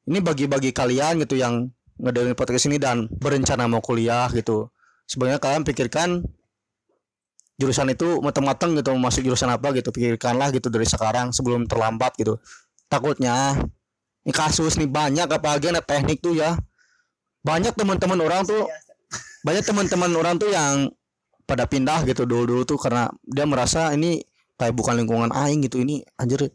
[0.09, 1.69] ini bagi-bagi kalian gitu yang
[2.01, 4.73] ngedengerin podcast ini dan berencana mau kuliah gitu.
[5.05, 6.25] Sebenarnya kalian pikirkan
[7.59, 12.17] jurusan itu matang-matang gitu mau masuk jurusan apa gitu pikirkanlah gitu dari sekarang sebelum terlambat
[12.17, 12.41] gitu.
[12.89, 13.59] Takutnya
[14.25, 16.57] ini kasus nih banyak apalagi anak teknik tuh ya
[17.45, 18.67] banyak teman-teman orang tuh
[19.43, 20.91] banyak teman-teman orang tuh yang
[21.49, 24.21] pada pindah gitu dulu-dulu tuh karena dia merasa ini
[24.59, 26.51] kayak bukan lingkungan aing gitu ini anjir.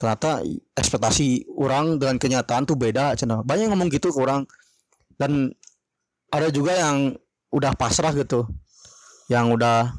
[0.00, 0.40] Ternyata
[0.72, 3.44] ekspektasi orang dengan kenyataan tuh beda cina.
[3.44, 4.48] Banyak yang ngomong gitu ke orang.
[5.20, 5.52] Dan
[6.32, 7.12] ada juga yang
[7.52, 8.48] udah pasrah gitu.
[9.28, 9.92] Yang udah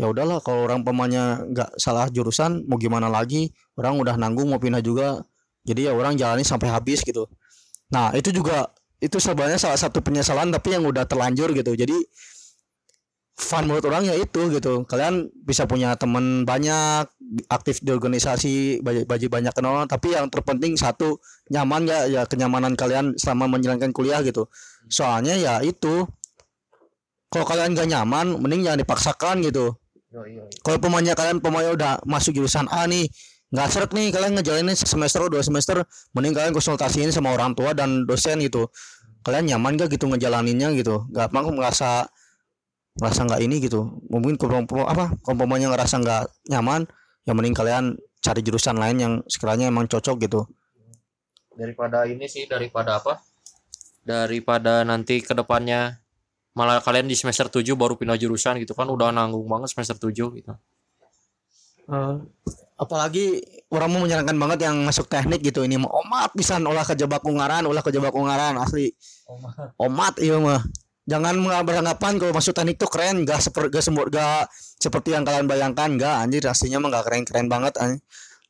[0.00, 3.48] ya udahlah kalau orang pemanya nggak salah jurusan mau gimana lagi
[3.80, 5.20] orang udah nanggung mau pindah juga.
[5.68, 7.28] Jadi ya orang jalani sampai habis gitu.
[7.92, 8.72] Nah itu juga
[9.06, 11.78] itu sebenarnya salah satu penyesalan tapi yang udah terlanjur gitu.
[11.78, 11.94] Jadi
[13.36, 14.82] fun menurut orang ya itu gitu.
[14.88, 17.06] Kalian bisa punya teman banyak
[17.46, 19.86] aktif di organisasi banyak banyak kenal.
[19.86, 21.22] Tapi yang terpenting satu
[21.54, 24.50] nyaman ya ya kenyamanan kalian selama menjalankan kuliah gitu.
[24.90, 26.08] Soalnya ya itu
[27.30, 29.76] kalau kalian gak nyaman mending jangan dipaksakan gitu.
[30.64, 33.06] Kalau pemainnya kalian pemainnya udah masuk jurusan A nih
[33.46, 35.86] nggak seret nih kalian ngejalanin semester dua semester
[36.18, 38.66] mending kalian konsultasiin sama orang tua dan dosen gitu
[39.26, 41.02] kalian nyaman gak gitu ngejalaninnya gitu?
[41.10, 42.06] Nggak mau merasa
[42.94, 43.98] merasa nggak ini gitu.
[44.06, 46.22] Mungkin pem- apa pemainnya ngerasa nggak
[46.54, 46.86] nyaman
[47.26, 50.46] ya mending kalian cari jurusan lain yang sekiranya emang cocok gitu.
[51.58, 53.18] Daripada ini sih daripada apa?
[54.06, 55.98] Daripada nanti ke depannya
[56.56, 60.38] malah kalian di semester 7 baru pindah jurusan gitu kan udah nanggung banget semester 7
[60.40, 60.52] gitu.
[62.80, 65.66] Apalagi orang mau menyarankan banget yang masuk teknik gitu.
[65.66, 68.94] Ini mah omat bisa olah kejebak ungaran olah kejebak ungaran asli.
[69.78, 70.22] Omat.
[70.22, 70.62] Iya mah.
[71.06, 75.46] Jangan beranggapan kalau masuk teknik tuh keren gak seperti gak, semur gak seperti yang kalian
[75.46, 76.42] bayangkan gak anjir.
[76.46, 78.02] Aslinya mah gak keren keren banget anjir.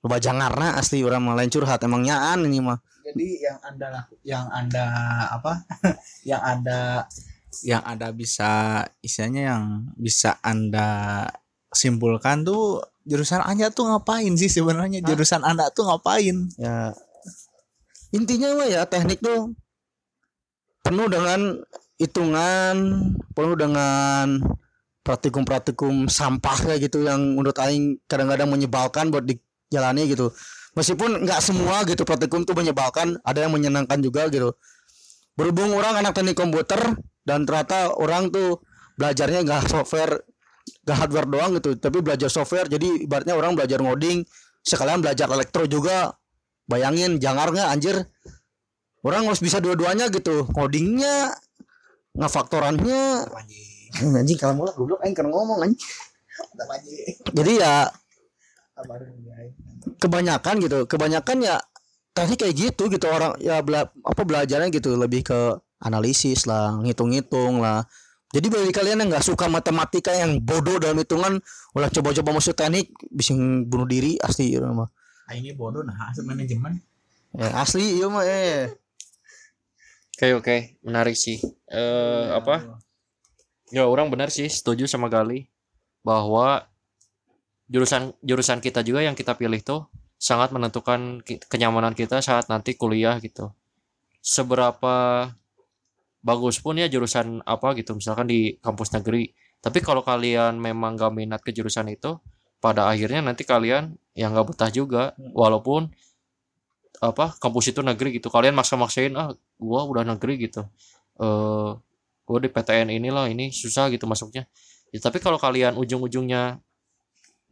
[0.05, 1.05] Loba jangarna asli.
[1.05, 2.80] Orang mah lain curhat emang nyaan ini mah.
[3.06, 4.84] Jadi yang anda laku- yang anda
[5.30, 5.62] apa?
[6.26, 6.80] Yang anda
[7.64, 9.64] yang anda bisa istilahnya yang
[9.97, 11.24] bisa anda
[11.77, 15.05] simpulkan tuh jurusan anda tuh ngapain sih sebenarnya?
[15.05, 16.48] Jurusan anda tuh ngapain?
[16.57, 16.97] Ya.
[18.16, 19.53] Intinya mah ya teknik tuh
[20.81, 21.61] penuh dengan
[22.01, 22.77] hitungan
[23.36, 24.40] penuh dengan
[25.07, 30.35] praktikum-praktikum sampah kayak gitu yang menurut aing kadang-kadang menyebalkan buat dijalani gitu.
[30.74, 34.53] Meskipun nggak semua gitu praktikum tuh menyebalkan ada yang menyenangkan juga gitu.
[35.39, 38.61] Berhubung orang anak teknik komputer dan ternyata orang tuh
[38.97, 40.27] belajarnya nggak software
[40.86, 42.66] nggak hardware doang gitu tapi belajar software.
[42.66, 44.26] Jadi ibaratnya orang belajar ngoding
[44.62, 46.14] sekalian belajar elektro juga.
[46.66, 47.97] Bayangin jangar nggak anjir?
[49.06, 50.51] Orang harus bisa dua-duanya gitu.
[50.51, 51.30] Codingnya
[52.18, 53.30] ngefaktorannya.
[54.02, 54.38] Anjing.
[54.38, 55.78] Kalau mulai goblok ngomong anjing.
[57.30, 57.86] Jadi ya
[60.02, 60.78] kebanyakan gitu.
[60.90, 61.62] Kebanyakan ya
[62.10, 63.06] teknik kayak gitu gitu.
[63.06, 64.98] Orang ya bela, apa belajarnya gitu.
[64.98, 65.40] Lebih ke
[65.78, 67.86] analisis lah ngitung-ngitung lah
[68.35, 71.39] jadi bagi kalian yang nggak suka matematika yang bodoh dalam hitungan
[71.77, 74.90] ulah coba-coba masuk teknik bisa bunuh diri asli ya mah
[75.27, 76.78] ah, ini bodoh nah asal manajemen.
[77.36, 78.73] Eh, asli iya mah eh
[80.16, 81.43] oke oke menarik sih.
[81.69, 82.81] Eh apa?
[83.74, 85.51] ya orang benar sih setuju sama Gali
[86.07, 86.70] bahwa
[87.66, 89.90] jurusan jurusan kita juga yang kita pilih tuh
[90.23, 91.19] sangat menentukan
[91.51, 93.51] kenyamanan kita saat nanti kuliah gitu.
[94.23, 95.28] Seberapa
[96.27, 99.31] bagus pun ya jurusan apa gitu misalkan di kampus negeri.
[99.62, 102.19] Tapi kalau kalian memang gak minat ke jurusan itu
[102.59, 105.15] pada akhirnya nanti kalian yang gak betah juga.
[105.19, 105.86] Walaupun
[106.98, 108.27] apa kampus itu negeri gitu.
[108.27, 109.31] Kalian maksa-maksain ah
[109.62, 110.66] gua udah negeri gitu.
[111.23, 111.70] Eh
[112.27, 114.51] gua di PTN inilah ini susah gitu masuknya
[114.90, 116.59] ya, tapi kalau kalian ujung-ujungnya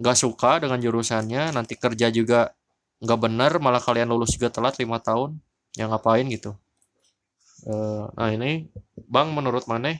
[0.03, 2.51] nggak suka dengan jurusannya nanti kerja juga
[2.99, 5.39] nggak benar malah kalian lulus juga telat lima tahun
[5.79, 6.59] ya ngapain gitu
[7.65, 8.69] Eh, nah ini
[9.09, 9.97] bang menurut mana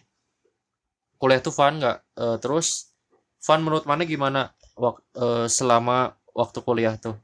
[1.21, 1.97] kuliah tuh fun nggak?
[2.21, 2.93] Eh, terus
[3.41, 7.17] fun menurut mana gimana wak- eh, selama waktu kuliah tuh?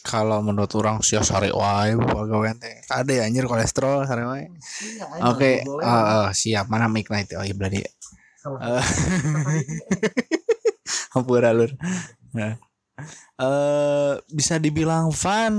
[0.00, 4.48] Kalau menurut orang sih sare wae pegawai teh tadi anjir kolesterol sare wae.
[5.22, 6.66] Oke eh, eh, siap.
[6.72, 7.36] Mana mic nah itu?
[7.36, 7.80] Oh iya berarti
[11.14, 11.70] hampura lur.
[12.34, 12.56] Nah.
[13.40, 15.54] eh bisa dibilang fun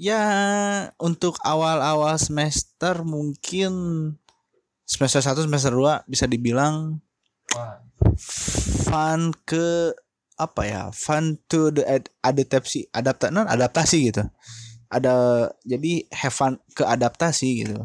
[0.00, 0.22] ya
[0.96, 3.72] untuk awal-awal semester mungkin
[4.88, 7.04] semester 1 semester 2 bisa dibilang
[8.88, 9.92] fun ke
[10.40, 10.82] apa ya?
[10.96, 14.24] Fun to the ad- adaptasi adapta non adaptasi gitu.
[14.88, 17.84] Ada jadi have fun ke adaptasi gitu.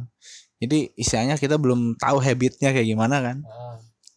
[0.63, 3.43] Jadi istilahnya kita belum tahu habitnya kayak gimana kan.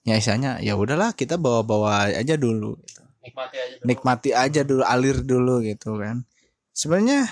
[0.07, 3.03] Ya istilahnya ya udahlah kita bawa-bawa aja dulu gitu.
[3.27, 3.85] nikmati aja dulu.
[3.85, 6.23] nikmati aja dulu alir dulu gitu kan.
[6.71, 7.27] Sebenarnya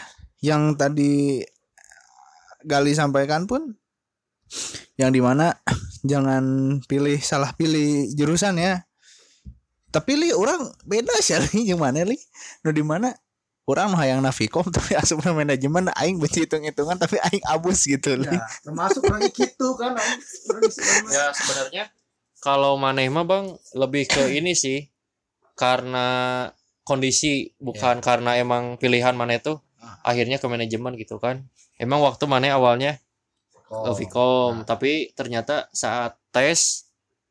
[0.47, 1.43] yang tadi
[2.67, 3.75] Gali sampaikan pun
[4.99, 5.55] yang di mana
[6.11, 8.83] jangan pilih salah pilih jurusan ya.
[9.91, 11.63] Tapi li orang beda sih li.
[11.75, 12.19] Gimana li?
[12.67, 13.15] Nu di mana?
[13.67, 18.15] Orang mah yang nafikom tapi asup na manajemen aing benci hitung-hitungan tapi aing abus gitu
[18.19, 18.27] li.
[18.31, 20.19] Ya, termasuk orangnya gitu kan orang
[20.51, 21.85] orang- ya sebenarnya
[22.39, 24.87] kalau maneh mah bang lebih ke ini sih
[25.59, 26.07] karena
[26.87, 29.66] kondisi bukan karena emang pilihan maneh tuh
[30.03, 31.47] akhirnya ke manajemen gitu kan.
[31.77, 32.99] Emang waktu maneh awalnya?
[33.67, 36.87] Ke Vkom tapi ternyata saat tes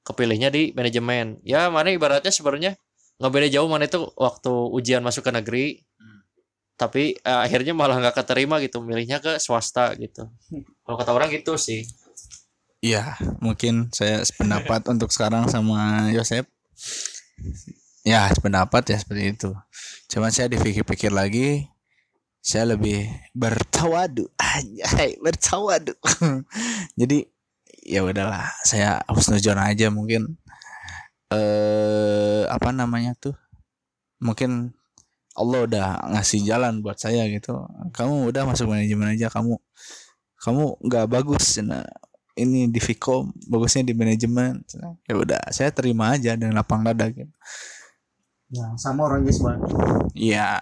[0.06, 1.42] kepilihnya di manajemen.
[1.42, 2.78] Ya maneh ibaratnya sebenarnya
[3.16, 5.68] nggak beda jauh maneh tuh waktu ujian masuk ke negeri.
[6.76, 10.28] Tapi eh, akhirnya malah nggak keterima gitu milihnya ke swasta gitu.
[10.84, 11.88] Kalau kata orang gitu sih.
[12.86, 16.46] Iya, mungkin saya sependapat untuk sekarang sama Yosep.
[18.06, 19.50] Ya, sependapat ya seperti itu.
[20.14, 21.66] Cuman saya dipikir-pikir lagi,
[22.46, 24.30] saya lebih bertawadu.
[24.38, 25.98] Anjay, bertawadu.
[27.00, 27.26] Jadi
[27.82, 30.38] ya udahlah, saya husnudzon aja mungkin
[31.34, 33.34] eh apa namanya tuh?
[34.22, 34.78] Mungkin
[35.34, 37.66] Allah udah ngasih jalan buat saya gitu.
[37.90, 39.58] Kamu udah masuk manajemen aja kamu
[40.46, 41.82] kamu nggak bagus nah
[42.38, 44.62] ini di Vkom bagusnya di manajemen
[45.10, 47.32] ya udah saya terima aja dengan lapang dada gitu
[48.54, 49.66] ya sama orang guys banget
[50.14, 50.62] ya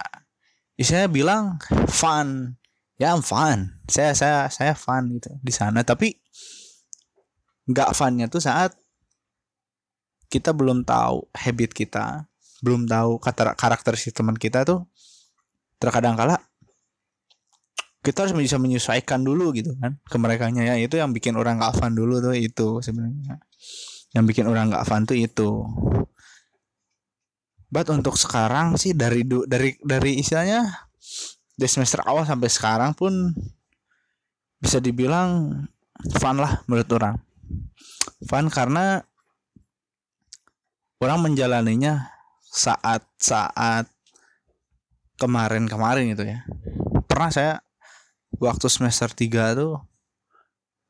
[0.82, 2.58] saya bilang fun.
[2.98, 3.78] Ya I'm fun.
[3.86, 5.86] Saya saya saya fun gitu di sana.
[5.86, 6.18] Tapi
[7.70, 8.74] nggak funnya tuh saat
[10.28, 12.26] kita belum tahu habit kita
[12.60, 14.84] belum tahu kata karakteristik teman kita tuh
[15.80, 16.40] terkadang kala
[18.04, 21.72] kita harus bisa menyesuaikan dulu gitu kan ke mereka ya itu yang bikin orang gak
[21.80, 23.40] fun dulu tuh itu sebenarnya.
[24.12, 25.64] Yang bikin orang gak fun tuh itu
[27.74, 30.62] but untuk sekarang sih dari dari dari istilahnya
[31.58, 33.34] dari semester awal sampai sekarang pun
[34.62, 35.50] bisa dibilang
[36.22, 37.18] fun lah menurut orang.
[38.30, 39.02] Fun karena
[41.02, 42.14] orang menjalaninya
[42.46, 43.90] saat-saat
[45.18, 46.46] kemarin-kemarin gitu ya.
[47.10, 47.52] Pernah saya
[48.38, 49.82] waktu semester 3 tuh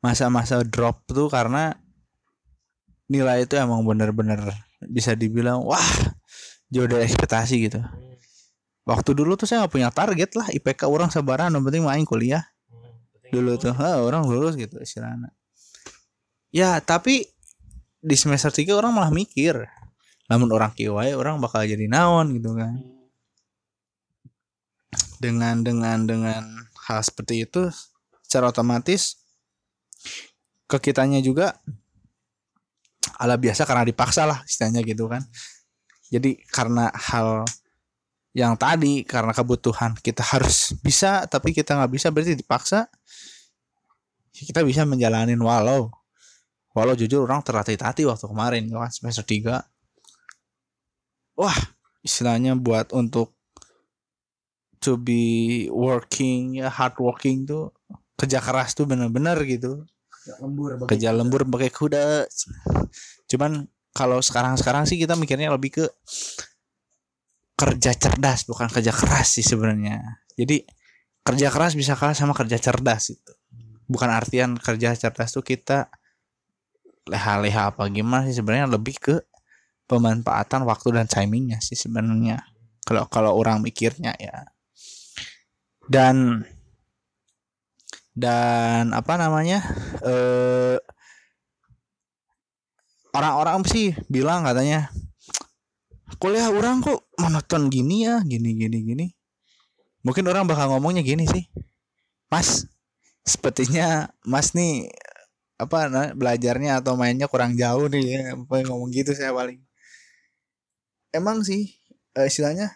[0.04, 1.80] masa-masa drop tuh karena
[3.08, 4.52] nilai itu emang bener-bener
[4.84, 6.13] bisa dibilang wah
[6.72, 7.80] jauh dari ekspektasi gitu.
[8.84, 12.44] Waktu dulu tuh saya nggak punya target lah IPK orang sabaran yang penting main kuliah.
[13.32, 15.32] Dulu tuh ha, orang lulus gitu istilahnya.
[16.52, 17.26] Ya tapi
[18.04, 19.64] di semester 3 orang malah mikir
[20.28, 22.76] namun orang kiwai orang bakal jadi naon gitu kan.
[25.16, 26.42] Dengan dengan dengan
[26.84, 27.72] hal seperti itu
[28.20, 29.24] secara otomatis
[30.68, 31.56] ke kitanya juga
[33.20, 35.24] ala biasa karena dipaksa lah istilahnya gitu kan
[36.14, 37.42] jadi karena hal
[38.34, 42.86] yang tadi karena kebutuhan kita harus bisa tapi kita nggak bisa berarti dipaksa
[44.34, 45.90] ya kita bisa menjalanin walau
[46.74, 49.58] walau jujur orang terlatih-latih waktu kemarin kan semester 3
[51.38, 51.58] wah
[52.02, 53.34] istilahnya buat untuk
[54.82, 57.72] to be working ya hard working tuh
[58.14, 59.84] kerja keras tuh bener-bener gitu.
[60.88, 62.24] Kerja lembur pakai kuda.
[63.28, 65.86] Cuman kalau sekarang sekarang sih kita mikirnya lebih ke
[67.54, 70.02] kerja cerdas bukan kerja keras sih sebenarnya.
[70.34, 70.66] Jadi
[71.22, 73.32] kerja keras bisa kalah sama kerja cerdas itu
[73.88, 75.92] bukan artian kerja cerdas tuh kita
[77.04, 79.16] leha-leha apa gimana sih sebenarnya lebih ke
[79.84, 82.40] pemanfaatan waktu dan timingnya sih sebenarnya.
[82.84, 84.48] Kalau kalau orang mikirnya ya.
[85.84, 86.48] Dan
[88.16, 89.60] dan apa namanya
[90.00, 90.80] eh
[93.14, 94.90] orang-orang sih bilang katanya
[96.18, 99.06] kuliah orang kok monoton gini ya gini gini gini.
[100.04, 101.48] Mungkin orang bakal ngomongnya gini sih.
[102.28, 102.68] Mas
[103.24, 104.92] sepertinya mas nih
[105.56, 109.62] apa nah, belajarnya atau mainnya kurang jauh nih ya yang ngomong gitu saya paling.
[111.14, 111.72] Emang sih
[112.18, 112.74] eh, istilahnya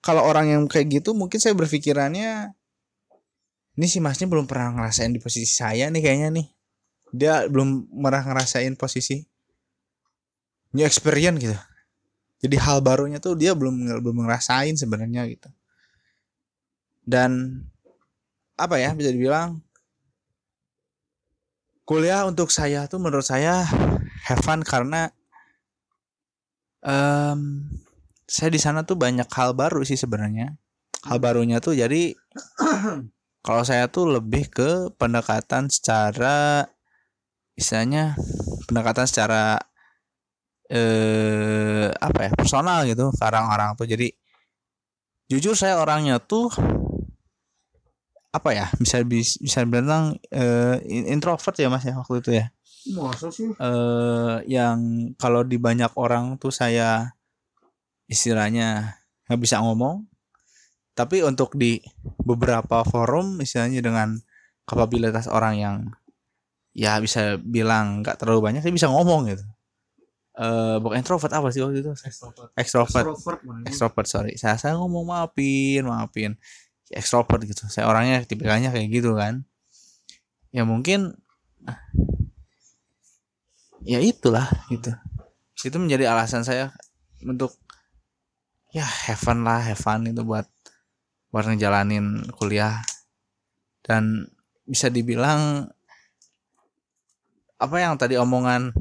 [0.00, 2.54] kalau orang yang kayak gitu mungkin saya berpikirannya
[3.76, 6.46] ini si masnya belum pernah ngerasain di posisi saya nih kayaknya nih.
[7.12, 9.26] Dia belum pernah ngerasain posisi
[10.76, 11.58] new experience gitu.
[12.44, 15.48] Jadi hal barunya tuh dia belum belum ngerasain sebenarnya gitu.
[17.00, 17.64] Dan
[18.60, 19.64] apa ya bisa dibilang
[21.88, 23.64] kuliah untuk saya tuh menurut saya
[24.26, 25.08] have fun karena
[26.84, 27.72] em
[28.26, 30.58] saya di sana tuh banyak hal baru sih sebenarnya.
[31.06, 32.12] Hal barunya tuh jadi
[33.46, 36.66] kalau saya tuh lebih ke pendekatan secara
[37.54, 38.18] istilahnya
[38.66, 39.62] pendekatan secara
[40.66, 43.86] eh apa ya personal gitu ke orang-orang tuh.
[43.86, 44.10] Jadi
[45.26, 46.50] jujur saya orangnya tuh
[48.30, 52.46] apa ya bisa bis- bisa bilang eh, in- introvert ya mas ya waktu itu ya.
[52.94, 53.50] Masa sih?
[53.50, 57.16] Eh yang kalau di banyak orang tuh saya
[58.06, 60.06] istilahnya nggak bisa ngomong.
[60.96, 61.80] Tapi untuk di
[62.24, 64.16] beberapa forum istilahnya dengan
[64.64, 65.76] kapabilitas orang yang
[66.76, 69.44] ya bisa bilang nggak terlalu banyak saya bisa ngomong gitu
[70.36, 71.92] eh bukan introvert apa sih waktu itu?
[71.96, 72.52] Extrovert.
[72.60, 73.06] Extrovert.
[73.64, 74.32] Extrovert sorry.
[74.36, 76.36] Saya saya ngomong maafin maafin.
[76.92, 77.64] Extrovert gitu.
[77.72, 79.48] Saya orangnya tipikalnya kayak gitu kan.
[80.52, 81.16] Ya mungkin
[83.80, 84.92] ya itulah gitu.
[85.64, 86.76] Itu menjadi alasan saya
[87.24, 87.56] untuk
[88.76, 90.44] ya have fun lah have fun itu buat
[91.32, 92.84] buat ngejalanin kuliah.
[93.80, 94.28] Dan
[94.68, 95.70] bisa dibilang
[97.56, 98.74] apa yang tadi omongan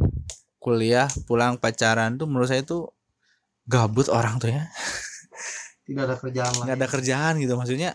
[0.66, 2.90] kuliah pulang pacaran tuh menurut saya tuh
[3.70, 4.66] gabut orang tuh ya.
[5.86, 7.54] Tidak ada kerjaan nggak ada kerjaan gitu.
[7.54, 7.94] Maksudnya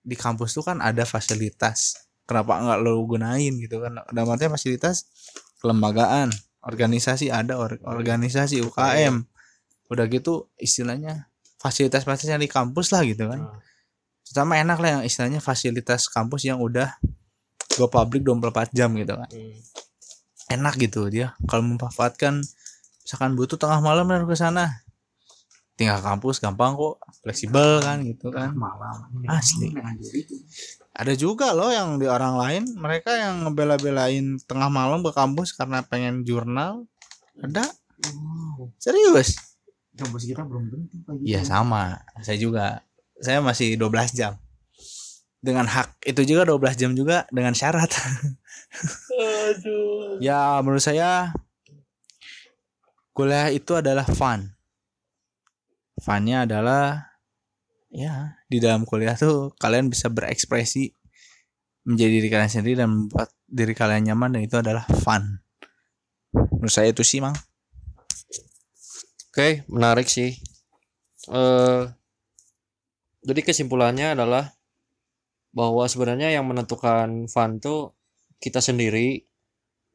[0.00, 2.08] di kampus tuh kan ada fasilitas.
[2.24, 4.00] Kenapa nggak lo gunain gitu kan?
[4.08, 5.04] Dalam artinya fasilitas
[5.60, 6.32] kelembagaan
[6.64, 9.28] organisasi ada or- organisasi UKM
[9.92, 11.28] udah gitu istilahnya
[11.60, 13.44] fasilitas-fasilitas yang di kampus lah gitu kan.
[14.24, 16.88] Terutama enak lah yang istilahnya fasilitas kampus yang udah
[17.76, 19.28] go public 24 jam gitu kan
[20.48, 21.36] enak gitu dia.
[21.46, 22.40] Kalau memanfaatkan
[23.04, 24.82] misalkan butuh tengah malam harus ke sana.
[25.78, 26.98] Tinggal kampus gampang kok.
[27.22, 28.56] Fleksibel kan gitu kan.
[28.56, 29.08] Malam.
[29.30, 29.70] Asli.
[30.98, 35.86] ada juga loh yang di orang lain mereka yang ngebela-belain tengah malam ke kampus karena
[35.86, 36.90] pengen jurnal.
[37.38, 37.70] Ada?
[38.82, 39.38] Serius?
[39.94, 42.02] Kampus kita belum tentu pagi iya sama.
[42.18, 42.82] Saya juga.
[43.18, 44.38] Saya masih 12 jam
[45.38, 47.90] dengan hak itu juga 12 jam juga dengan syarat.
[50.20, 51.32] Ya menurut saya
[53.16, 54.52] kuliah itu adalah fun.
[55.98, 57.16] Funnya adalah
[57.88, 60.92] ya di dalam kuliah tuh kalian bisa berekspresi
[61.88, 65.40] menjadi diri kalian sendiri dan membuat diri kalian nyaman dan itu adalah fun.
[66.36, 67.34] Menurut saya itu sih mang.
[69.32, 70.36] Oke, menarik sih.
[71.32, 71.82] Eh,
[73.24, 74.57] jadi kesimpulannya adalah
[75.52, 77.96] bahwa sebenarnya yang menentukan fun tuh
[78.38, 79.26] kita sendiri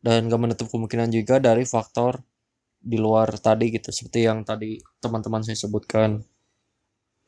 [0.04, 2.20] dan gak menutup kemungkinan juga dari faktor
[2.84, 6.20] di luar tadi gitu seperti yang tadi teman-teman saya sebutkan.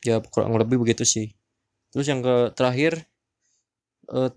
[0.04, 1.32] Ya kurang lebih begitu sih.
[1.96, 3.08] Terus yang ke terakhir
[4.12, 4.32] eh,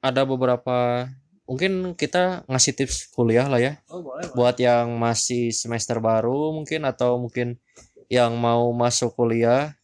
[0.00, 1.06] ada beberapa
[1.44, 3.72] mungkin kita ngasih tips kuliah lah ya.
[3.92, 4.32] Oh boleh.
[4.32, 7.60] Buat yang masih semester baru mungkin atau mungkin
[8.08, 9.77] yang mau masuk kuliah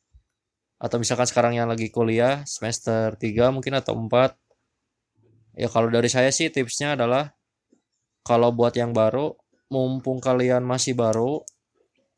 [0.85, 6.29] atau misalkan sekarang yang lagi kuliah semester 3 mungkin atau 4 ya kalau dari saya
[6.29, 7.33] sih tipsnya adalah
[8.21, 9.33] kalau buat yang baru
[9.73, 11.41] mumpung kalian masih baru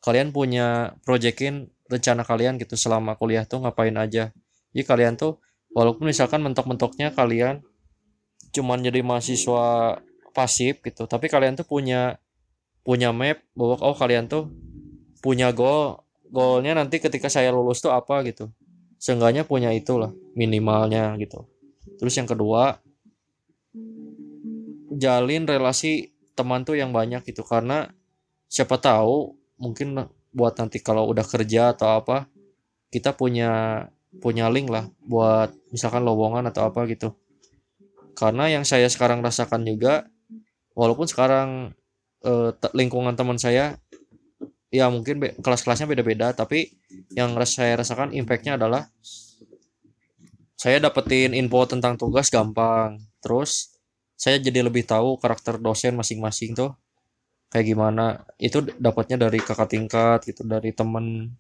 [0.03, 4.35] kalian punya projekin rencana kalian gitu selama kuliah tuh ngapain aja.
[4.75, 5.39] Jadi kalian tuh
[5.75, 7.63] walaupun misalkan mentok-mentoknya kalian
[8.55, 9.99] cuman jadi mahasiswa
[10.33, 12.17] pasif gitu tapi kalian tuh punya
[12.81, 14.49] punya map bahwa oh kalian tuh
[15.21, 18.51] punya goal goalnya nanti ketika saya lulus tuh apa gitu.
[18.97, 21.47] Seenggaknya punya itulah minimalnya gitu.
[22.01, 22.81] Terus yang kedua
[24.97, 27.45] jalin relasi teman tuh yang banyak gitu.
[27.45, 27.89] Karena
[28.47, 32.29] siapa tahu mungkin buat nanti kalau udah kerja atau apa
[32.93, 33.85] kita punya
[34.21, 37.13] punya link lah buat misalkan lowongan atau apa gitu.
[38.17, 40.09] Karena yang saya sekarang rasakan juga
[40.73, 41.77] walaupun sekarang
[42.25, 43.77] eh, lingkungan teman saya
[44.79, 46.59] ya mungkin be- kelas-kelasnya beda-beda tapi
[47.19, 48.83] yang saya rasakan impactnya adalah
[50.57, 53.77] saya dapetin info tentang tugas gampang terus
[54.17, 56.73] saya jadi lebih tahu karakter dosen masing-masing tuh
[57.53, 58.25] kayak gimana.
[58.41, 61.37] Itu dapatnya dari kakak tingkat gitu dari temen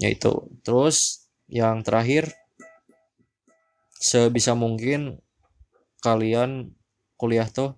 [0.00, 0.32] ya itu.
[0.66, 2.32] Terus yang terakhir
[4.08, 5.00] sebisa mungkin
[6.02, 6.50] kalian
[7.20, 7.70] kuliah tuh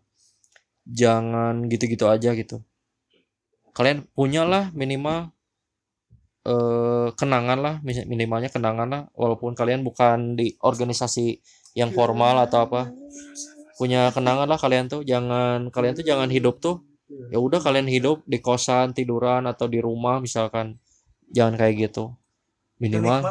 [1.01, 2.61] jangan gitu-gitu aja gitu
[3.74, 5.34] kalian punyalah minimal
[6.46, 11.42] eh, kenangan lah minimalnya kenangan lah walaupun kalian bukan di organisasi
[11.74, 12.94] yang formal atau apa.
[13.74, 16.86] Punya kenangan lah kalian tuh jangan kalian tuh jangan hidup tuh
[17.28, 20.78] ya udah kalian hidup di kosan tiduran atau di rumah misalkan.
[21.34, 22.14] Jangan kayak gitu.
[22.78, 23.20] Minimal.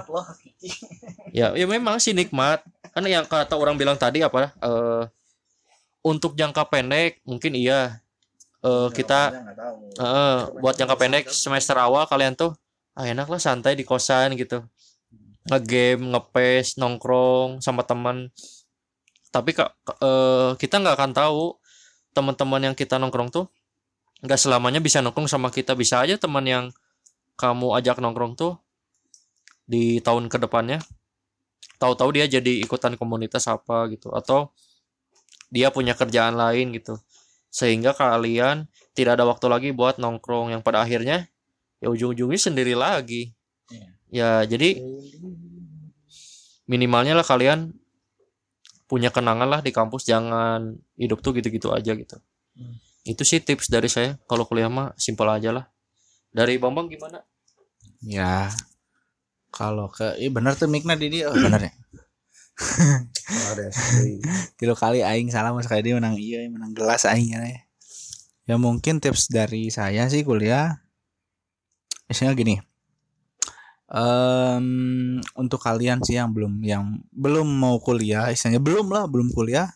[1.33, 2.61] Ya ya memang sih nikmat.
[2.93, 5.03] Kan yang kata orang bilang tadi apa eh
[6.03, 8.03] untuk jangka pendek mungkin iya
[8.63, 9.19] Eh kita
[9.99, 12.55] eh buat jangka pendek semester awal kalian tuh
[12.95, 14.63] ah enak lah santai di kosan gitu.
[15.51, 18.31] Ngegame ngepes nongkrong sama teman
[19.33, 21.57] tapi kak eh, kita nggak akan tahu
[22.13, 23.49] teman-teman yang kita nongkrong tuh
[24.23, 25.75] nggak selamanya bisa nongkrong sama kita.
[25.75, 26.65] Bisa aja teman yang
[27.35, 28.55] kamu ajak nongkrong tuh
[29.67, 30.79] di tahun ke depannya
[31.79, 34.51] tahu-tahu dia jadi ikutan komunitas apa gitu atau
[35.51, 36.95] dia punya kerjaan lain gitu
[37.53, 38.65] sehingga kalian
[38.97, 41.29] tidak ada waktu lagi buat nongkrong yang pada akhirnya
[41.77, 43.29] ya ujung-ujungnya sendiri lagi
[44.09, 44.81] ya jadi
[46.65, 47.77] minimalnya lah kalian
[48.89, 52.17] punya kenangan lah di kampus jangan hidup tuh gitu-gitu aja gitu
[52.53, 52.77] Hmm.
[53.01, 55.65] itu sih tips dari saya kalau kuliah mah simpel aja lah
[56.29, 57.25] dari Bambang gimana
[58.03, 58.51] Ya.
[59.53, 61.31] Kalau ke iya bener tuh Mikna di dia.
[61.31, 61.73] Oh, bener ya.
[64.59, 67.39] Tilu kali aing salah mas dia menang iya menang gelas aing ya.
[68.43, 70.83] Ya mungkin tips dari saya sih kuliah
[72.13, 72.55] Misalnya gini.
[73.93, 79.69] Em untuk kalian sih yang belum yang belum mau kuliah, istilahnya belum lah, belum kuliah.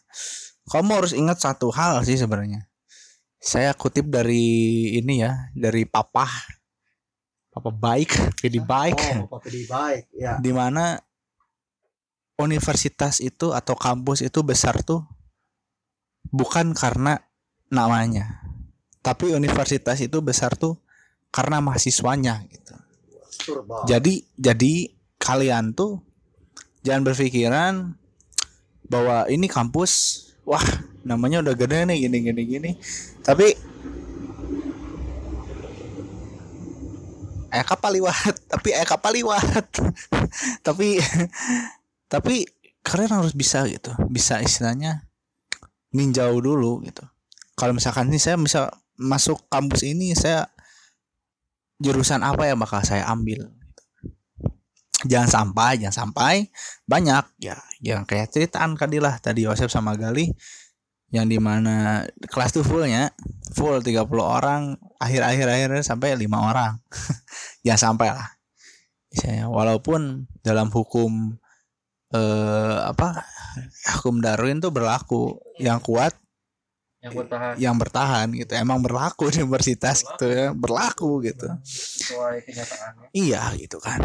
[0.67, 2.67] Kamu harus ingat satu hal sih sebenarnya.
[3.41, 6.27] Saya kutip dari ini ya, dari papa.
[7.49, 8.13] Papa baik,
[8.45, 11.01] jadi baik oh Pak Pedi baik ya di mana
[12.37, 15.01] universitas itu atau kampus itu besar tuh
[16.29, 17.21] bukan karena
[17.67, 18.47] namanya
[19.07, 20.75] tapi universitas itu besar tuh
[21.31, 22.75] karena mahasiswanya gitu.
[23.87, 26.03] Jadi jadi kalian tuh
[26.83, 27.95] jangan berpikiran
[28.91, 30.63] bahwa ini kampus wah
[31.07, 32.71] namanya udah gede nih gini gini gini.
[33.23, 33.47] Tapi
[37.47, 39.71] eh kapal liwat tapi eh kapal liwat
[40.67, 40.99] tapi
[42.07, 42.47] tapi
[42.83, 43.91] kalian harus bisa gitu.
[44.07, 45.03] Bisa istilahnya
[45.91, 47.03] ninjau dulu gitu.
[47.59, 50.47] Kalau misalkan nih saya bisa masuk kampus ini saya
[51.77, 53.53] jurusan apa yang bakal saya ambil
[55.05, 56.49] jangan sampai jangan sampai
[56.87, 57.25] banyak.
[57.43, 60.31] Ya yang kayak ceritaan kadilah tadi Yosef sama Gali
[61.07, 63.15] yang di mana kelas tuh fullnya
[63.55, 66.79] full 30 orang akhir-akhir akhirnya sampai lima orang.
[67.65, 68.27] Jangan sampai lah.
[69.07, 71.39] Misalnya walaupun dalam hukum
[72.13, 73.25] eh apa
[73.99, 76.15] hukum Darwin tuh berlaku yang kuat
[77.03, 83.07] yang bertahan yang bertahan gitu emang berlaku di universitas gitu ya berlaku gitu sesuai kenyataannya
[83.17, 83.97] Iya gitu kan.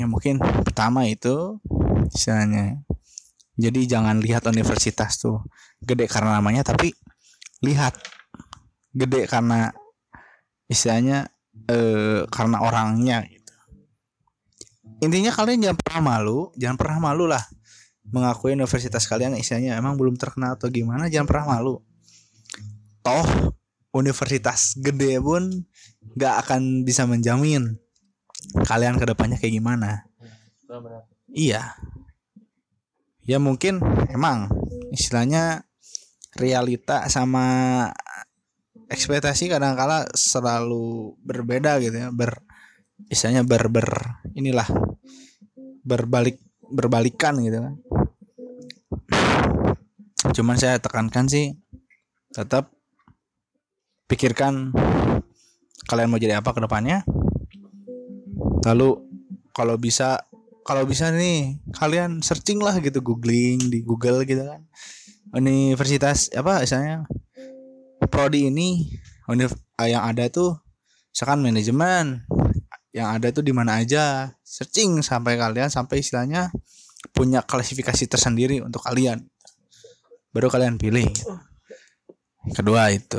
[0.00, 1.60] Ya mungkin pertama itu
[2.08, 2.80] istilahnya.
[3.60, 5.44] Jadi jangan lihat universitas tuh
[5.84, 6.96] gede karena namanya tapi
[7.60, 7.94] lihat
[8.96, 9.70] gede karena
[10.66, 11.28] istilahnya
[11.68, 13.28] eh karena orangnya.
[15.04, 17.44] Intinya kalian jangan pernah malu, jangan pernah malu lah
[18.04, 21.80] mengakui universitas kalian istilahnya emang belum terkenal atau gimana jangan pernah malu.
[23.04, 23.52] Toh
[23.94, 25.64] universitas gede pun
[26.18, 27.78] gak akan bisa menjamin
[28.66, 30.04] kalian ke depannya kayak gimana
[31.32, 31.78] iya
[33.24, 33.80] ya mungkin
[34.12, 34.52] emang
[34.92, 35.64] istilahnya
[36.36, 37.88] realita sama
[38.90, 42.42] ekspektasi kadang-kala selalu berbeda gitu ya ber
[43.08, 44.66] istilahnya ber ber inilah
[45.84, 46.40] berbalik
[46.72, 47.74] berbalikan gitu kan.
[50.34, 51.54] Cuman saya tekankan sih
[52.34, 52.72] tetap
[54.08, 54.74] pikirkan
[55.86, 57.04] kalian mau jadi apa ke depannya.
[58.64, 58.96] Lalu
[59.52, 60.24] kalau bisa
[60.64, 64.64] kalau bisa nih kalian searching lah gitu googling di Google gitu kan.
[65.36, 67.04] Universitas apa misalnya
[68.08, 68.88] prodi ini
[69.82, 70.56] yang ada tuh
[71.12, 72.24] misalkan manajemen
[72.94, 74.30] yang ada tuh di mana aja.
[74.46, 76.54] Searching sampai kalian sampai istilahnya
[77.10, 79.26] punya klasifikasi tersendiri untuk kalian.
[80.30, 81.10] Baru kalian pilih.
[82.54, 83.18] Kedua itu.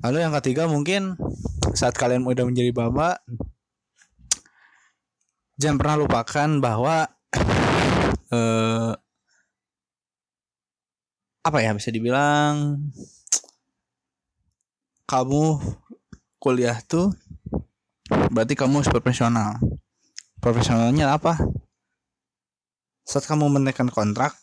[0.00, 1.20] Lalu yang ketiga mungkin
[1.76, 3.22] saat kalian udah menjadi bapak
[5.62, 6.96] jangan pernah lupakan bahwa
[8.34, 8.92] eh,
[11.42, 12.82] apa ya bisa dibilang
[15.06, 15.62] kamu
[16.42, 17.14] kuliah tuh
[18.32, 19.60] berarti kamu harus profesional.
[20.42, 21.38] Profesionalnya apa?
[23.06, 24.34] Saat kamu menekan kontrak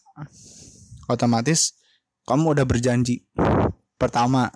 [1.09, 1.75] otomatis
[2.29, 3.25] kamu udah berjanji.
[3.97, 4.53] Pertama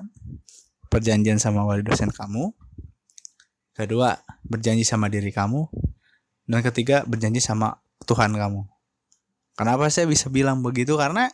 [0.87, 2.53] perjanjian sama wali dosen kamu.
[3.73, 4.13] Kedua
[4.45, 5.65] berjanji sama diri kamu.
[6.45, 8.61] Dan ketiga berjanji sama Tuhan kamu.
[9.57, 10.93] Kenapa saya bisa bilang begitu?
[10.93, 11.29] Karena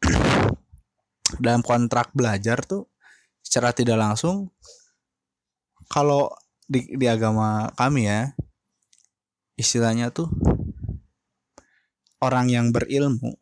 [1.44, 2.88] dalam kontrak belajar tuh
[3.44, 4.48] secara tidak langsung
[5.92, 6.32] kalau
[6.72, 8.32] di, di agama kami ya
[9.60, 10.32] istilahnya tuh
[12.24, 13.36] orang yang berilmu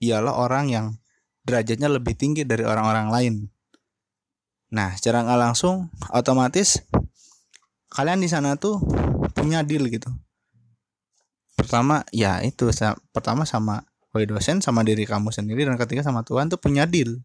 [0.00, 0.86] ialah orang yang
[1.44, 3.34] derajatnya lebih tinggi dari orang-orang lain.
[4.70, 6.80] Nah, secara nggak langsung otomatis
[7.90, 8.78] kalian di sana tuh
[9.34, 10.08] punya deal gitu.
[11.58, 12.70] Pertama, ya itu
[13.12, 13.84] pertama sama
[14.14, 17.20] wali dosen sama diri kamu sendiri dan ketiga sama Tuhan tuh punya deal.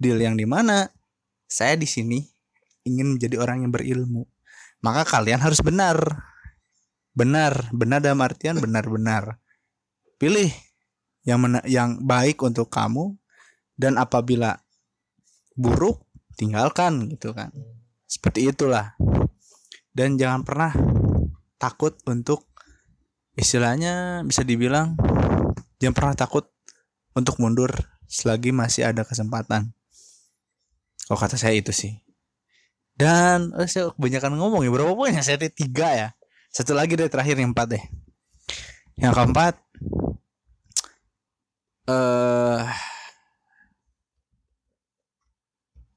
[0.00, 0.88] Deal yang di mana
[1.44, 2.24] saya di sini
[2.86, 4.24] ingin menjadi orang yang berilmu.
[4.80, 5.96] Maka kalian harus benar.
[7.12, 9.40] Benar, benar dalam artian benar-benar.
[10.16, 10.48] Pilih
[11.24, 13.16] yang mena- yang baik untuk kamu
[13.76, 14.56] dan apabila
[15.56, 16.04] buruk
[16.36, 17.52] tinggalkan gitu kan.
[18.08, 18.96] Seperti itulah.
[19.92, 20.72] Dan jangan pernah
[21.60, 22.48] takut untuk
[23.36, 24.96] istilahnya bisa dibilang
[25.80, 26.48] jangan pernah takut
[27.12, 27.72] untuk mundur
[28.08, 29.72] selagi masih ada kesempatan.
[31.10, 31.98] Oh kata saya itu sih.
[33.00, 35.24] Dan oh, saya kebanyakan ngomong ya berapa poin ya?
[35.24, 36.08] Saya tiga ya.
[36.52, 37.84] Satu lagi deh terakhir yang empat deh.
[39.00, 39.54] Yang keempat
[41.88, 42.62] eh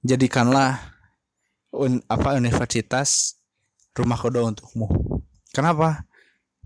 [0.08, 0.80] jadikanlah
[1.76, 3.36] un, apa universitas
[3.92, 4.88] rumah kedua untukmu.
[5.52, 6.08] Kenapa?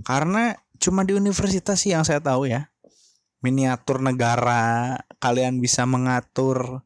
[0.05, 2.69] Karena cuma di universitas sih yang saya tahu ya.
[3.41, 6.85] Miniatur negara kalian bisa mengatur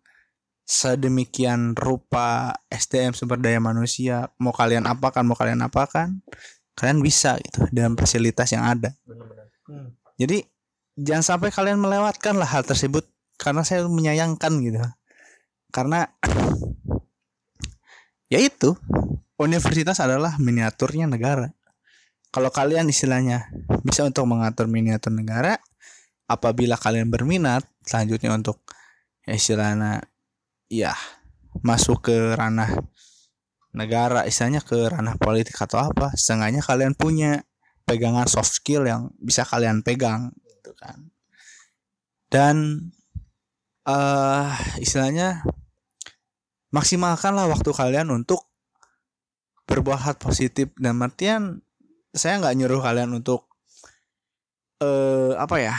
[0.71, 6.23] sedemikian rupa SDM sumber daya manusia mau kalian apakan mau kalian apakan
[6.79, 8.95] kalian bisa gitu dengan fasilitas yang ada.
[10.15, 10.47] Jadi
[10.95, 13.03] jangan sampai kalian melewatkan lah hal tersebut
[13.35, 14.79] karena saya menyayangkan gitu.
[15.75, 16.07] Karena
[18.33, 18.71] ya itu
[19.35, 21.51] universitas adalah miniaturnya negara.
[22.31, 23.51] Kalau kalian istilahnya
[23.83, 25.59] bisa untuk mengatur miniatur negara
[26.31, 28.63] apabila kalian berminat selanjutnya untuk
[29.27, 29.99] ya istilahnya
[30.71, 30.95] ya
[31.59, 32.71] masuk ke ranah
[33.75, 37.43] negara istilahnya ke ranah politik atau apa setengahnya kalian punya
[37.83, 41.11] pegangan soft skill yang bisa kalian pegang gitu kan.
[42.31, 42.87] Dan
[43.83, 45.43] eh istilahnya
[46.71, 48.47] maksimalkanlah waktu kalian untuk
[49.67, 50.71] berbuat hal positif.
[50.79, 51.59] Dan artian
[52.15, 53.51] saya nggak nyuruh kalian untuk
[54.79, 55.75] eh apa ya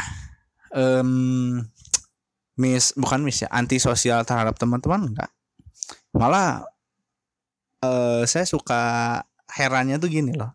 [0.73, 1.61] em
[2.61, 5.31] mis bukan mis ya antisosial terhadap teman-teman enggak.
[6.13, 6.69] Malah
[7.83, 8.83] eh saya suka
[9.49, 10.53] herannya tuh gini loh.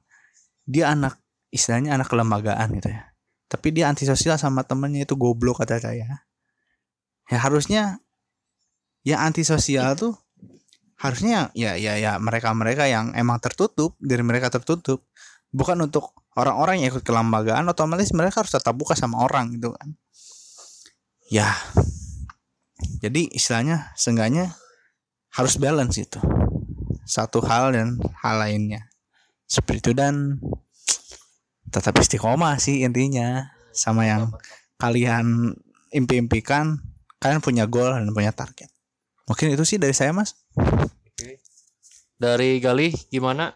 [0.68, 1.18] Dia anak
[1.50, 3.14] istilahnya anak kelembagaan gitu ya.
[3.48, 6.28] Tapi dia antisosial sama temennya itu goblok kata saya.
[7.28, 8.00] Ya harusnya
[9.02, 10.14] ya antisosial tuh
[10.98, 15.08] harusnya ya ya ya mereka mereka yang emang tertutup dari mereka tertutup.
[15.48, 19.98] Bukan untuk orang-orang yang ikut kelembagaan otomatis mereka harus tetap buka sama orang gitu kan
[21.28, 21.48] ya.
[23.04, 24.54] Jadi istilahnya seenggaknya
[25.36, 26.20] harus balance itu.
[27.08, 28.90] Satu hal dan hal lainnya.
[29.48, 30.42] Seperti itu dan
[31.72, 33.54] tetap istiqomah sih intinya.
[33.78, 34.34] Sama yang
[34.82, 35.54] kalian
[35.94, 36.82] impi-impikan
[37.22, 38.70] kalian punya goal dan punya target.
[39.30, 40.34] Mungkin itu sih dari saya mas.
[42.18, 43.54] Dari Galih gimana?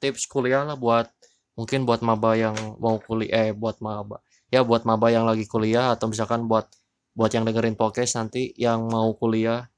[0.00, 1.12] Tips kuliah lah buat
[1.54, 4.24] mungkin buat maba yang mau kuliah eh buat maba.
[4.50, 6.66] Ya buat maba yang lagi kuliah atau misalkan buat
[7.14, 9.70] buat yang dengerin podcast nanti yang mau kuliah.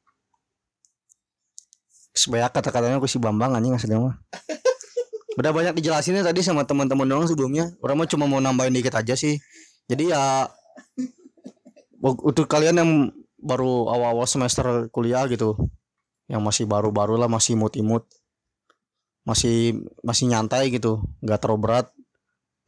[2.13, 4.17] Sebanyak kata-katanya aku si Bambang anjing aslinya mah.
[5.41, 7.73] Udah banyak dijelasinnya tadi sama teman-teman doang sebelumnya.
[7.81, 9.41] Orang mah cuma mau nambahin dikit aja sih.
[9.89, 10.49] Jadi ya
[12.03, 12.91] untuk kalian yang
[13.39, 15.57] baru awal-awal semester kuliah gitu,
[16.27, 18.07] yang masih baru-baru lah masih imut-imut,
[19.27, 21.87] masih masih nyantai gitu, nggak terlalu berat.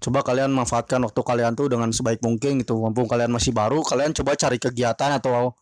[0.05, 2.77] Coba kalian manfaatkan waktu kalian tuh dengan sebaik mungkin gitu.
[2.77, 5.57] Mumpung kalian masih baru, kalian coba cari kegiatan atau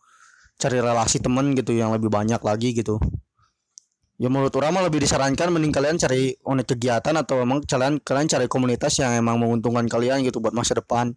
[0.59, 2.99] cari relasi temen gitu yang lebih banyak lagi gitu.
[4.19, 8.45] Ya menurut orang lebih disarankan mending kalian cari unit kegiatan atau emang kalian kalian cari
[8.51, 11.15] komunitas yang emang menguntungkan kalian gitu buat masa depan.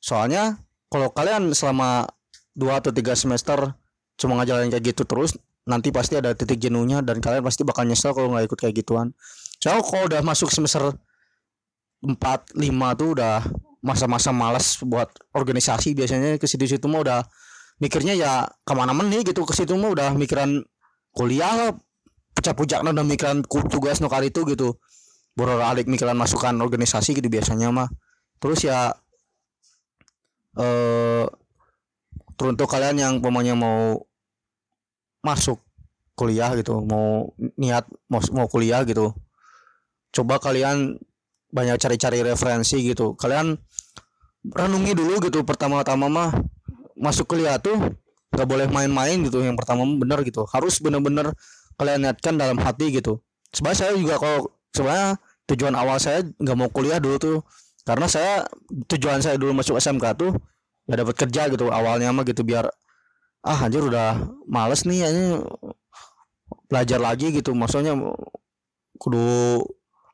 [0.00, 0.56] Soalnya
[0.88, 2.08] kalau kalian selama
[2.56, 3.76] dua atau tiga semester
[4.16, 5.36] cuma ngajalanin kayak gitu terus
[5.68, 9.12] nanti pasti ada titik jenuhnya dan kalian pasti bakal nyesel kalau nggak ikut kayak gituan.
[9.60, 10.96] Soalnya kalau udah masuk semester
[12.06, 13.42] 4 5 tuh udah
[13.82, 15.98] masa-masa malas buat organisasi.
[15.98, 17.20] Biasanya ke situ-situ mah udah
[17.82, 19.42] mikirnya ya ke mana-mana nih gitu.
[19.42, 20.62] Ke situ mah udah mikiran
[21.10, 21.70] kuliah lah.
[22.36, 24.78] Pucak-pucak udah mikiran tugas nu kali itu gitu.
[25.34, 27.88] Boror alik mikiran masukan organisasi gitu biasanya mah.
[28.38, 28.94] Terus ya
[30.56, 31.26] eh
[32.36, 34.04] teruntuk kalian yang pokoknya mau
[35.24, 35.60] masuk
[36.16, 39.12] kuliah gitu mau niat mau, mau kuliah gitu.
[40.12, 40.96] Coba kalian
[41.56, 43.16] banyak cari-cari referensi gitu.
[43.16, 43.56] Kalian
[44.44, 46.30] renungi dulu gitu pertama-tama mah
[47.00, 47.96] masuk kuliah tuh
[48.36, 50.44] nggak boleh main-main gitu yang pertama bener gitu.
[50.52, 51.32] Harus bener-bener
[51.80, 53.24] kalian niatkan dalam hati gitu.
[53.48, 55.16] Sebenarnya saya juga kalau sebenarnya
[55.48, 57.38] tujuan awal saya nggak mau kuliah dulu tuh.
[57.86, 58.44] Karena saya
[58.92, 60.36] tujuan saya dulu masuk SMK tuh
[60.86, 62.70] ya dapat kerja gitu awalnya mah gitu biar
[63.46, 65.38] ah anjir udah males nih ini
[66.66, 67.94] belajar lagi gitu maksudnya
[68.98, 69.62] kudu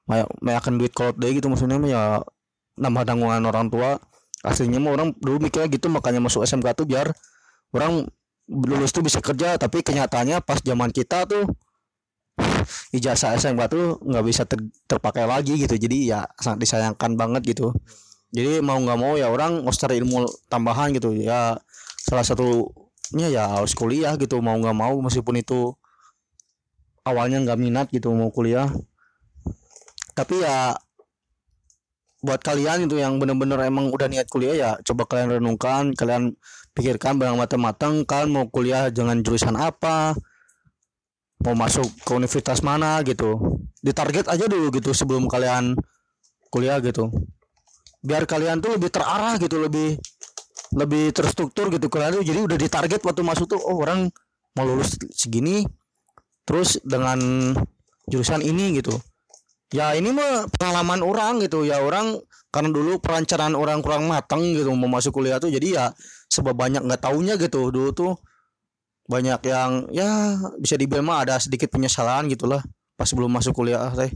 [0.07, 2.03] banyak banyakan duit kolot deh gitu maksudnya ya
[2.79, 3.99] nambah tanggungan orang tua.
[4.43, 7.15] Aslinya mah orang dulu mikirnya gitu makanya masuk SMK tuh biar
[7.71, 8.11] orang
[8.51, 11.47] lulus tuh bisa kerja tapi kenyataannya pas zaman kita tuh
[12.91, 15.79] ijazah SMK tuh nggak bisa ter- terpakai lagi gitu.
[15.79, 17.71] Jadi ya sangat disayangkan banget gitu.
[18.35, 21.15] Jadi mau nggak mau ya orang harus cari ilmu tambahan gitu.
[21.15, 21.55] Ya
[22.03, 25.77] salah satunya ya harus kuliah gitu mau nggak mau meskipun itu
[27.07, 28.67] awalnya nggak minat gitu mau kuliah
[30.13, 30.77] tapi ya
[32.23, 36.39] buat kalian itu yang bener-bener emang udah niat kuliah ya coba kalian renungkan kalian
[36.73, 40.17] pikirkan barang matang-matang kan mau kuliah dengan jurusan apa?
[41.43, 43.03] Mau masuk ke universitas mana?
[43.05, 43.61] gitu.
[43.83, 45.77] Ditarget aja dulu gitu sebelum kalian
[46.49, 47.11] kuliah gitu.
[48.03, 49.99] Biar kalian tuh lebih terarah gitu lebih
[50.73, 51.91] lebih terstruktur gitu.
[51.93, 54.09] Kalian tuh jadi udah ditarget waktu masuk tuh oh orang
[54.57, 55.65] mau lulus segini
[56.43, 57.19] terus dengan
[58.11, 58.99] jurusan ini gitu
[59.73, 61.65] ya ini mah pengalaman orang gitu.
[61.65, 62.21] Ya orang
[62.53, 65.87] karena dulu perencanaan orang kurang matang gitu mau masuk kuliah tuh jadi ya
[66.29, 67.73] sebab banyak nggak taunya gitu.
[67.73, 68.13] Dulu tuh
[69.09, 72.63] banyak yang ya bisa dibilang mah ada sedikit penyesalan gitulah
[72.95, 74.13] pas belum masuk kuliah teh.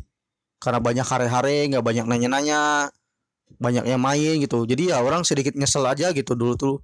[0.60, 2.92] Karena banyak hare-hare nggak banyak nanya-nanya
[3.56, 4.68] banyak yang main gitu.
[4.68, 6.76] Jadi ya orang sedikit nyesel aja gitu dulu tuh.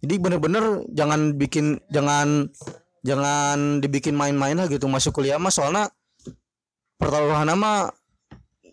[0.00, 2.48] Jadi bener-bener jangan bikin jangan
[3.04, 5.52] jangan dibikin main-main lah gitu masuk kuliah mah.
[5.52, 5.92] Soalnya
[7.00, 7.88] pertaruhan mah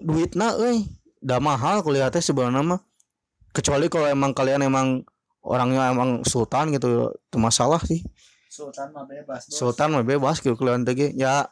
[0.04, 0.84] duitna euy.
[1.24, 2.82] Dah mahal kuliah teh sebenarnya mah.
[3.56, 5.02] Kecuali kalau emang kalian emang
[5.42, 8.04] orangnya emang sultan gitu itu masalah sih.
[8.52, 9.56] Sultan mah bebas bos.
[9.56, 11.16] sultan mah bebas gitu kalian ge.
[11.16, 11.48] ya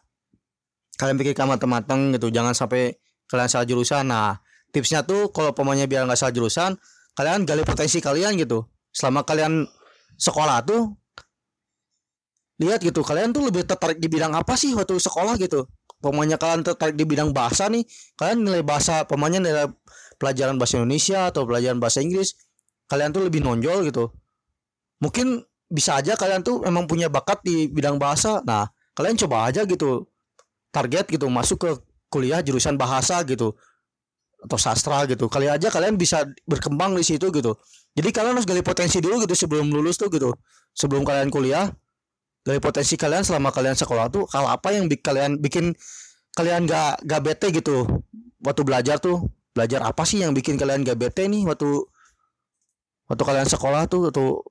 [0.95, 2.99] kalian pikirkan matang-matang gitu jangan sampai
[3.31, 4.05] kalian salah jurusan.
[4.05, 4.37] Nah
[4.69, 6.75] tipsnya tuh kalau pemainnya biar nggak salah jurusan
[7.15, 8.67] kalian gali potensi kalian gitu.
[8.91, 9.65] Selama kalian
[10.15, 10.95] sekolah tuh
[12.59, 15.67] lihat gitu kalian tuh lebih tertarik di bidang apa sih waktu sekolah gitu
[16.05, 17.81] pemainnya kalian tertarik di bidang bahasa nih
[18.13, 19.65] kalian nilai bahasa pemainnya nilai
[20.21, 22.37] pelajaran bahasa Indonesia atau pelajaran bahasa Inggris
[22.85, 24.13] kalian tuh lebih nonjol gitu.
[25.01, 28.45] Mungkin bisa aja kalian tuh emang punya bakat di bidang bahasa.
[28.45, 30.05] Nah kalian coba aja gitu
[30.69, 31.69] target gitu masuk ke
[32.13, 33.57] kuliah jurusan bahasa gitu
[34.45, 35.25] atau sastra gitu.
[35.25, 37.57] Kali aja kalian bisa berkembang di situ gitu.
[37.97, 40.29] Jadi kalian harus gali potensi dulu gitu sebelum lulus tuh gitu
[40.75, 41.71] sebelum kalian kuliah
[42.45, 45.65] gali potensi kalian selama kalian sekolah tuh kalau apa yang bikin kalian bikin
[46.37, 47.89] kalian gak gak bete gitu?
[48.45, 49.25] Waktu belajar tuh
[49.57, 51.81] belajar apa sih yang bikin kalian gak bete nih waktu
[53.09, 54.45] waktu kalian sekolah tuh atau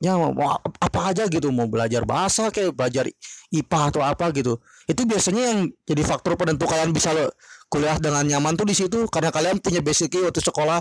[0.00, 3.04] ya mau apa aja gitu mau belajar bahasa kayak belajar
[3.52, 4.56] IPA atau apa gitu.
[4.88, 7.28] Itu biasanya yang jadi faktor penentu kalian bisa lo
[7.68, 10.80] kuliah dengan nyaman tuh di situ karena kalian punya basic waktu sekolah.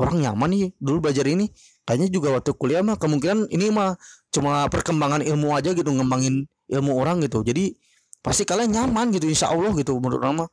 [0.00, 1.52] Orang nyaman nih dulu belajar ini
[1.82, 3.98] kayaknya juga waktu kuliah mah kemungkinan ini mah
[4.32, 7.42] cuma perkembangan ilmu aja gitu ngembangin ilmu orang gitu.
[7.42, 7.74] Jadi
[8.22, 10.46] pasti kalian nyaman gitu insya Allah gitu menurut nama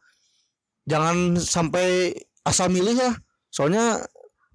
[0.89, 3.11] jangan sampai asal milih ya.
[3.53, 4.01] Soalnya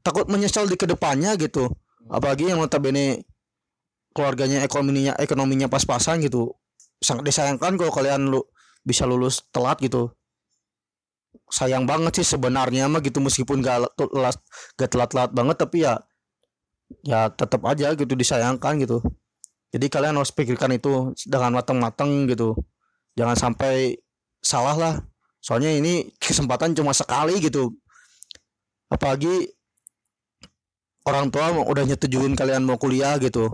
[0.03, 1.71] takut menyesal di ke depannya gitu.
[2.11, 3.25] Apalagi yang notabene
[4.15, 6.55] keluarganya ekonominya ekonominya pas-pasan gitu.
[6.99, 8.43] Sangat disayangkan kalau kalian lu
[8.83, 10.11] bisa lulus telat gitu.
[11.51, 14.39] Sayang banget sih sebenarnya mah gitu meskipun gak telat
[14.75, 15.99] gak telat-telat banget tapi ya
[17.03, 19.03] ya tetap aja gitu disayangkan gitu.
[19.75, 22.55] Jadi kalian harus pikirkan itu dengan matang-matang gitu.
[23.19, 23.99] Jangan sampai
[24.39, 24.95] salah lah.
[25.43, 27.75] Soalnya ini kesempatan cuma sekali gitu.
[28.87, 29.51] Apalagi
[31.05, 33.51] orang tua udah nyetujuin kalian mau kuliah gitu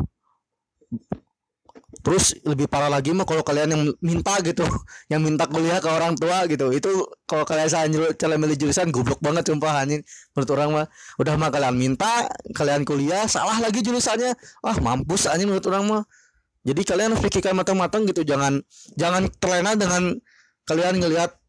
[2.00, 4.64] terus lebih parah lagi mah kalau kalian yang minta gitu
[5.12, 6.72] yang minta kuliah ke orang tua gitu.
[6.72, 10.02] Itu kalau kalian nyuruh kalian milih jurusan goblok banget sumpah anjing.
[10.34, 10.86] Menurut orang mah
[11.20, 14.32] udah mah kalian minta kalian kuliah salah lagi jurusannya.
[14.64, 16.02] Ah mampus anjing menurut orang mah.
[16.60, 18.24] Jadi kalian harus pikirkan matang-matang gitu.
[18.24, 18.60] Jangan
[18.96, 20.16] jangan terlena dengan
[20.68, 21.40] kalian ngelihat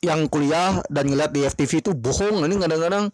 [0.00, 3.12] yang kuliah dan ngelihat di FTV itu bohong ini kadang-kadang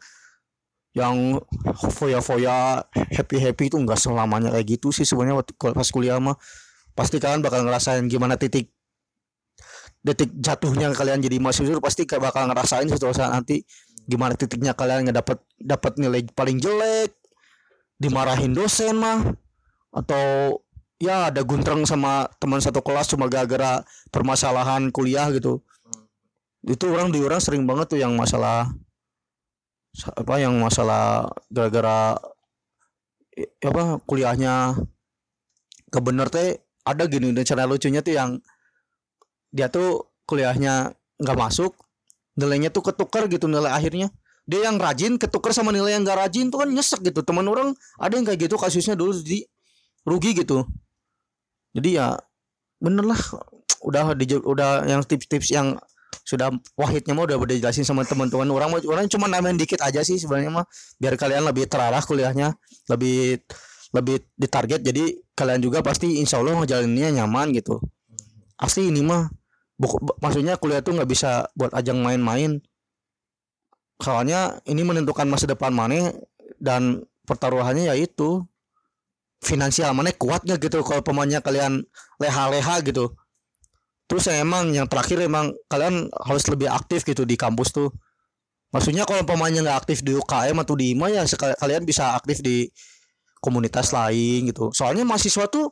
[0.96, 1.36] yang
[1.76, 2.80] foya-foya
[3.12, 5.44] happy-happy itu enggak selamanya kayak gitu sih sebenarnya
[5.76, 6.40] pas kuliah mah.
[6.96, 8.72] Pasti kalian bakal ngerasain gimana titik
[10.00, 13.68] detik jatuhnya kalian jadi mahasiswa pasti kayak bakal ngerasain saat nanti.
[14.08, 17.12] Gimana titiknya kalian ngedapat dapat nilai paling jelek
[18.00, 19.20] dimarahin dosen mah
[19.92, 20.56] atau
[20.96, 25.60] ya ada guntreng sama teman satu kelas cuma gara-gara permasalahan kuliah gitu.
[26.64, 28.85] Itu orang di orang sering banget tuh yang masalah sa-
[30.04, 32.20] apa yang masalah gara-gara
[33.36, 34.76] i- apa kuliahnya
[35.88, 38.30] kebener teh ada gini dan cara lucunya tuh yang
[39.50, 41.72] dia tuh kuliahnya nggak masuk
[42.36, 44.12] nilainya tuh ketukar gitu nilai akhirnya.
[44.46, 47.24] Dia yang rajin ketukar sama nilai yang nggak rajin tuh kan nyesek gitu.
[47.24, 49.42] Teman orang ada yang kayak gitu kasusnya dulu di
[50.06, 50.62] rugi gitu.
[51.74, 52.14] Jadi ya
[52.78, 53.18] bener lah
[53.82, 55.74] udah di, udah yang tips-tips yang
[56.26, 58.50] sudah wahidnya mah udah udah jelasin sama teman-teman.
[58.50, 60.66] Orang orang cuma namain dikit aja sih sebenarnya mah
[60.98, 62.50] biar kalian lebih terarah kuliahnya
[62.90, 63.46] lebih
[63.94, 64.82] lebih ditarget.
[64.82, 67.78] Jadi kalian juga pasti insya Allah ngejalaninnya nyaman gitu.
[68.58, 69.30] Asli ini mah
[69.78, 72.58] buku- bu- maksudnya kuliah tuh nggak bisa buat ajang main-main.
[74.02, 76.10] Soalnya ini menentukan masa depan mana
[76.58, 78.42] dan pertaruhannya yaitu
[79.40, 81.84] finansial mana kuat nggak gitu kalau pemainnya kalian
[82.18, 83.14] leha-leha gitu
[84.06, 87.90] terus yang emang yang terakhir emang kalian harus lebih aktif gitu di kampus tuh.
[88.74, 91.22] Maksudnya kalau pemainnya nggak aktif di UKM atau di IMA ya
[91.58, 92.66] kalian bisa aktif di
[93.38, 94.74] komunitas lain gitu.
[94.74, 95.70] Soalnya mahasiswa tuh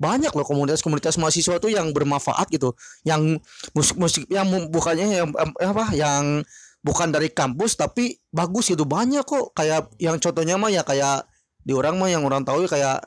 [0.00, 2.72] banyak loh komunitas-komunitas mahasiswa tuh yang bermanfaat gitu.
[3.04, 3.44] Yang
[3.76, 6.40] musik-musik yang bukannya yang em, apa yang
[6.80, 9.52] bukan dari kampus tapi bagus itu banyak kok.
[9.52, 11.28] Kayak yang contohnya mah ya kayak
[11.60, 12.98] di orang mah yang orang tahu ya kayak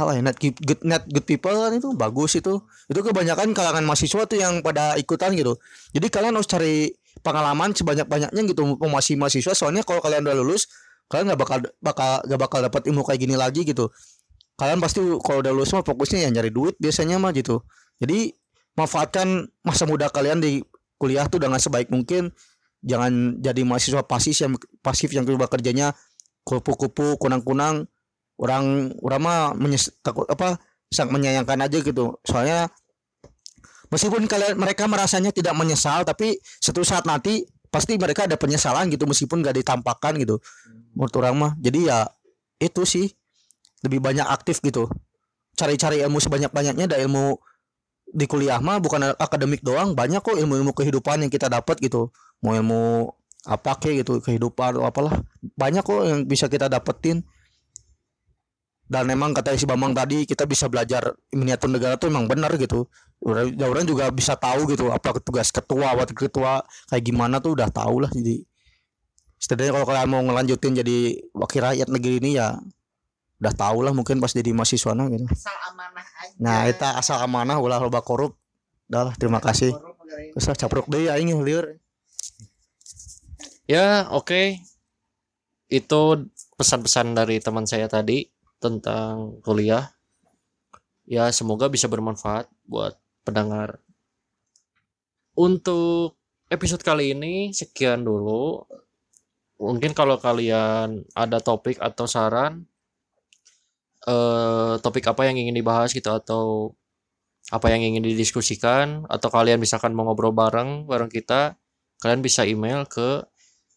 [0.00, 2.64] apa ya net good, net good people kan itu bagus itu.
[2.88, 5.60] Itu kebanyakan kalangan mahasiswa tuh yang pada ikutan gitu.
[5.92, 9.52] Jadi kalian harus cari pengalaman sebanyak banyaknya gitu masih mahasiswa.
[9.52, 10.66] Soalnya kalau kalian udah lulus
[11.10, 13.92] kalian nggak bakal bakal nggak bakal dapat ilmu kayak gini lagi gitu.
[14.56, 17.60] Kalian pasti kalau udah lulus mah fokusnya ya nyari duit biasanya mah gitu.
[18.00, 18.32] Jadi
[18.78, 20.64] manfaatkan masa muda kalian di
[20.96, 22.32] kuliah tuh dengan sebaik mungkin.
[22.80, 25.92] Jangan jadi mahasiswa pasif yang pasif yang coba kerjanya
[26.44, 27.84] kupu-kupu kunang-kunang
[28.40, 30.56] orang orang mah menyes, takut apa
[30.88, 32.16] sangat menyayangkan aja gitu.
[32.24, 32.72] Soalnya
[33.92, 39.06] meskipun kalian mereka merasanya tidak menyesal tapi suatu saat nanti pasti mereka ada penyesalan gitu
[39.06, 40.40] meskipun gak ditampakkan gitu.
[40.96, 41.98] Menurut orang mah jadi ya
[42.58, 43.06] itu sih
[43.86, 44.88] lebih banyak aktif gitu.
[45.54, 47.36] Cari-cari ilmu sebanyak-banyaknya ada ilmu
[48.10, 52.10] di kuliah mah bukan akademik doang banyak kok ilmu-ilmu kehidupan yang kita dapat gitu.
[52.42, 53.06] Mau ilmu
[53.46, 55.16] apa kayak gitu kehidupan atau apalah
[55.56, 57.24] banyak kok yang bisa kita dapetin
[58.90, 62.90] dan memang kata si Bambang tadi kita bisa belajar miniatur negara tuh emang benar gitu.
[63.22, 67.70] Orang ya juga bisa tahu gitu apa tugas ketua wakil ketua kayak gimana tuh udah
[67.70, 68.10] tahu lah.
[68.10, 68.42] Jadi
[69.38, 72.58] setidaknya kalau kalian mau ngelanjutin jadi wakil rakyat negeri ini ya
[73.38, 75.22] udah tahu lah mungkin pas jadi mahasiswa nah gitu.
[75.30, 76.34] Asal amanah aja.
[76.42, 78.34] nah itu asal amanah ulah loba korup.
[78.90, 79.70] Dah lah terima kasih.
[80.34, 81.78] Terus capruk deh aing liur.
[83.70, 84.58] Ya, oke.
[85.70, 86.26] Itu
[86.58, 88.26] pesan-pesan dari teman saya tadi
[88.60, 89.90] tentang kuliah.
[91.08, 92.94] Ya, semoga bisa bermanfaat buat
[93.26, 93.82] pendengar.
[95.34, 96.20] Untuk
[96.52, 98.62] episode kali ini sekian dulu.
[99.60, 102.64] Mungkin kalau kalian ada topik atau saran
[104.08, 106.72] eh topik apa yang ingin dibahas gitu atau
[107.52, 111.60] apa yang ingin didiskusikan atau kalian misalkan mau ngobrol bareng bareng kita,
[112.00, 113.24] kalian bisa email ke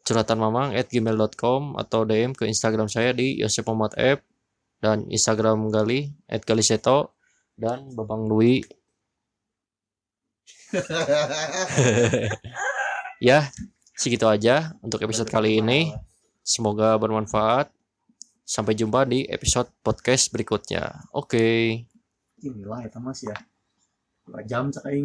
[0.07, 4.19] curhatanmamang@gmail.com atau DM ke Instagram saya di Yosep Muhammad F
[4.84, 6.11] dan Instagram Gali
[6.43, 7.15] @galiseto
[7.55, 8.60] dan Babang Dwi.
[13.23, 13.47] ya,
[13.95, 15.95] segitu aja untuk episode kali ini.
[16.43, 17.72] Semoga bermanfaat.
[18.43, 21.07] Sampai jumpa di episode podcast berikutnya.
[21.15, 21.80] Oke.
[22.43, 23.39] inilah ya mas ya
[24.27, 24.99] dua jam cak aing